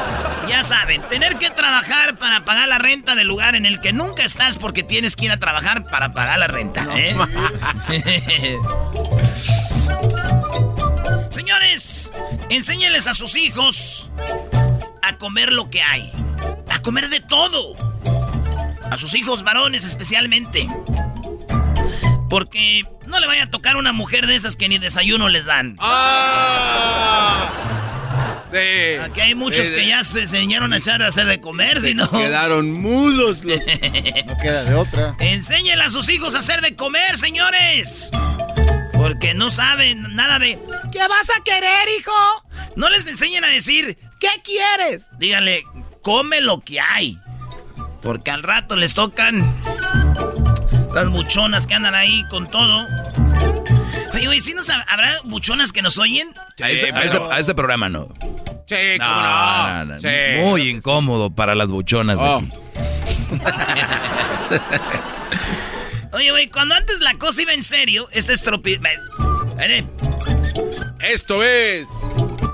[0.48, 4.24] ya saben, tener que trabajar para pagar la renta del lugar en el que nunca
[4.24, 6.86] estás porque tienes que ir a trabajar para pagar la renta.
[6.94, 7.16] ¿eh?
[11.30, 12.12] Señores,
[12.50, 14.10] enséñenles a sus hijos
[15.02, 16.12] a comer lo que hay.
[16.68, 17.91] A comer de todo.
[18.92, 20.68] A sus hijos varones especialmente.
[22.28, 25.78] Porque no le vaya a tocar una mujer de esas que ni desayuno les dan.
[28.50, 28.98] Sí.
[29.02, 31.94] Aquí hay muchos Sí, que ya se enseñaron a echar a hacer de comer, si
[31.94, 32.10] no.
[32.10, 33.60] Quedaron mudos los.
[34.26, 35.16] No queda de otra.
[35.20, 38.10] Enséñenle a sus hijos a hacer de comer, señores.
[38.92, 40.58] Porque no saben nada de.
[40.92, 42.12] ¿Qué vas a querer, hijo?
[42.76, 43.96] No les enseñen a decir.
[44.20, 45.08] ¿Qué quieres?
[45.18, 45.62] Díganle,
[46.02, 47.18] come lo que hay.
[48.02, 49.54] Porque al rato les tocan
[50.94, 52.86] las buchonas que andan ahí con todo.
[54.14, 56.28] Oye, güey, ¿sí nos ha- habrá buchonas que nos oyen?
[56.62, 58.08] A ese, a ese- a ese programa no.
[58.66, 59.74] Sí, cómo no.
[59.74, 60.08] no, no, Sí.
[60.42, 62.18] Muy incómodo para las buchonas.
[62.18, 62.38] de Oh.
[62.38, 62.48] aquí.
[66.12, 68.78] Oye, güey, cuando antes la cosa iba en serio, este es tropi...
[71.00, 71.88] Esto es.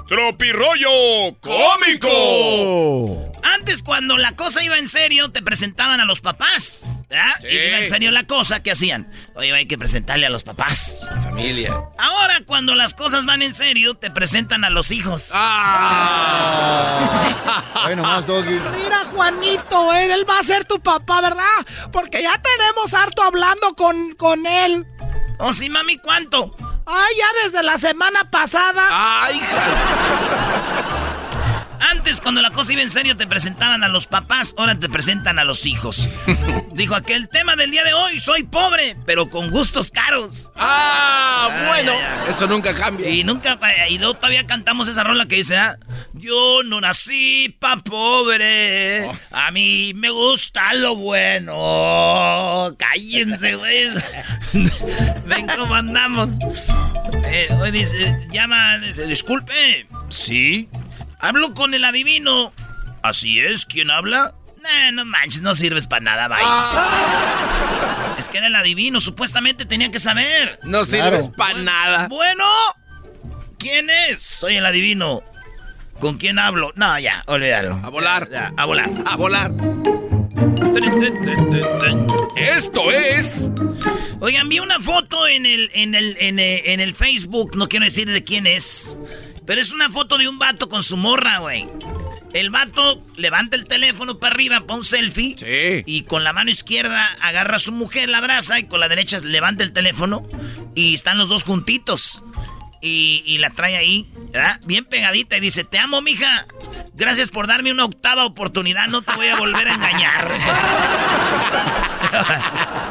[0.07, 3.28] ¡Tropirollo cómico!
[3.43, 6.83] Antes cuando la cosa iba en serio, te presentaban a los papás.
[7.09, 7.35] ¿verdad?
[7.41, 7.49] Sí.
[7.49, 9.11] Y iba en serio la cosa, ¿qué hacían?
[9.35, 11.07] Oye, hay que presentarle a los papás.
[11.23, 11.73] Familia.
[11.99, 15.31] Ahora, cuando las cosas van en serio, te presentan a los hijos.
[15.33, 17.35] ¡Ah!
[17.85, 18.51] Bueno, más, Doggy.
[18.51, 21.45] Mira, Juanito, él, él va a ser tu papá, ¿verdad?
[21.91, 24.87] Porque ya tenemos harto hablando con, con él.
[25.39, 26.55] Oh, sí, mami, ¿cuánto?
[26.85, 28.89] Ay, ya desde la semana pasada.
[28.91, 30.98] ¡Ay, hija!
[31.81, 35.39] Antes, cuando la cosa iba en serio, te presentaban a los papás, ahora te presentan
[35.39, 36.09] a los hijos.
[36.73, 40.51] Dijo aquel tema del día de hoy, soy pobre, pero con gustos caros.
[40.57, 41.67] ¡Ah!
[41.69, 41.93] Bueno,
[42.29, 43.09] eso nunca cambia.
[43.09, 45.79] Y nunca, y luego todavía cantamos esa rola que dice, ah,
[46.15, 52.75] yo no nací pa' pobre, a mí me gusta lo bueno.
[52.79, 53.91] Cállense, güey.
[55.27, 56.31] Ven cómo andamos.
[57.25, 59.87] Eh, hoy dice, llama, dice, disculpe.
[60.11, 60.69] Sí.
[61.21, 62.53] Hablo con el adivino.
[63.03, 64.35] Así es, ¿quién habla?
[64.63, 66.39] Nah, no manches, no sirves para nada, bye.
[68.19, 70.59] Es que era el adivino, supuestamente tenía que saber.
[70.65, 71.33] No sirves Claro.
[71.37, 72.09] para nada.
[72.09, 72.45] Bueno,
[73.59, 74.21] ¿quién es?
[74.21, 75.23] Soy el adivino.
[76.01, 76.73] ¿Con quién hablo?
[76.77, 77.81] No, ya, olvídalo.
[77.85, 78.29] A volar.
[78.31, 78.89] Ya, ya, a volar.
[79.07, 79.53] A volar.
[82.37, 83.51] Esto es.
[84.21, 87.85] Oigan, vi una foto en el, en el, en el, en el Facebook, no quiero
[87.85, 88.97] decir de quién es,
[89.49, 91.65] pero es una foto de un vato con su morra, güey.
[92.35, 95.37] El vato levanta el teléfono para arriba para un selfie.
[95.39, 95.85] Sí.
[95.87, 99.19] Y con la mano izquierda agarra a su mujer, la abraza y con la derecha
[99.21, 100.23] levanta el teléfono.
[100.75, 102.23] Y están los dos juntitos.
[102.83, 104.61] Y, y la trae ahí, ¿verdad?
[104.67, 106.47] Bien pegadita y dice, te amo, mija.
[106.93, 110.31] Gracias por darme una octava oportunidad, no te voy a volver a engañar.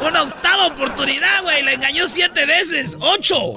[0.02, 1.62] una octava oportunidad, güey.
[1.62, 3.52] La engañó siete veces, ocho.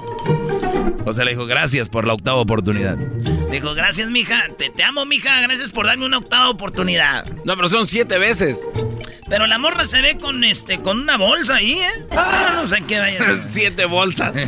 [1.05, 2.97] O sea, le dijo, gracias por la octava oportunidad.
[3.49, 4.47] Dijo, gracias, mija.
[4.57, 5.41] Te, te amo, mija.
[5.41, 7.25] Gracias por darme una octava oportunidad.
[7.43, 8.57] No, pero son siete veces.
[9.29, 12.05] Pero la morra se ve con este, con una bolsa ahí, ¿eh?
[12.11, 13.19] Ah, no sé qué vaya
[13.49, 14.33] siete bolsas.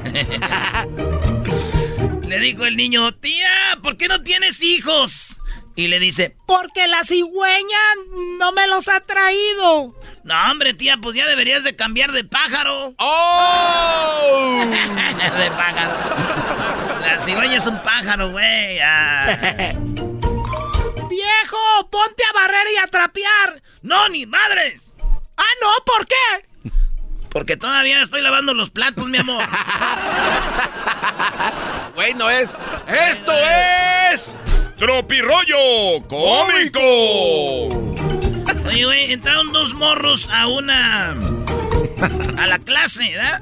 [2.28, 3.48] Le dijo el niño, tía,
[3.82, 5.40] ¿por qué no tienes hijos?
[5.76, 7.78] Y le dice, Porque la cigüeña
[8.40, 9.96] no me los ha traído.
[10.24, 12.94] no, hombre, tía, pues ya deberías de cambiar de pájaro.
[12.98, 14.66] ¡Oh!
[14.70, 15.94] de pájaro.
[17.02, 18.80] La cigüeña es un pájaro, güey.
[18.82, 19.74] Ah.
[21.10, 23.62] Viejo, ponte a barrer y a trapear.
[23.82, 24.92] No, ni madres.
[25.38, 26.72] Ah, no, ¿por qué?
[27.30, 29.44] Porque todavía estoy lavando los platos, mi amor.
[31.96, 32.52] Güey, no es.
[32.88, 33.32] ¡Esto
[34.12, 34.36] es!
[34.84, 36.82] ¡Tropirollo cómico!
[38.68, 41.12] Oye, güey, entraron dos morros a una.
[42.38, 43.42] a la clase, ¿verdad?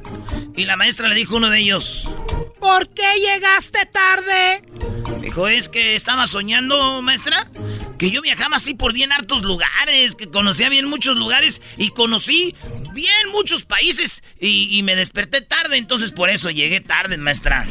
[0.55, 2.09] Y la maestra le dijo a uno de ellos.
[2.59, 4.63] ¿Por qué llegaste tarde?
[5.21, 7.47] Dijo, es que estaba soñando, maestra,
[7.97, 12.55] que yo viajaba así por bien hartos lugares, que conocía bien muchos lugares y conocí
[12.93, 17.67] bien muchos países y, me desperté tarde, entonces por eso llegué tarde, maestra.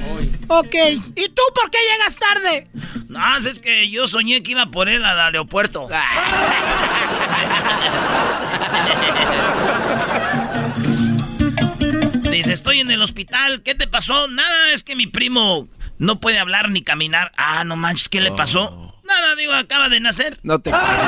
[0.48, 0.74] Ok,
[1.16, 2.68] ¿y tú por qué llegas tarde?
[3.08, 5.88] No, es que yo soñé que iba por él al aeropuerto.
[12.40, 14.26] Dice, estoy en el hospital, ¿qué te pasó?
[14.26, 15.68] Nada, es que mi primo
[15.98, 17.30] no puede hablar ni caminar.
[17.36, 18.62] Ah, no manches, ¿qué le pasó?
[18.62, 18.94] Oh.
[19.04, 20.40] Nada, digo, acaba de nacer.
[20.42, 21.06] No te pases.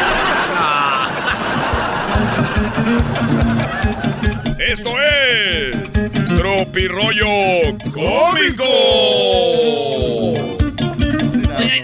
[4.58, 5.74] Esto es
[6.36, 8.66] Tropirollo Cómico.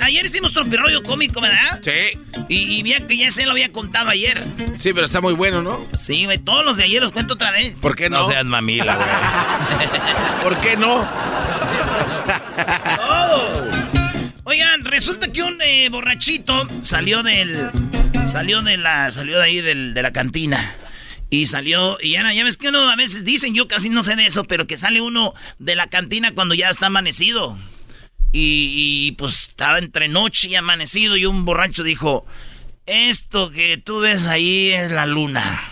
[0.03, 1.81] Ayer hicimos Tropirollo Cómico, ¿verdad?
[1.83, 2.19] Sí.
[2.49, 4.43] Y, y que ya se lo había contado ayer.
[4.77, 5.85] Sí, pero está muy bueno, ¿no?
[5.99, 7.77] Sí, güey, todos los de ayer los cuento otra vez.
[7.77, 8.19] ¿Por qué no?
[8.19, 9.09] No seas mamila, güey.
[10.43, 11.09] ¿Por qué no?
[14.45, 17.71] Oigan, resulta que un eh, borrachito salió del.
[18.27, 19.11] Salió de la.
[19.11, 20.75] Salió de ahí de la cantina.
[21.31, 24.17] Y salió, y ya, ya ves que uno a veces dicen, yo casi no sé
[24.17, 27.59] de eso, pero que sale uno de la cantina cuando ya está amanecido.
[28.33, 32.27] Y, pues estaba entre noche y amanecido y un borracho dijo,
[32.87, 35.63] esto que tú ves ahí es la luna.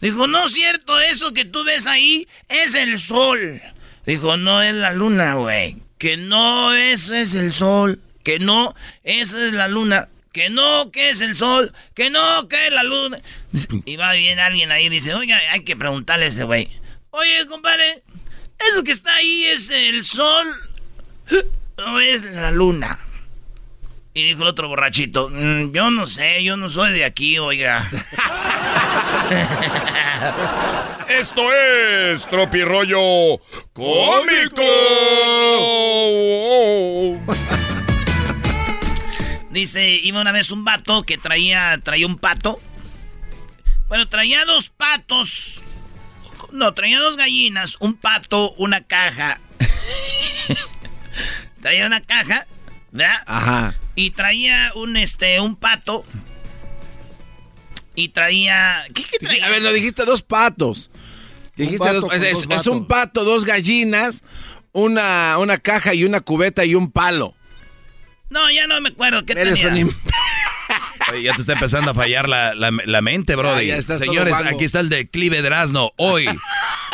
[0.00, 3.60] Dijo, no es cierto, eso que tú ves ahí es el sol.
[4.06, 5.76] Dijo, no es la luna, güey.
[5.98, 8.74] Que no, eso es el sol que no,
[9.04, 12.82] esa es la luna, que no, que es el sol, que no, que es la
[12.82, 13.22] luna.
[13.86, 16.68] Y va bien alguien ahí dice, oiga, hay que preguntarle a ese güey.
[17.08, 18.02] Oye, compadre,
[18.58, 20.46] ¿eso que está ahí es el sol
[21.86, 22.98] o es la luna?
[24.14, 27.88] Y dijo el otro borrachito, mm, yo no sé, yo no soy de aquí, oiga.
[31.08, 33.40] Esto es Tropirollo
[33.72, 34.62] Cómico.
[39.50, 42.60] Dice, iba una vez un vato que traía, traía un pato.
[43.88, 45.62] Bueno, traía dos patos.
[46.52, 49.40] No, traía dos gallinas, un pato, una caja.
[51.60, 52.46] traía una caja,
[52.92, 53.22] ¿verdad?
[53.26, 53.74] Ajá.
[53.94, 56.04] Y traía un, este, un pato.
[57.94, 58.84] Y traía...
[58.94, 59.46] ¿Qué, traía?
[59.46, 60.90] A ver, lo dijiste dos patos.
[61.56, 64.22] Dijiste dos, es, es, un pato, dos gallinas,
[64.72, 67.34] una, una caja y una cubeta y un palo.
[68.30, 69.54] No, ya no me acuerdo qué tenía.
[71.22, 73.70] ya te está empezando a fallar la, la, mente, brody.
[73.82, 76.28] Señores, aquí está el de Clive Drasno, hoy.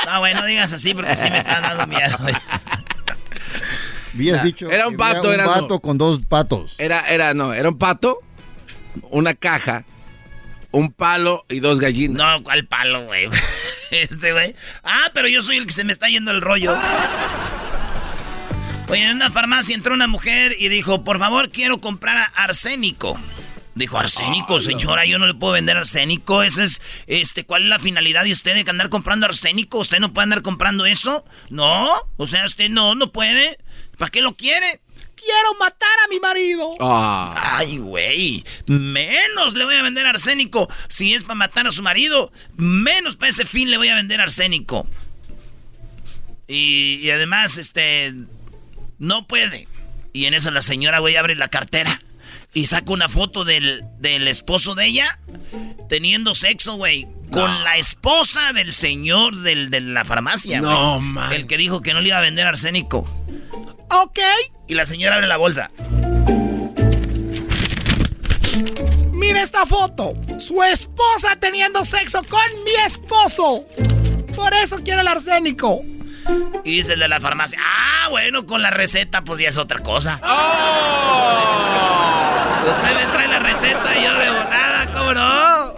[0.06, 2.18] No, güey, no digas así porque sí me están dando miedo.
[4.14, 6.74] Habías dicho era un pato, era un pato con dos patos.
[6.78, 8.20] Era, era, no, era un pato,
[9.10, 9.84] una caja,
[10.70, 12.16] un palo y dos gallinas.
[12.16, 13.28] No, ¿cuál palo, güey?
[13.90, 14.56] Este, güey.
[14.82, 16.76] Ah, pero yo soy el que se me está yendo el rollo.
[18.88, 23.16] Oye, en una farmacia entró una mujer y dijo, por favor, quiero comprar arsénico.
[23.74, 26.42] Dijo, arsénico, señora, yo no le puedo vender arsénico.
[26.42, 29.78] Ese es, este, ¿cuál es la finalidad de usted de andar comprando arsénico?
[29.78, 31.24] ¿Usted no puede andar comprando eso?
[31.50, 33.58] No, o sea, usted no, no puede.
[33.98, 34.80] ¿Para qué lo quiere?
[35.14, 36.74] Quiero matar a mi marido.
[36.80, 37.56] Ah.
[37.58, 38.44] Ay, güey.
[38.66, 40.68] Menos le voy a vender arsénico.
[40.88, 44.20] Si es para matar a su marido, menos para ese fin le voy a vender
[44.20, 44.86] arsénico.
[46.46, 48.12] Y, y además, este,
[48.98, 49.66] no puede.
[50.12, 52.00] Y en eso la señora, güey, abre la cartera
[52.54, 55.18] y saca una foto del, esposo de ella
[55.88, 57.06] teniendo sexo, güey.
[57.30, 61.32] Con la esposa del señor del, de la farmacia, No, man.
[61.32, 63.10] El que dijo que no le iba a vender arsénico.
[64.02, 64.18] Ok.
[64.66, 65.70] Y la señora abre la bolsa.
[69.12, 70.14] Mira esta foto.
[70.38, 73.64] Su esposa teniendo sexo con mi esposo.
[74.34, 75.80] Por eso quiero el arsénico.
[76.64, 79.80] Y dice el de la farmacia, ah, bueno, con la receta pues ya es otra
[79.80, 80.20] cosa.
[80.24, 81.54] ¡Oh!
[82.66, 85.74] Usted me trae la receta y yo de nada, ¿cómo no?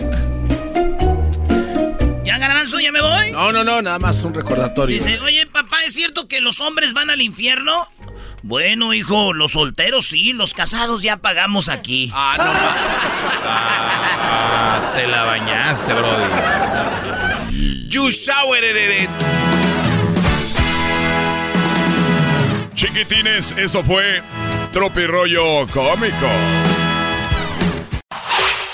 [2.25, 3.33] ¿Ya Garbanzo, ya me voy?
[3.33, 4.95] No, no, no, nada más un recordatorio.
[4.95, 7.89] Dice, oye, papá, ¿es cierto que los hombres van al infierno?
[8.49, 12.13] Bueno, hijo, los solteros sí, los casados ya pagamos aquí.
[12.15, 12.45] Ah, no.
[13.45, 17.89] ah, te la bañaste, brody.
[17.89, 19.11] You showered it.
[22.75, 24.23] Chiquitines, esto fue
[24.73, 26.31] Tropirollo Cómico.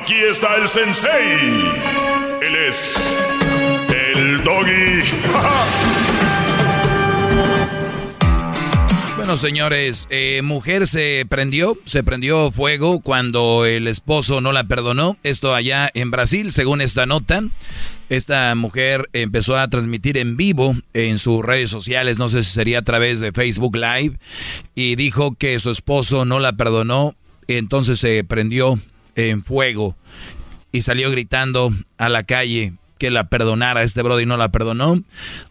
[0.00, 1.10] Aquí está el sensei.
[2.40, 3.16] Él es
[4.14, 5.02] el doggy.
[9.16, 15.18] Bueno, señores, eh, mujer se prendió, se prendió fuego cuando el esposo no la perdonó.
[15.22, 17.42] Esto allá en Brasil, según esta nota.
[18.08, 22.78] Esta mujer empezó a transmitir en vivo en sus redes sociales, no sé si sería
[22.78, 24.18] a través de Facebook Live,
[24.74, 27.14] y dijo que su esposo no la perdonó,
[27.48, 28.78] entonces se prendió
[29.18, 29.96] en fuego
[30.72, 33.82] y salió gritando a la calle que la perdonara.
[33.82, 35.02] Este Brody no la perdonó.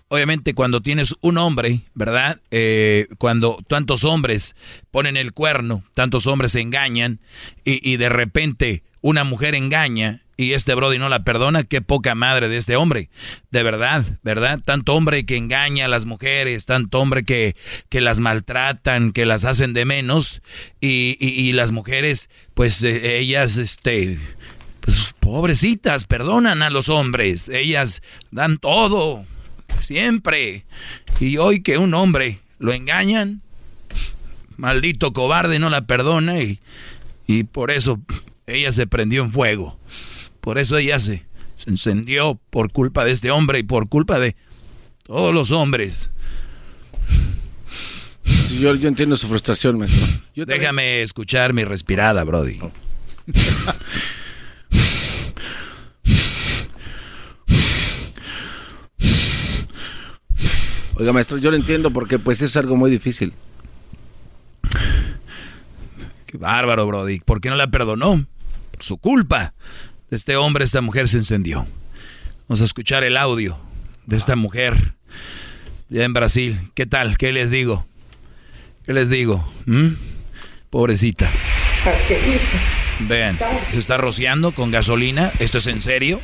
[0.09, 2.39] Obviamente cuando tienes un hombre, ¿verdad?
[2.51, 4.55] Eh, cuando tantos hombres
[4.91, 7.19] ponen el cuerno, tantos hombres se engañan
[7.65, 12.13] y, y de repente una mujer engaña y este Brody no la perdona, qué poca
[12.13, 13.09] madre de este hombre.
[13.49, 14.59] De verdad, ¿verdad?
[14.63, 17.55] Tanto hombre que engaña a las mujeres, tanto hombre que,
[17.89, 20.43] que las maltratan, que las hacen de menos
[20.79, 24.19] y, y, las mujeres, pues eh, ellas, este,
[24.81, 27.49] pues pobrecitas, perdonan a los hombres.
[27.49, 29.25] Ellas dan todo,
[29.81, 30.65] siempre.
[31.19, 33.41] Y hoy que un hombre lo engañan,
[34.55, 36.59] maldito cobarde no la perdona y,
[37.25, 37.99] y por eso
[38.45, 39.79] ella se prendió en fuego.
[40.47, 41.25] Por eso ella se,
[41.57, 44.37] se encendió por culpa de este hombre y por culpa de
[45.03, 46.09] todos los hombres.
[48.57, 50.07] yo, yo, entiendo su frustración, maestro.
[50.35, 52.61] Déjame escuchar mi respirada, Brody.
[60.95, 63.33] Oiga, maestro, yo lo entiendo porque pues es algo muy difícil.
[66.25, 67.19] Qué bárbaro, Brody.
[67.19, 68.25] ¿Por qué no la perdonó?
[68.71, 69.53] Por su culpa
[70.09, 71.65] de este hombre, esta mujer se encendió.
[72.47, 73.57] Vamos a escuchar el audio
[74.05, 74.93] de esta mujer
[75.89, 76.59] ya en Brasil.
[76.73, 77.17] ¿Qué tal?
[77.17, 77.85] ¿Qué les digo?
[78.85, 79.45] ¿Qué les digo?
[79.65, 79.89] ¿Mm?
[80.69, 81.29] Pobrecita.
[82.99, 83.37] Vean,
[83.69, 85.31] se está rociando con gasolina.
[85.39, 86.21] ¿Esto es en serio?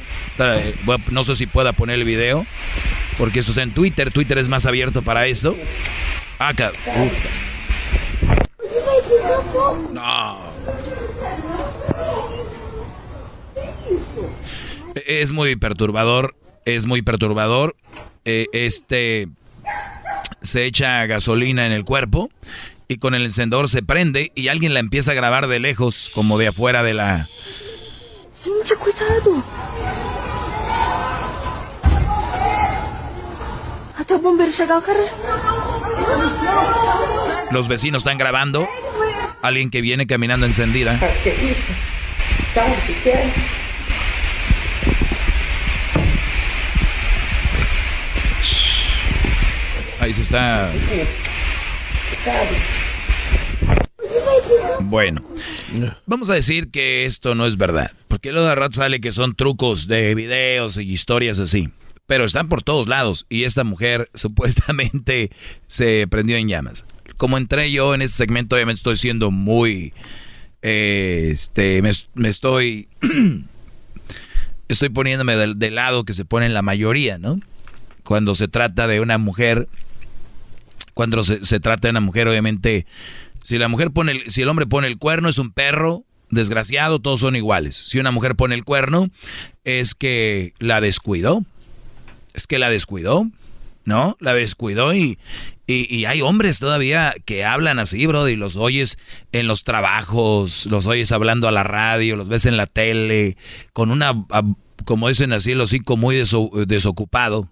[1.12, 2.46] No sé si pueda poner el video.
[3.18, 4.12] Porque esto está en Twitter.
[4.12, 5.56] Twitter es más abierto para esto.
[6.40, 6.72] Acá.
[9.94, 10.53] No.
[14.96, 16.36] Es muy perturbador.
[16.66, 17.76] Es muy perturbador.
[18.26, 19.28] Eh, este
[20.42, 22.30] se echa gasolina en el cuerpo
[22.88, 26.38] y con el encendedor se prende y alguien la empieza a grabar de lejos, como
[26.38, 27.30] de afuera de la...
[37.52, 38.68] Los vecinos están grabando.
[39.42, 41.00] Alguien que viene caminando encendida.
[50.00, 50.72] Ahí se está.
[54.82, 55.24] Bueno,
[56.06, 59.36] vamos a decir que esto no es verdad, porque luego de rato sale que son
[59.36, 61.70] trucos de videos y historias así,
[62.06, 65.32] pero están por todos lados y esta mujer supuestamente
[65.68, 66.86] se prendió en llamas.
[67.18, 69.94] Como entré yo en este segmento, obviamente estoy siendo muy,
[70.62, 72.88] eh, este, me, estoy,
[74.74, 77.40] estoy poniéndome del, lado que se pone en la mayoría, ¿no?
[78.04, 79.68] Cuando se trata de una mujer
[80.94, 82.86] cuando se, trata de una mujer, obviamente,
[83.42, 87.00] si la mujer pone, el, si el hombre pone el cuerno, es un perro, desgraciado,
[87.00, 87.76] todos son iguales.
[87.76, 89.10] Si una mujer pone el cuerno,
[89.64, 91.44] es que la descuidó.
[92.34, 93.28] Es que la descuidó,
[93.86, 94.18] ¿no?
[94.20, 95.18] La descuidó y,
[95.68, 98.98] y, hay hombres todavía que hablan así, bro, y los oyes
[99.32, 103.38] en los trabajos, los oyes hablando a la radio, los ves en la tele,
[103.72, 104.26] con una
[104.86, 106.16] como dicen así, el hocico muy
[106.68, 107.50] desocupado.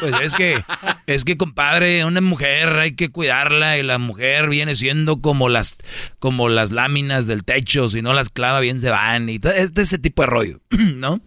[0.00, 0.62] Pues es que,
[1.06, 5.76] es que, compadre, una mujer hay que cuidarla y la mujer viene siendo como las,
[6.18, 9.98] como las láminas del techo, si no las clava bien se van y todo, ese
[9.98, 10.60] tipo de rollo,
[10.96, 11.20] ¿no?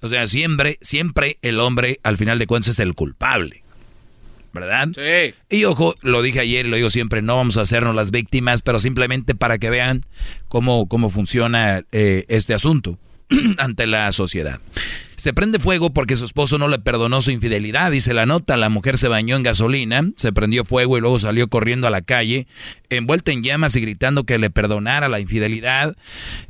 [0.00, 3.62] O sea, siempre, siempre el hombre al final de cuentas es el culpable.
[4.52, 4.88] ¿verdad?
[4.94, 5.34] Sí.
[5.48, 8.78] Y ojo, lo dije ayer, lo digo siempre, no vamos a hacernos las víctimas, pero
[8.78, 10.04] simplemente para que vean
[10.48, 12.98] cómo, cómo funciona eh, este asunto.
[13.58, 14.60] ante la sociedad.
[15.16, 18.56] Se prende fuego porque su esposo no le perdonó su infidelidad, dice la nota.
[18.56, 22.02] La mujer se bañó en gasolina, se prendió fuego y luego salió corriendo a la
[22.02, 22.48] calle,
[22.90, 25.96] envuelta en llamas y gritando que le perdonara la infidelidad.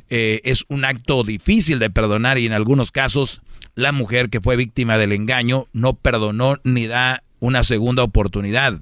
[0.09, 3.41] Eh, es un acto difícil de perdonar y en algunos casos
[3.75, 8.81] la mujer que fue víctima del engaño no perdonó ni da una segunda oportunidad.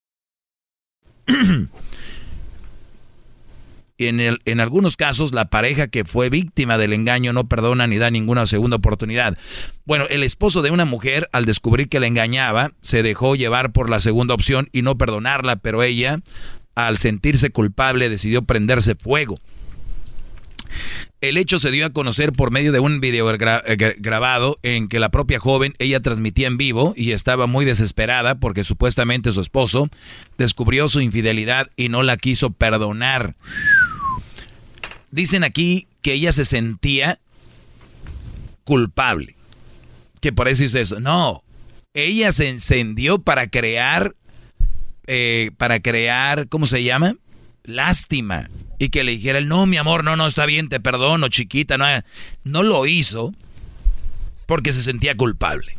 [4.07, 8.09] En, en algunos casos, la pareja que fue víctima del engaño no perdona ni da
[8.09, 9.37] ninguna segunda oportunidad.
[9.85, 13.91] Bueno, el esposo de una mujer, al descubrir que la engañaba, se dejó llevar por
[13.91, 16.21] la segunda opción y no perdonarla, pero ella,
[16.73, 19.39] al sentirse culpable, decidió prenderse fuego.
[21.21, 24.99] El hecho se dio a conocer por medio de un video eh, grabado en que
[24.99, 29.89] la propia joven, ella transmitía en vivo y estaba muy desesperada porque supuestamente su esposo
[30.37, 33.35] descubrió su infidelidad y no la quiso perdonar.
[35.11, 37.19] Dicen aquí que ella se sentía
[38.63, 39.35] culpable.
[40.21, 40.99] Que por eso hizo eso.
[40.99, 41.43] No,
[41.93, 44.15] ella se encendió para crear,
[45.07, 47.15] eh, para crear, ¿cómo se llama?
[47.63, 48.49] Lástima
[48.81, 51.85] y que le dijera, no, mi amor, no, no, está bien, te perdono, chiquita, no,
[52.43, 53.31] no lo hizo
[54.47, 55.77] porque se sentía culpable.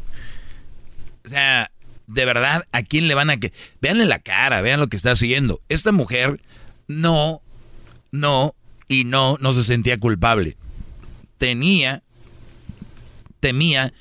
[1.25, 1.73] O sea,
[2.07, 5.11] de verdad, ¿a quién le van a que Veanle la cara, vean lo que está
[5.11, 5.61] haciendo.
[5.69, 6.41] Esta mujer
[6.87, 7.43] no,
[8.13, 8.55] no
[8.87, 10.57] y no, no se sentía culpable.
[11.39, 12.05] Tenía,
[13.41, 13.93] temía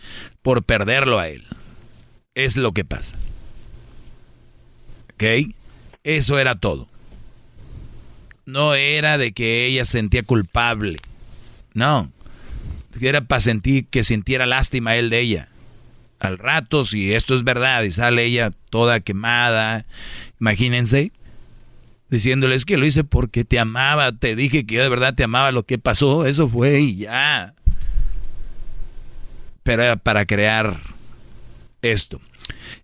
[0.44, 1.48] por perderlo a él.
[2.36, 3.18] Es lo que pasa.
[5.16, 5.56] ¿Ok?
[6.04, 6.91] Eso era todo
[8.46, 11.00] no era de que ella sentía culpable.
[11.74, 12.12] No.
[13.00, 15.48] Era para sentir que sintiera lástima él de ella.
[16.20, 19.86] Al rato, si esto es verdad y sale ella toda quemada,
[20.40, 21.12] imagínense,
[22.10, 25.24] diciéndole es que lo hice porque te amaba, te dije que yo de verdad te
[25.24, 27.56] amaba, lo que pasó, eso fue y ya.
[29.64, 30.80] Pero era para crear
[31.82, 32.22] esto.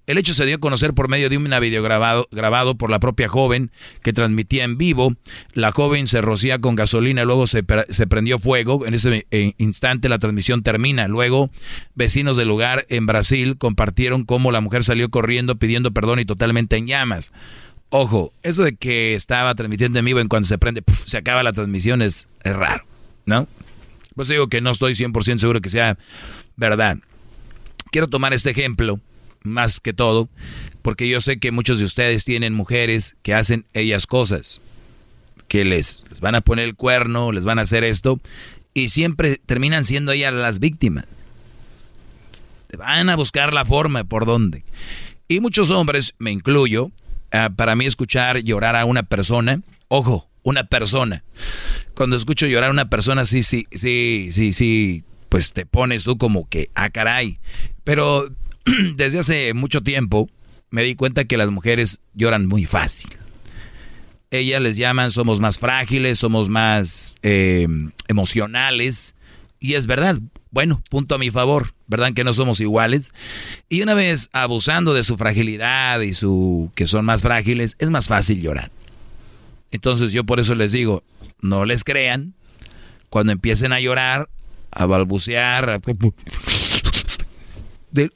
[0.08, 3.02] El hecho se dio a conocer por medio de un video grabado, grabado por la
[3.02, 3.72] propia joven
[4.02, 5.14] que transmitía en vivo.
[5.52, 8.86] La joven se rocía con gasolina, luego se, prendió fuego.
[8.86, 11.10] En ese eh, instante la transmisión termina.
[11.10, 11.50] Luego,
[11.94, 16.78] vecinos del lugar en Brasil compartieron cómo la mujer salió corriendo pidiendo perdón y totalmente
[16.78, 17.34] en llamas.
[17.90, 21.52] Ojo, eso de que estaba transmitiendo en vivo en cuanto se prende, se acaba la
[21.52, 22.86] transmisión es, es raro,
[23.26, 23.50] ¿no?
[24.16, 25.98] Pues digo que no estoy 100% seguro que sea
[26.56, 26.98] verdad.
[27.92, 29.02] Quiero tomar este ejemplo
[29.48, 30.30] más que todo,
[30.82, 34.62] porque yo sé que muchos de ustedes tienen mujeres que hacen ellas cosas,
[35.48, 38.20] que les, van a poner el cuerno, les van a hacer esto,
[38.74, 41.06] y siempre terminan siendo ellas las víctimas.
[42.78, 44.64] Van a buscar la forma por dónde.
[45.28, 46.92] Y muchos hombres, me incluyo,
[47.32, 51.24] ah, para mí escuchar llorar a una persona, ojo, una persona.
[51.96, 56.18] Cuando escucho llorar a una persona, sí, sí, sí, sí, sí, pues te pones tú
[56.18, 57.40] como que, ah, caray.
[57.84, 58.30] Pero
[58.96, 60.30] desde hace mucho tiempo
[60.70, 63.12] me di cuenta que las mujeres lloran muy fácil.
[64.30, 67.68] Ellas les llaman somos más frágiles, somos más eh,
[68.08, 69.16] emocionales.
[69.60, 70.20] Y es verdad,
[70.52, 72.14] bueno, punto a mi favor, ¿verdad?
[72.14, 73.12] Que no somos iguales.
[73.70, 78.08] Y una vez abusando de su fragilidad y su que son más frágiles, es más
[78.08, 78.72] fácil llorar.
[79.72, 81.04] Entonces yo por eso les digo,
[81.42, 82.34] no les crean.
[83.10, 84.30] Cuando empiecen a llorar,
[84.72, 85.80] a balbucear, a...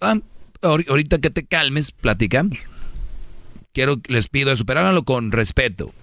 [0.01, 0.19] Ah,
[0.61, 2.67] ahorita que te calmes, platicamos.
[3.73, 5.93] Quiero, les pido eso, pero háganlo con respeto,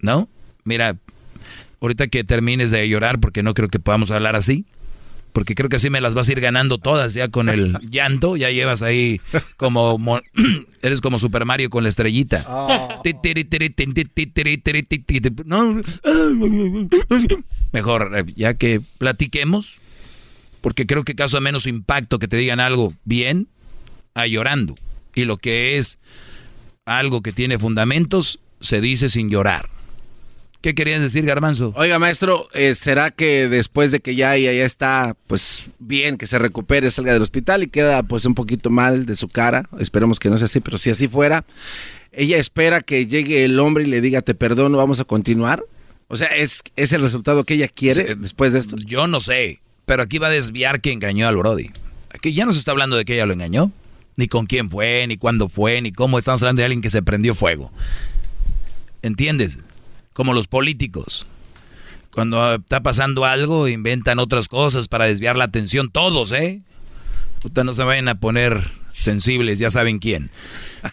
[0.00, 0.28] ¿no?
[0.64, 0.96] Mira,
[1.80, 4.64] ahorita que termines de llorar, porque no creo que podamos hablar así,
[5.32, 8.36] porque creo que así me las vas a ir ganando todas ya con el llanto,
[8.36, 9.20] ya llevas ahí
[9.56, 10.20] como,
[10.82, 12.44] eres como Super Mario con la estrellita.
[17.72, 19.80] Mejor, ya que platiquemos,
[20.60, 23.48] porque creo que causa menos impacto que te digan algo bien
[24.14, 24.76] a llorando.
[25.14, 25.98] Y lo que es
[26.84, 29.68] algo que tiene fundamentos se dice sin llorar.
[30.60, 31.72] ¿Qué querías decir, Garbanzo?
[31.76, 36.26] Oiga, maestro, eh, ¿será que después de que ya ella ya está, pues, bien, que
[36.26, 39.68] se recupere, salga del hospital y queda, pues, un poquito mal de su cara?
[39.78, 41.44] Esperemos que no sea así, pero si así fuera,
[42.10, 45.64] ella espera que llegue el hombre y le diga, te perdono, vamos a continuar.
[46.08, 48.76] O sea, ¿es, es el resultado que ella quiere después de esto?
[48.78, 51.70] Yo no sé, pero aquí va a desviar que engañó al Brody.
[52.12, 53.70] Aquí ya no se está hablando de que ella lo engañó,
[54.18, 57.02] ni con quién fue, ni cuándo fue, ni cómo estamos hablando de alguien que se
[57.02, 57.72] prendió fuego.
[59.00, 59.58] ¿Entiendes?
[60.18, 61.26] como los políticos.
[62.10, 65.92] Cuando está pasando algo, inventan otras cosas para desviar la atención.
[65.92, 66.60] Todos, ¿eh?
[67.44, 70.32] Ustedes no se vayan a poner sensibles, ya saben quién.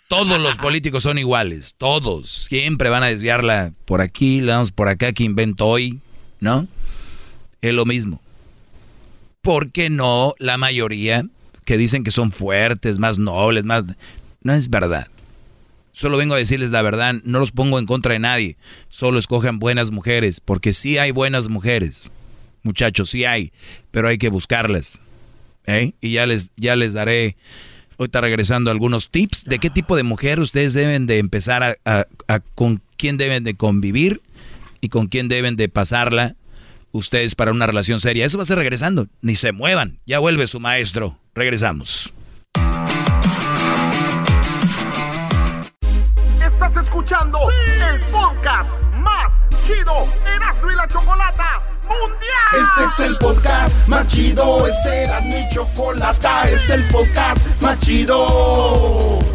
[0.09, 2.29] Todos los políticos son iguales, todos.
[2.29, 6.01] Siempre van a desviarla por aquí, la vamos por acá que invento hoy,
[6.39, 6.67] ¿no?
[7.61, 8.21] Es lo mismo.
[9.41, 11.25] ¿Por qué no la mayoría
[11.65, 13.85] que dicen que son fuertes, más nobles, más...
[14.41, 15.07] No es verdad.
[15.91, 18.57] Solo vengo a decirles la verdad, no los pongo en contra de nadie.
[18.89, 22.11] Solo escojan buenas mujeres, porque sí hay buenas mujeres.
[22.63, 23.51] Muchachos, sí hay,
[23.91, 25.01] pero hay que buscarlas.
[25.65, 25.93] ¿eh?
[26.01, 27.37] Y ya les, ya les daré,
[27.97, 32.39] ahorita regresando, algunos tips de qué tipo de mujer ustedes deben de empezar a, a
[32.39, 34.21] con quién deben de convivir
[34.81, 36.35] y con quién deben de pasarla
[36.97, 38.25] ustedes para una relación seria.
[38.25, 39.07] Eso va a ser regresando.
[39.21, 39.99] Ni se muevan.
[40.05, 41.17] Ya vuelve su maestro.
[41.33, 42.13] Regresamos.
[46.81, 47.39] escuchando
[47.89, 49.31] el podcast más
[49.65, 52.85] chido Erasmo y la Chocolata Mundial.
[52.87, 57.79] Este es el podcast más chido, este Erasmo y Chocolata, este es el podcast más
[57.81, 59.34] chido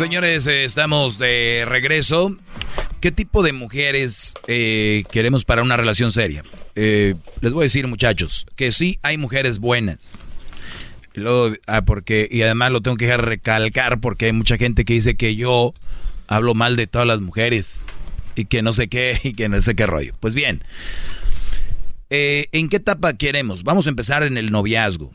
[0.00, 2.34] Señores, eh, estamos de regreso.
[3.00, 6.42] ¿Qué tipo de mujeres eh, queremos para una relación seria?
[6.74, 10.18] Eh, les voy a decir, muchachos, que sí hay mujeres buenas.
[11.14, 11.20] Y,
[11.66, 15.36] ah, porque, y además lo tengo que recalcar porque hay mucha gente que dice que
[15.36, 15.74] yo
[16.28, 17.82] hablo mal de todas las mujeres
[18.36, 20.14] y que no sé qué y que no sé qué rollo.
[20.18, 20.64] Pues bien,
[22.08, 23.64] ¿en qué etapa queremos?
[23.64, 25.12] Vamos a empezar en el noviazgo.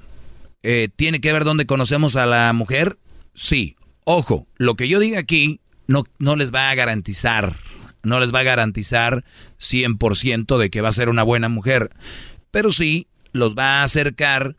[0.96, 3.00] ¿Tiene que ver dónde conocemos a la mujer?
[3.34, 3.78] Sí.
[4.06, 7.58] Ojo, lo que yo diga aquí no, no les va a garantizar,
[8.04, 9.26] no les va a garantizar
[9.60, 11.92] 100% de que va a ser una buena mujer,
[12.52, 14.56] pero sí los va a acercar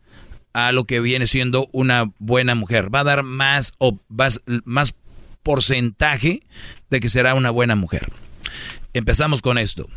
[0.53, 2.93] a lo que viene siendo una buena mujer.
[2.93, 4.95] Va a dar más, o más, más
[5.43, 6.43] porcentaje
[6.91, 8.11] de que será una buena mujer.
[8.95, 9.89] Empezamos con esto.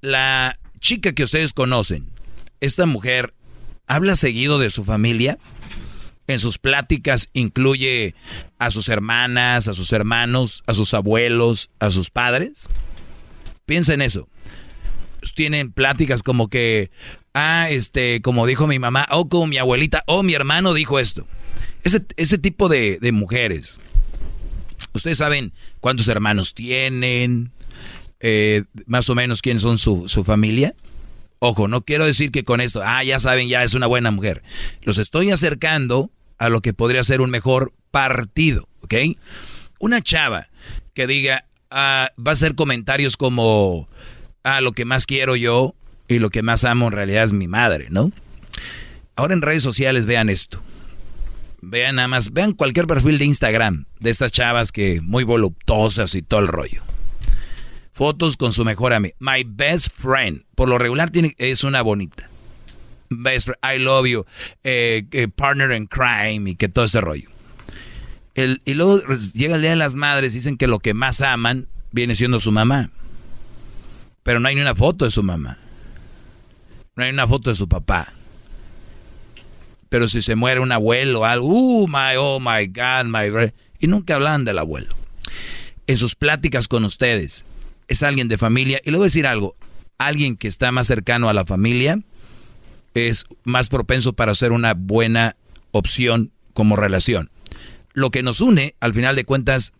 [0.00, 2.06] La chica que ustedes conocen,
[2.60, 3.34] esta mujer,
[3.86, 5.38] ¿habla seguido de su familia?
[6.26, 8.14] En sus pláticas incluye
[8.58, 12.68] a sus hermanas, a sus hermanos, a sus abuelos, a sus padres?
[13.66, 14.28] Piensa en eso.
[15.34, 16.90] Tienen pláticas como que,
[17.32, 21.26] ah, este, como dijo mi mamá, o como mi abuelita, o mi hermano dijo esto.
[21.82, 23.80] Ese, ese tipo de, mujeres.
[24.92, 27.52] Ustedes saben cuántos hermanos tienen,
[28.20, 30.74] eh, más o menos quiénes son su, su familia.
[31.46, 34.42] Ojo, no quiero decir que con esto, ah, ya saben, ya es una buena mujer.
[34.80, 38.94] Los estoy acercando a lo que podría ser un mejor partido, ¿ok?
[39.78, 40.48] Una chava
[40.94, 43.90] que diga, ah, va a hacer comentarios como,
[44.42, 45.74] ah, lo que más quiero yo
[46.08, 48.10] y lo que más amo en realidad es mi madre, ¿no?
[49.14, 50.62] Ahora en redes sociales vean esto.
[51.60, 56.22] Vean nada más, vean cualquier perfil de Instagram de estas chavas que muy voluptuosas y
[56.22, 56.93] todo el rollo
[57.94, 59.14] fotos con su mejor amigo.
[59.20, 60.42] My best friend.
[60.54, 62.28] Por lo regular es una bonita.
[63.08, 64.26] Best friend, I love you.
[64.64, 67.30] Eh, partner in crime y que todo ese rollo.
[68.34, 69.00] El, y luego
[69.32, 72.50] llega el Día de las Madres dicen que lo que más aman viene siendo su
[72.50, 72.90] mamá.
[74.24, 75.58] Pero no hay ni una foto de su mamá.
[76.96, 78.12] No hay una foto de su papá.
[79.88, 83.52] Pero si se muere un abuelo o algo, uh, my, oh my God, my...
[83.78, 84.96] Y nunca hablan del abuelo.
[85.86, 87.44] En sus pláticas con ustedes,
[87.88, 88.80] es alguien de familia.
[88.84, 89.56] Y le voy a decir algo,
[89.98, 92.00] alguien que está más cercano a la familia
[92.94, 95.36] es más propenso para ser una buena
[95.72, 97.30] opción como relación.
[97.92, 99.72] Lo que nos une, al final de cuentas,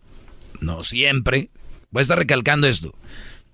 [0.59, 1.49] no siempre,
[1.91, 2.93] voy a estar recalcando esto,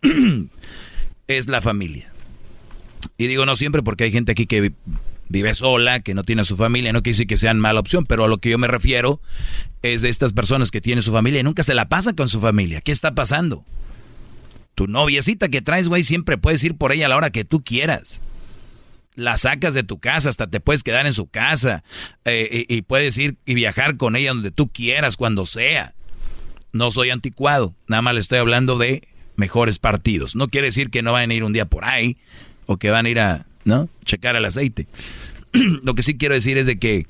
[1.28, 2.12] es la familia.
[3.18, 4.74] Y digo no siempre porque hay gente aquí que
[5.30, 8.26] vive sola, que no tiene su familia, no quiere decir que sean mala opción, pero
[8.26, 9.22] a lo que yo me refiero
[9.82, 12.40] es de estas personas que tienen su familia y nunca se la pasan con su
[12.42, 12.82] familia.
[12.82, 13.64] ¿Qué está pasando?
[14.76, 17.64] Tu noviecita que traes, güey, siempre puedes ir por ella a la hora que tú
[17.64, 18.22] quieras.
[19.16, 21.84] La sacas de tu casa, hasta te puedes quedar en su casa
[22.24, 25.94] eh, y, puedes ir y viajar con ella donde tú quieras, cuando sea.
[26.72, 30.36] No soy anticuado, nada más le estoy hablando de mejores partidos.
[30.36, 32.18] No quiere decir que no vayan a ir un día por ahí
[32.66, 33.90] o que van a ir a, ¿no?
[34.06, 34.88] Checar el aceite.
[35.84, 37.06] Lo que sí quiero decir es de que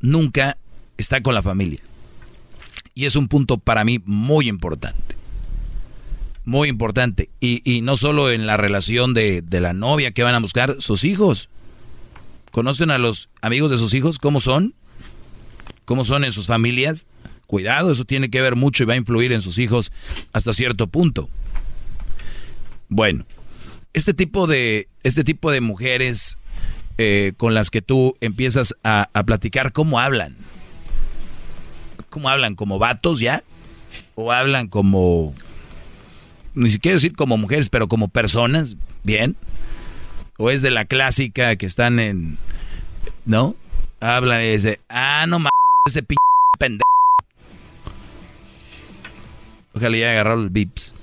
[0.00, 0.58] nunca
[0.98, 1.80] está con la familia.
[2.94, 5.19] Y es un punto para mí muy importante.
[6.50, 7.30] Muy importante.
[7.38, 10.74] Y, y no solo en la relación de, de, la novia que van a buscar,
[10.80, 11.48] sus hijos.
[12.50, 14.18] ¿Conocen a los amigos de sus hijos?
[14.18, 14.74] ¿Cómo son?
[15.84, 17.06] ¿Cómo son en sus familias?
[17.46, 19.92] Cuidado, eso tiene que ver mucho y va a influir en sus hijos
[20.32, 21.30] hasta cierto punto.
[22.88, 23.26] Bueno,
[23.92, 26.36] este tipo de, este tipo de mujeres
[26.98, 30.36] eh, con las que tú empiezas a, a, platicar, ¿cómo hablan?
[32.08, 32.56] ¿Cómo hablan?
[32.56, 33.44] ¿Como vatos ya?
[34.16, 35.32] ¿O hablan como,
[36.54, 38.76] ni siquiera decir como mujeres, pero como personas?
[39.04, 39.36] ¿Bien?
[40.36, 42.38] ¿O es de la clásica que están en,
[43.24, 43.54] ¿no?
[44.00, 45.52] Hablan de, ah, no mames,
[45.86, 46.14] ese p
[46.58, 46.84] pendejo.
[49.74, 50.94] Ojalá ya agarró el bips.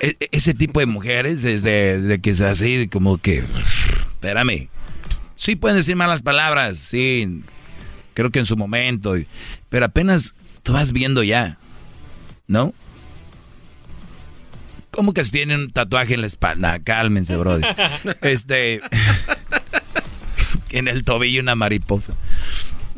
[0.00, 3.38] E ese tipo de mujeres, desde, desde, que es así, como que.
[4.14, 4.68] Espérame.
[5.36, 7.42] Sí pueden decir malas palabras, sí.
[8.12, 9.14] Creo que en su momento.
[9.68, 11.58] Pero apenas tú vas viendo ya.
[12.46, 12.74] ¿No?
[14.94, 16.78] ¿Cómo que si tienen un tatuaje en la espalda?
[16.78, 17.64] Cálmense, brody.
[18.22, 18.80] Este.
[20.70, 22.14] en el tobillo una mariposa.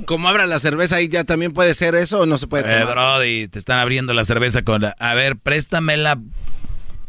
[0.04, 2.80] Como abra la cerveza ahí ya también puede ser eso o no se puede tomar.
[2.80, 6.20] Eh, brody, te están abriendo la cerveza con la, a ver, préstamela.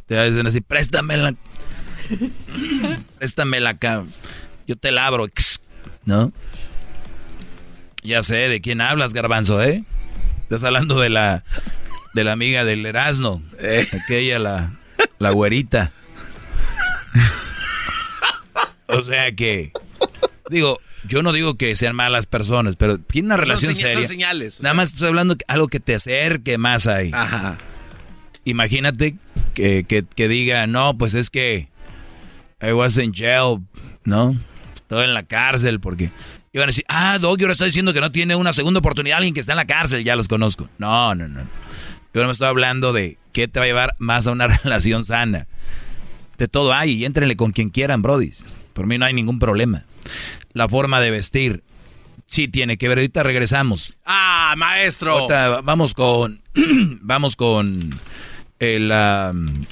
[0.05, 1.35] Te dicen así, préstamela.
[3.17, 4.05] préstamela acá.
[4.67, 5.27] Yo te la abro,
[6.05, 6.31] ¿no?
[8.03, 9.83] Ya sé de quién hablas, garbanzo, ¿eh?
[10.43, 11.43] Estás hablando de la
[12.13, 13.85] de la amiga del Erasmo, eh.
[13.91, 14.76] aquella la
[15.19, 15.91] la güerita.
[18.87, 19.71] o sea que
[20.49, 23.95] digo, yo no digo que sean malas personas, pero tiene una relación son seria.
[23.95, 24.59] Son señales.
[24.59, 24.73] Nada sea.
[24.73, 27.11] más estoy hablando de algo que te acerque más ahí.
[27.13, 27.57] Ajá.
[28.45, 29.15] Imagínate
[29.53, 31.67] que, que, que, diga, no, pues es que
[32.61, 33.59] I was in jail,
[34.03, 34.39] ¿no?
[34.75, 36.11] Estoy en la cárcel porque...
[36.53, 39.33] Iban a decir, ah, Doggy ahora está diciendo que no tiene una segunda oportunidad alguien
[39.33, 40.69] que está en la cárcel, ya los conozco.
[40.77, 41.41] No, no, no.
[42.13, 45.03] Yo no me estoy hablando de qué te va a llevar más a una relación
[45.03, 45.45] sana.
[46.39, 48.43] De todo hay y éntrenle con quien quieran, brodis.
[48.73, 49.85] Por mí no hay ningún problema
[50.53, 51.63] la forma de vestir.
[52.25, 52.97] Sí tiene que ver.
[52.97, 53.93] Ahorita regresamos.
[54.05, 55.11] Ah, maestro.
[55.11, 56.41] Ahorita vamos con,
[57.01, 57.95] vamos con
[58.57, 58.91] el.
[58.91, 59.65] Um,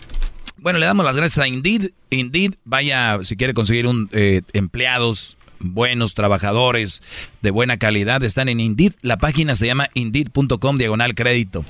[0.57, 1.89] bueno, le damos las gracias a Indeed.
[2.11, 7.01] Indeed, vaya, si quiere conseguir un eh, empleados buenos, trabajadores
[7.41, 8.93] de buena calidad, están en Indeed.
[9.01, 11.65] La página se llama indeed.com diagonal crédito.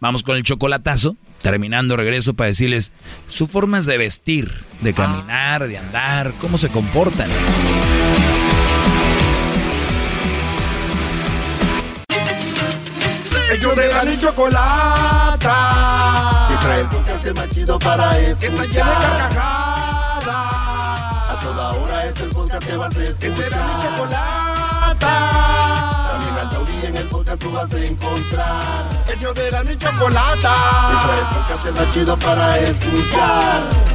[0.00, 1.16] Vamos con el chocolatazo.
[1.42, 2.92] Terminando regreso para decirles
[3.28, 7.30] sus formas de vestir, de caminar, de andar, cómo se comportan.
[13.50, 15.48] Ellos de la ni chocolata.
[16.48, 18.68] Que trae el podcast más chido para escuchar.
[18.68, 20.26] Que está carcajadas.
[21.30, 23.18] A toda hora es el podcast que vas a escuchar.
[23.18, 25.77] Que será mi chocolata.
[27.38, 29.04] Tú vas a encontrar.
[29.16, 30.54] Ellos de la ni chocolata.
[30.90, 33.88] Que trae el podcast más chido para escuchar.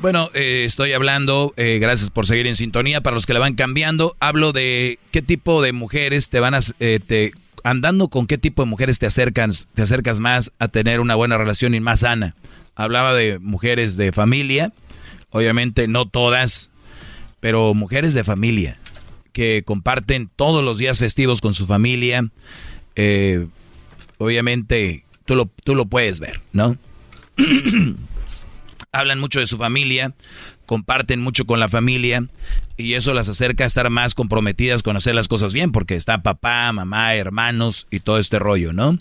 [0.00, 3.54] Bueno, eh, estoy hablando, eh, gracias por seguir en sintonía, para los que la van
[3.54, 7.32] cambiando, hablo de qué tipo de mujeres te van a, eh, te,
[7.62, 11.38] andando con qué tipo de mujeres te acercas, te acercas más a tener una buena
[11.38, 12.34] relación y más sana.
[12.74, 14.74] Hablaba de mujeres de familia,
[15.30, 16.70] obviamente no todas,
[17.44, 18.78] pero mujeres de familia,
[19.34, 22.30] que comparten todos los días festivos con su familia,
[22.96, 23.48] eh,
[24.16, 26.78] obviamente tú lo, tú lo puedes ver, ¿no?
[28.92, 30.14] hablan mucho de su familia,
[30.64, 32.26] comparten mucho con la familia
[32.78, 36.22] y eso las acerca a estar más comprometidas con hacer las cosas bien porque está
[36.22, 38.98] papá, mamá, hermanos y todo este rollo, ¿no?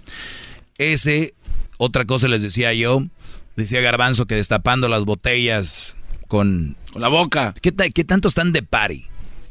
[0.77, 1.33] Ese,
[1.77, 3.05] otra cosa les decía yo,
[3.55, 5.95] decía Garbanzo que destapando las botellas
[6.33, 6.75] con...
[6.91, 7.53] Con la boca.
[7.61, 9.05] ¿Qué, qué tanto están de party?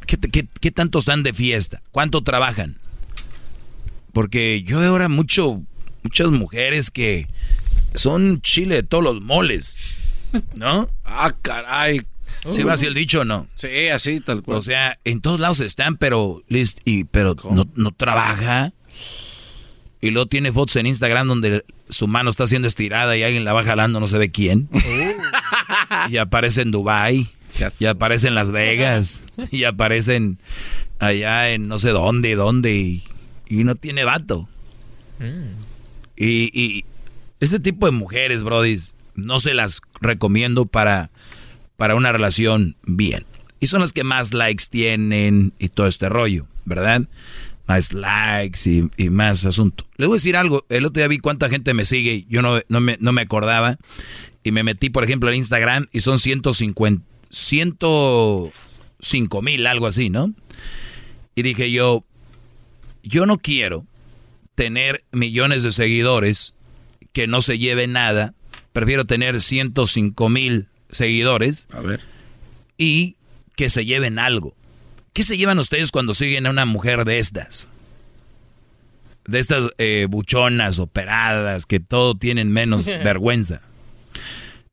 [0.04, 1.80] ¿Qué, ¿Qué, qué, tanto están de fiesta?
[1.92, 2.76] ¿Cuánto trabajan?
[4.12, 5.62] Porque yo ahora mucho,
[6.02, 7.28] muchas mujeres que
[7.94, 9.78] son chile de todos los moles.
[10.56, 10.88] ¿No?
[11.04, 12.00] Ah, caray.
[12.48, 13.46] ¿Sí va así el dicho o no?
[13.54, 14.58] Sí, así, tal cual.
[14.58, 18.72] O sea, en todos lados están, pero, list, y, pero no, no, trabaja.
[20.00, 23.52] Y luego tiene fotos en Instagram donde su mano está siendo estirada y alguien la
[23.52, 24.68] va jalando, no se ve quién.
[26.10, 27.28] Y aparece en Dubai
[27.78, 29.20] y aparece en Las Vegas.
[29.50, 30.38] Y aparecen
[30.98, 32.72] allá en no sé dónde, dónde.
[32.74, 33.02] Y,
[33.48, 34.48] no tiene vato.
[35.18, 35.62] Mm.
[36.16, 36.84] Y, y
[37.40, 38.76] este tipo de mujeres, Brody,
[39.14, 41.10] no se las recomiendo para,
[41.76, 43.24] para una relación bien.
[43.60, 47.02] Y son las que más likes tienen y todo este rollo, ¿verdad?
[47.66, 48.60] Más likes
[48.96, 49.86] y, más asunto.
[49.96, 50.66] Le voy a decir algo.
[50.68, 52.26] El otro día vi cuánta gente me sigue.
[52.28, 53.78] Yo no, no, me, no me acordaba.
[54.44, 60.34] Y me metí, por ejemplo, en Instagram y son 150, 105 mil, algo así, ¿no?
[61.34, 62.04] Y dije yo,
[63.02, 63.86] yo no quiero
[64.54, 66.54] tener millones de seguidores
[67.12, 68.34] que no se lleve nada.
[68.72, 71.68] Prefiero tener 105 mil seguidores.
[71.72, 72.00] A ver.
[72.78, 73.16] Y
[73.56, 74.54] que se lleven algo.
[75.12, 77.68] ¿Qué se llevan ustedes cuando siguen a una mujer de estas?
[79.26, 83.60] De estas eh, buchonas, operadas, que todo tienen menos vergüenza.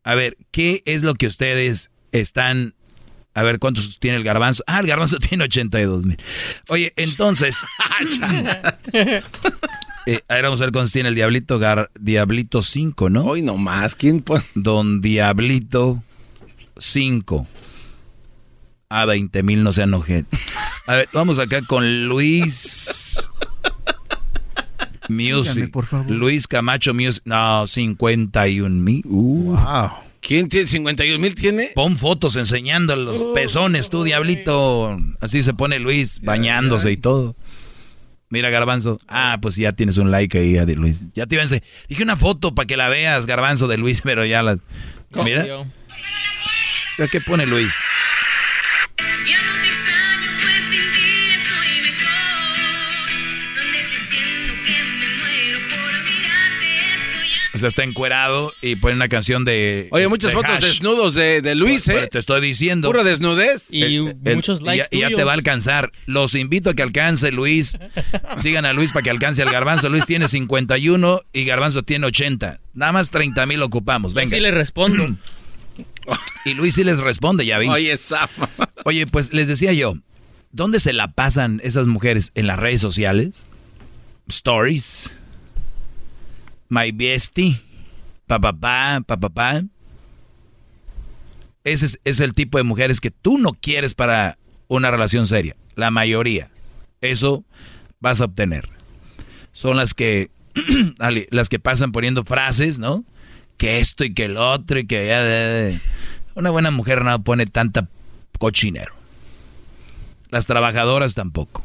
[0.03, 2.73] A ver, ¿qué es lo que ustedes están...
[3.33, 4.63] A ver, ¿cuántos tiene el garbanzo?
[4.67, 6.17] Ah, el garbanzo tiene 82 mil.
[6.67, 7.63] Oye, entonces...
[8.93, 11.59] eh, ahora vamos a ver cuántos tiene el Diablito.
[11.99, 13.25] Diablito 5, ¿no?
[13.25, 13.95] Hoy nomás.
[13.95, 14.43] ¿Quién pone?
[14.55, 16.03] Don Diablito
[16.77, 17.47] 5
[18.89, 20.37] a 20 mil, no sean ojete.
[20.87, 22.98] A ver, vamos acá con Luis
[25.09, 25.71] Music.
[25.71, 26.09] por favor.
[26.09, 27.23] Luis Camacho Music.
[27.25, 29.03] No, 51 mil.
[29.05, 29.55] Uh.
[29.55, 29.89] Wow.
[30.21, 31.35] ¿Quién tiene 51 mil?
[31.35, 31.71] ¿Tiene?
[31.73, 34.99] Pon fotos enseñando los pezones, tú, diablito.
[35.19, 37.35] Así se pone Luis, bañándose y todo.
[38.29, 38.99] Mira, Garbanzo.
[39.07, 41.09] Ah, pues ya tienes un like ahí, de Luis.
[41.13, 41.63] Ya te iba a decir.
[41.87, 44.59] Dije una foto para que la veas, Garbanzo, de Luis, pero ya la.
[45.23, 45.47] Mira.
[47.11, 47.73] ¿Qué pone Luis?
[57.59, 59.87] Sea, está encuerado y pone una canción de.
[59.91, 62.07] Oye, muchas fotos desnudos de, Luis, ¿eh?
[62.11, 62.89] te estoy diciendo.
[62.89, 63.67] Pura desnudez.
[63.71, 64.87] Y muchos likes.
[64.91, 65.91] Y ya, te va a alcanzar.
[66.05, 67.79] Los invito a que alcance Luis.
[68.37, 69.89] Sigan a Luis para que alcance al Garbanzo.
[69.89, 72.59] Luis tiene 51 y Garbanzo tiene 80.
[72.73, 74.13] Nada más 30 mil ocupamos.
[74.13, 74.31] Venga.
[74.31, 75.15] Yo sí le respondo.
[76.45, 77.67] y Luis sí les responde, ya vi.
[77.67, 78.29] Oye, Sam.
[78.85, 79.95] Oye, pues les decía yo,
[80.51, 82.31] ¿dónde se la pasan esas mujeres?
[82.35, 83.47] ¿En las redes sociales?
[84.27, 85.11] ¿Stories?
[86.69, 87.59] My bestie,
[88.27, 89.63] papá, papá, papá.
[91.63, 94.37] Ese es, el tipo de mujeres que tú no quieres para
[94.67, 95.55] una relación seria.
[95.75, 96.49] La mayoría.
[97.01, 97.43] Eso
[97.99, 98.69] vas a obtener.
[99.51, 100.31] Son las que,
[101.31, 103.03] las que pasan poniendo frases, ¿no?
[103.57, 105.79] Que esto y que el otro y que...
[106.35, 107.89] Una buena mujer no pone tanta
[108.37, 108.93] cochinero.
[110.29, 111.63] Las trabajadoras tampoco.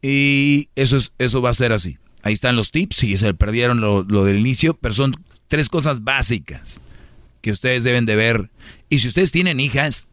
[0.00, 1.98] Y eso, es, eso va a ser así.
[2.26, 5.14] Ahí están los tips, si se perdieron lo, del inicio, pero son
[5.46, 6.80] tres cosas básicas
[7.40, 8.50] que ustedes deben de ver.
[8.88, 10.08] Y si ustedes tienen hijas,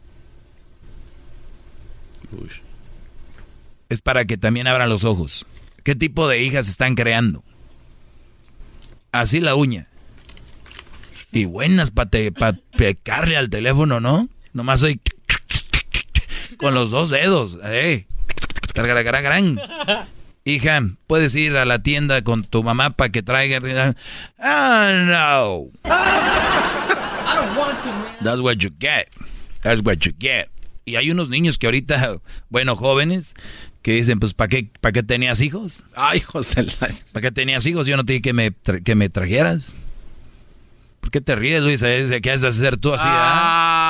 [3.89, 5.47] es para que también abran los ojos.
[5.81, 7.43] ¿Qué tipo de hijas están creando?
[9.11, 9.87] Así la uña.
[11.31, 14.29] Y buenas para pa pecarle al teléfono, ¿no?
[14.53, 15.01] Nomás soy
[16.57, 17.57] con los dos dedos.
[17.63, 18.05] Eh
[20.45, 23.59] hija, puedes ir a la tienda con tu mamá para que traiga.
[24.39, 25.71] Ah, no.
[28.23, 29.09] That's what you get.
[29.63, 30.49] That's what you get.
[30.85, 32.17] Y hay unos niños que ahorita,
[32.49, 33.35] bueno, jóvenes,
[33.81, 35.85] que dicen, pues, ¿para qué, ¿para qué tenías hijos?
[35.95, 36.65] Ay, José.
[37.11, 37.87] ¿Para qué tenías hijos?
[37.87, 38.53] Yo no te dije que me,
[38.83, 39.75] que me trajeras.
[40.99, 41.81] ¿Por qué te ríes, Luis?
[41.81, 43.03] ¿Qué has de hacer tú así?
[43.05, 43.82] Ah,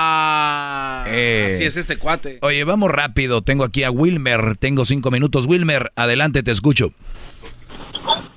[1.13, 2.39] eh, así es este cuate.
[2.41, 3.41] Oye, vamos rápido.
[3.41, 4.57] Tengo aquí a Wilmer.
[4.57, 5.45] Tengo cinco minutos.
[5.45, 6.91] Wilmer, adelante, te escucho.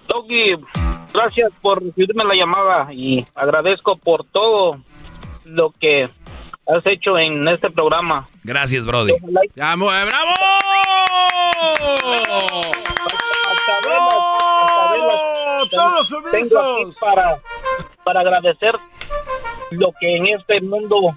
[0.08, 0.56] Doggy,
[1.12, 4.80] gracias por recibirme la llamada y agradezco por todo
[5.44, 6.08] lo que
[6.66, 8.28] has hecho en este programa.
[8.42, 9.12] Gracias, Brody.
[9.54, 9.88] ¡Bravo!
[15.70, 16.98] ¡Todos sumisos!
[17.00, 17.40] para,
[18.04, 18.74] para agradecer
[19.70, 21.16] lo que en este mundo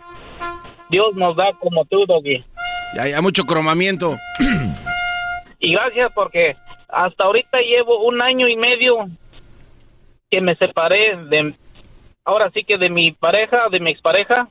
[0.90, 2.44] Dios nos da como tú, Doggy.
[2.96, 4.16] Ya hay mucho cromamiento.
[5.60, 6.56] y gracias porque
[6.88, 9.08] hasta ahorita llevo un año y medio
[10.32, 11.54] que me separé de,
[12.26, 14.48] ahora sí que de mi pareja, de mi expareja.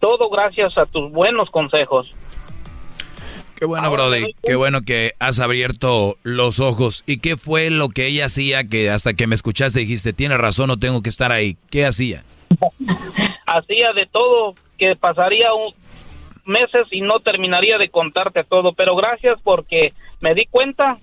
[0.00, 2.12] Todo gracias a tus buenos consejos.
[3.56, 4.34] Qué bueno, Brody.
[4.42, 7.04] Qué bueno que has abierto los ojos.
[7.06, 10.66] ¿Y qué fue lo que ella hacía que hasta que me escuchaste dijiste, tiene razón,
[10.66, 11.56] no tengo que estar ahí?
[11.70, 12.24] ¿Qué hacía?
[13.56, 15.74] hacía de todo, que pasaría un
[16.44, 20.98] meses y no terminaría de contarte todo, pero gracias porque me di cuenta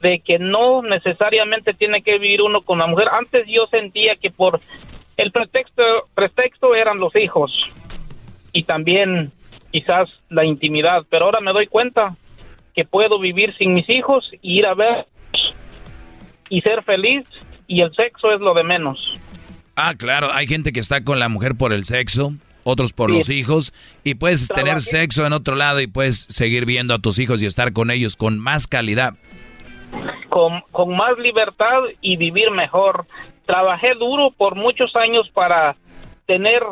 [0.00, 3.08] de que no necesariamente tiene que vivir uno con la mujer.
[3.12, 4.60] Antes yo sentía que por
[5.16, 5.82] el pretexto,
[6.14, 7.52] pretexto eran los hijos
[8.52, 9.32] y también
[9.70, 12.16] quizás la intimidad, pero ahora me doy cuenta
[12.74, 15.06] que puedo vivir sin mis hijos y ir a ver
[16.48, 17.26] y ser feliz
[17.66, 19.19] y el sexo es lo de menos.
[19.76, 22.32] Ah, claro, hay gente que está con la mujer por el sexo,
[22.64, 23.72] otros por los hijos,
[24.04, 27.46] y puedes tener sexo en otro lado y puedes seguir viendo a tus hijos y
[27.46, 29.14] estar con ellos con más calidad.
[30.28, 33.06] Con, con más libertad y vivir mejor.
[33.46, 35.76] Trabajé duro por muchos años para
[36.26, 36.62] tener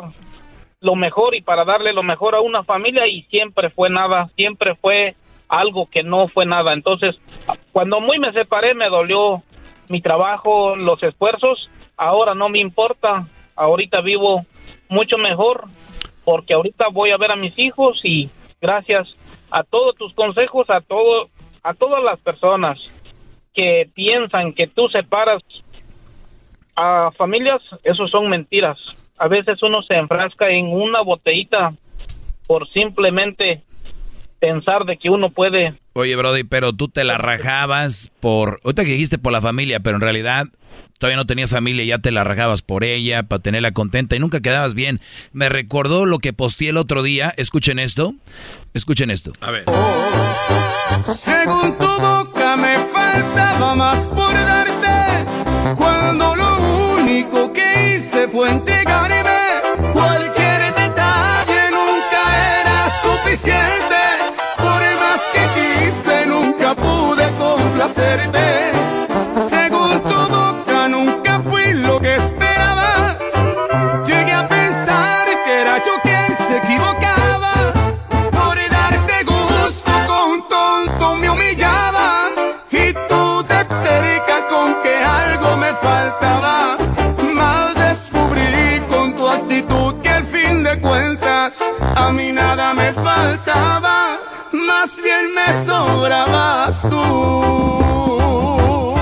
[0.81, 4.75] lo mejor y para darle lo mejor a una familia y siempre fue nada, siempre
[4.75, 5.15] fue
[5.49, 6.73] algo que no fue nada.
[6.73, 7.15] Entonces,
[7.71, 9.43] cuando muy me separé me dolió
[9.89, 11.68] mi trabajo, los esfuerzos,
[11.99, 14.45] ahora no me importa, ahorita vivo
[14.87, 15.65] mucho mejor
[16.23, 18.29] porque ahorita voy a ver a mis hijos y
[18.61, 19.07] gracias
[19.51, 21.29] a todos tus consejos, a todo
[21.61, 22.79] a todas las personas
[23.53, 25.43] que piensan que tú separas
[26.75, 28.77] a familias, eso son mentiras.
[29.17, 31.73] A veces uno se enfrasca en una botellita
[32.47, 33.61] por simplemente
[34.39, 35.73] pensar de que uno puede.
[35.93, 38.61] Oye, Brody, pero tú te la rajabas por.
[38.63, 40.45] Ahorita dijiste por la familia, pero en realidad
[40.99, 44.19] todavía no tenías familia y ya te la rajabas por ella, para tenerla contenta y
[44.19, 44.99] nunca quedabas bien.
[45.31, 47.33] Me recordó lo que posteé el otro día.
[47.37, 48.13] Escuchen esto.
[48.73, 49.31] Escuchen esto.
[49.41, 49.63] A ver.
[51.05, 59.39] Según tu boca me faltaba más por darte, cuando lo único que hice fue entregarme.
[59.93, 62.21] Cualquier detalle nunca
[62.61, 64.01] era suficiente,
[64.57, 68.98] por más que quise nunca pude complacerte.
[92.09, 94.17] A mí nada me faltaba
[94.51, 98.95] Más bien me sobrabas tú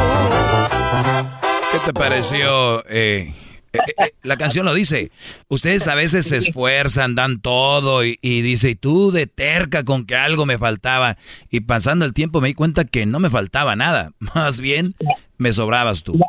[1.71, 2.85] ¿Qué te pareció?
[2.89, 3.33] eh,
[3.71, 5.11] eh, eh, la canción lo dice.
[5.47, 10.05] Ustedes a veces se esfuerzan, dan todo y, y dice, y tú de terca con
[10.05, 11.17] que algo me faltaba.
[11.49, 14.11] Y pasando el tiempo me di cuenta que no me faltaba nada.
[14.19, 14.95] Más bien,
[15.37, 16.19] me sobrabas tú.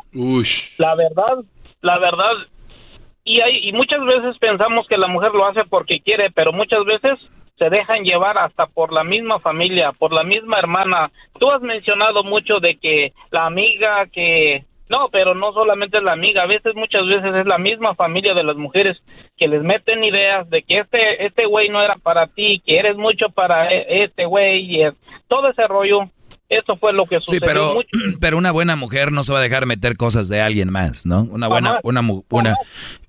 [0.77, 1.43] La verdad,
[1.81, 2.31] la verdad,
[3.29, 6.83] y hay y muchas veces pensamos que la mujer lo hace porque quiere, pero muchas
[6.85, 7.19] veces
[7.57, 11.11] se dejan llevar hasta por la misma familia, por la misma hermana.
[11.39, 16.13] Tú has mencionado mucho de que la amiga que no, pero no solamente es la
[16.13, 18.97] amiga, a veces muchas veces es la misma familia de las mujeres
[19.37, 22.97] que les meten ideas de que este este güey no era para ti, que eres
[22.97, 24.95] mucho para e- este güey y es-
[25.27, 26.09] todo ese rollo.
[26.49, 27.87] Eso fue lo que Sí, sucedió pero, mucho.
[28.19, 31.21] pero una buena mujer no se va a dejar meter cosas de alguien más, ¿no?
[31.31, 32.51] Una buena, una, una.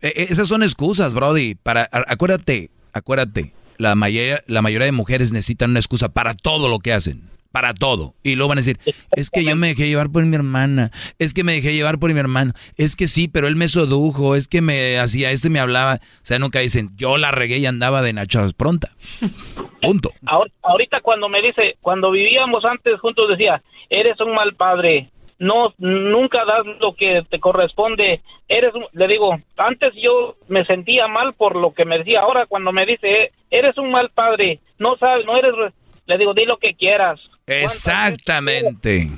[0.03, 1.55] Eh, eh, esas son excusas, Brody.
[1.55, 3.55] Para, acuérdate, acuérdate.
[3.79, 7.30] La mayoría, la mayoría de mujeres necesitan una excusa para todo lo que hacen.
[7.53, 8.15] Para todo.
[8.23, 8.79] Y luego van a decir,
[9.17, 10.93] es que yo me dejé llevar por mi hermana.
[11.19, 12.53] Es que me dejé llevar por mi hermano.
[12.77, 14.37] Es que sí, pero él me sedujo.
[14.37, 15.95] Es que me hacía esto y me hablaba.
[15.97, 18.91] O sea, nunca dicen, yo la regué y andaba de nachas pronta.
[19.83, 20.11] Punto.
[20.27, 25.75] Ahor- ahorita cuando me dice, cuando vivíamos antes juntos decía, eres un mal padre, no,
[25.79, 31.33] nunca das lo que te corresponde, eres, un-", le digo, antes yo me sentía mal
[31.33, 35.25] por lo que me decía, ahora cuando me dice, eres un mal padre, no sabes,
[35.25, 35.73] no eres, re-",
[36.07, 37.19] le digo, di lo que quieras.
[37.51, 39.09] Exactamente.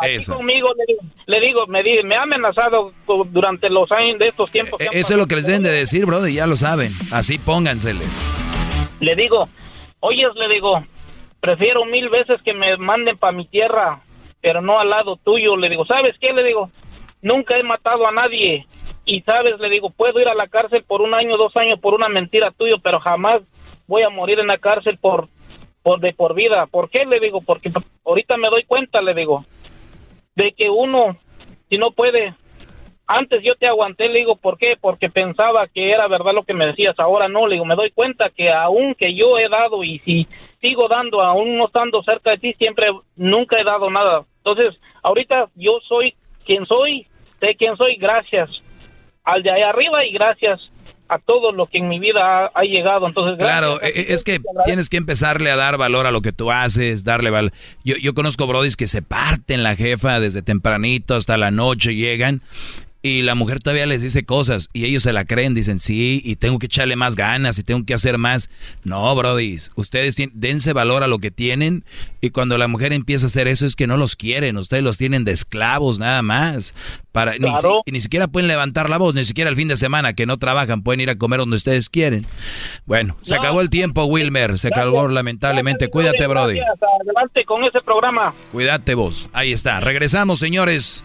[0.00, 0.36] Eso.
[0.36, 2.92] conmigo le digo, le digo, me, di- me ha amenazado
[3.30, 4.78] durante los años de estos tiempos.
[4.78, 6.92] que han E-, Eso es lo que les deben de decir, Brody, ya lo saben.
[7.10, 8.32] Así pónganseles.
[9.00, 9.48] Le digo,
[10.00, 10.84] oyes, le digo,
[11.40, 14.00] prefiero mil veces que me manden para mi tierra,
[14.40, 15.56] pero no al lado tuyo.
[15.56, 16.32] Le digo, ¿sabes qué?
[16.32, 16.70] Le digo,
[17.20, 18.66] nunca he matado a nadie.
[19.04, 21.94] Y sabes, le digo, puedo ir a la cárcel por un año, dos años por
[21.94, 23.42] una mentira tuya, pero jamás
[23.88, 25.28] voy a morir en la cárcel por,
[25.88, 26.66] por de por vida.
[26.66, 27.06] ¿Por qué?
[27.06, 27.72] Le digo, porque
[28.04, 29.46] ahorita me doy cuenta, le digo,
[30.36, 31.16] de que uno,
[31.70, 32.34] si no puede,
[33.06, 34.74] antes yo te aguanté, le digo, ¿por qué?
[34.78, 37.90] Porque pensaba que era verdad lo que me decías, ahora no, le digo, me doy
[37.90, 40.28] cuenta que aún que yo he dado y si
[40.60, 44.26] sigo dando, aún no estando cerca de ti, siempre, nunca he dado nada.
[44.44, 47.06] Entonces, ahorita yo soy quien soy,
[47.40, 48.50] sé quién soy, gracias
[49.24, 50.70] al de ahí arriba y gracias
[51.08, 53.06] a todo lo que en mi vida ha, ha llegado.
[53.06, 53.38] Entonces.
[53.38, 57.04] Claro, eh, es que tienes que empezarle a dar valor a lo que tú haces,
[57.04, 57.52] darle valor.
[57.84, 62.42] Yo, yo conozco brodis que se parten la jefa desde tempranito hasta la noche, llegan
[63.00, 66.36] y la mujer todavía les dice cosas y ellos se la creen, dicen sí, y
[66.36, 68.50] tengo que echarle más ganas y tengo que hacer más.
[68.82, 71.84] No, Brody, ustedes dense valor a lo que tienen
[72.20, 74.98] y cuando la mujer empieza a hacer eso es que no los quieren, ustedes los
[74.98, 76.74] tienen de esclavos nada más.
[77.12, 77.52] Para, ni,
[77.90, 80.82] ni, siquiera pueden levantar la voz, ni siquiera el fin de semana que no trabajan,
[80.82, 82.26] pueden ir a comer donde ustedes quieren.
[82.84, 85.88] Bueno, se acabó el tiempo, Wilmer, se acabó lamentablemente.
[85.88, 86.60] Cuídate, Brody.
[86.60, 88.34] Adelante con ese programa.
[88.52, 89.30] Cuídate vos.
[89.32, 89.80] Ahí está.
[89.80, 91.04] Regresamos, señores.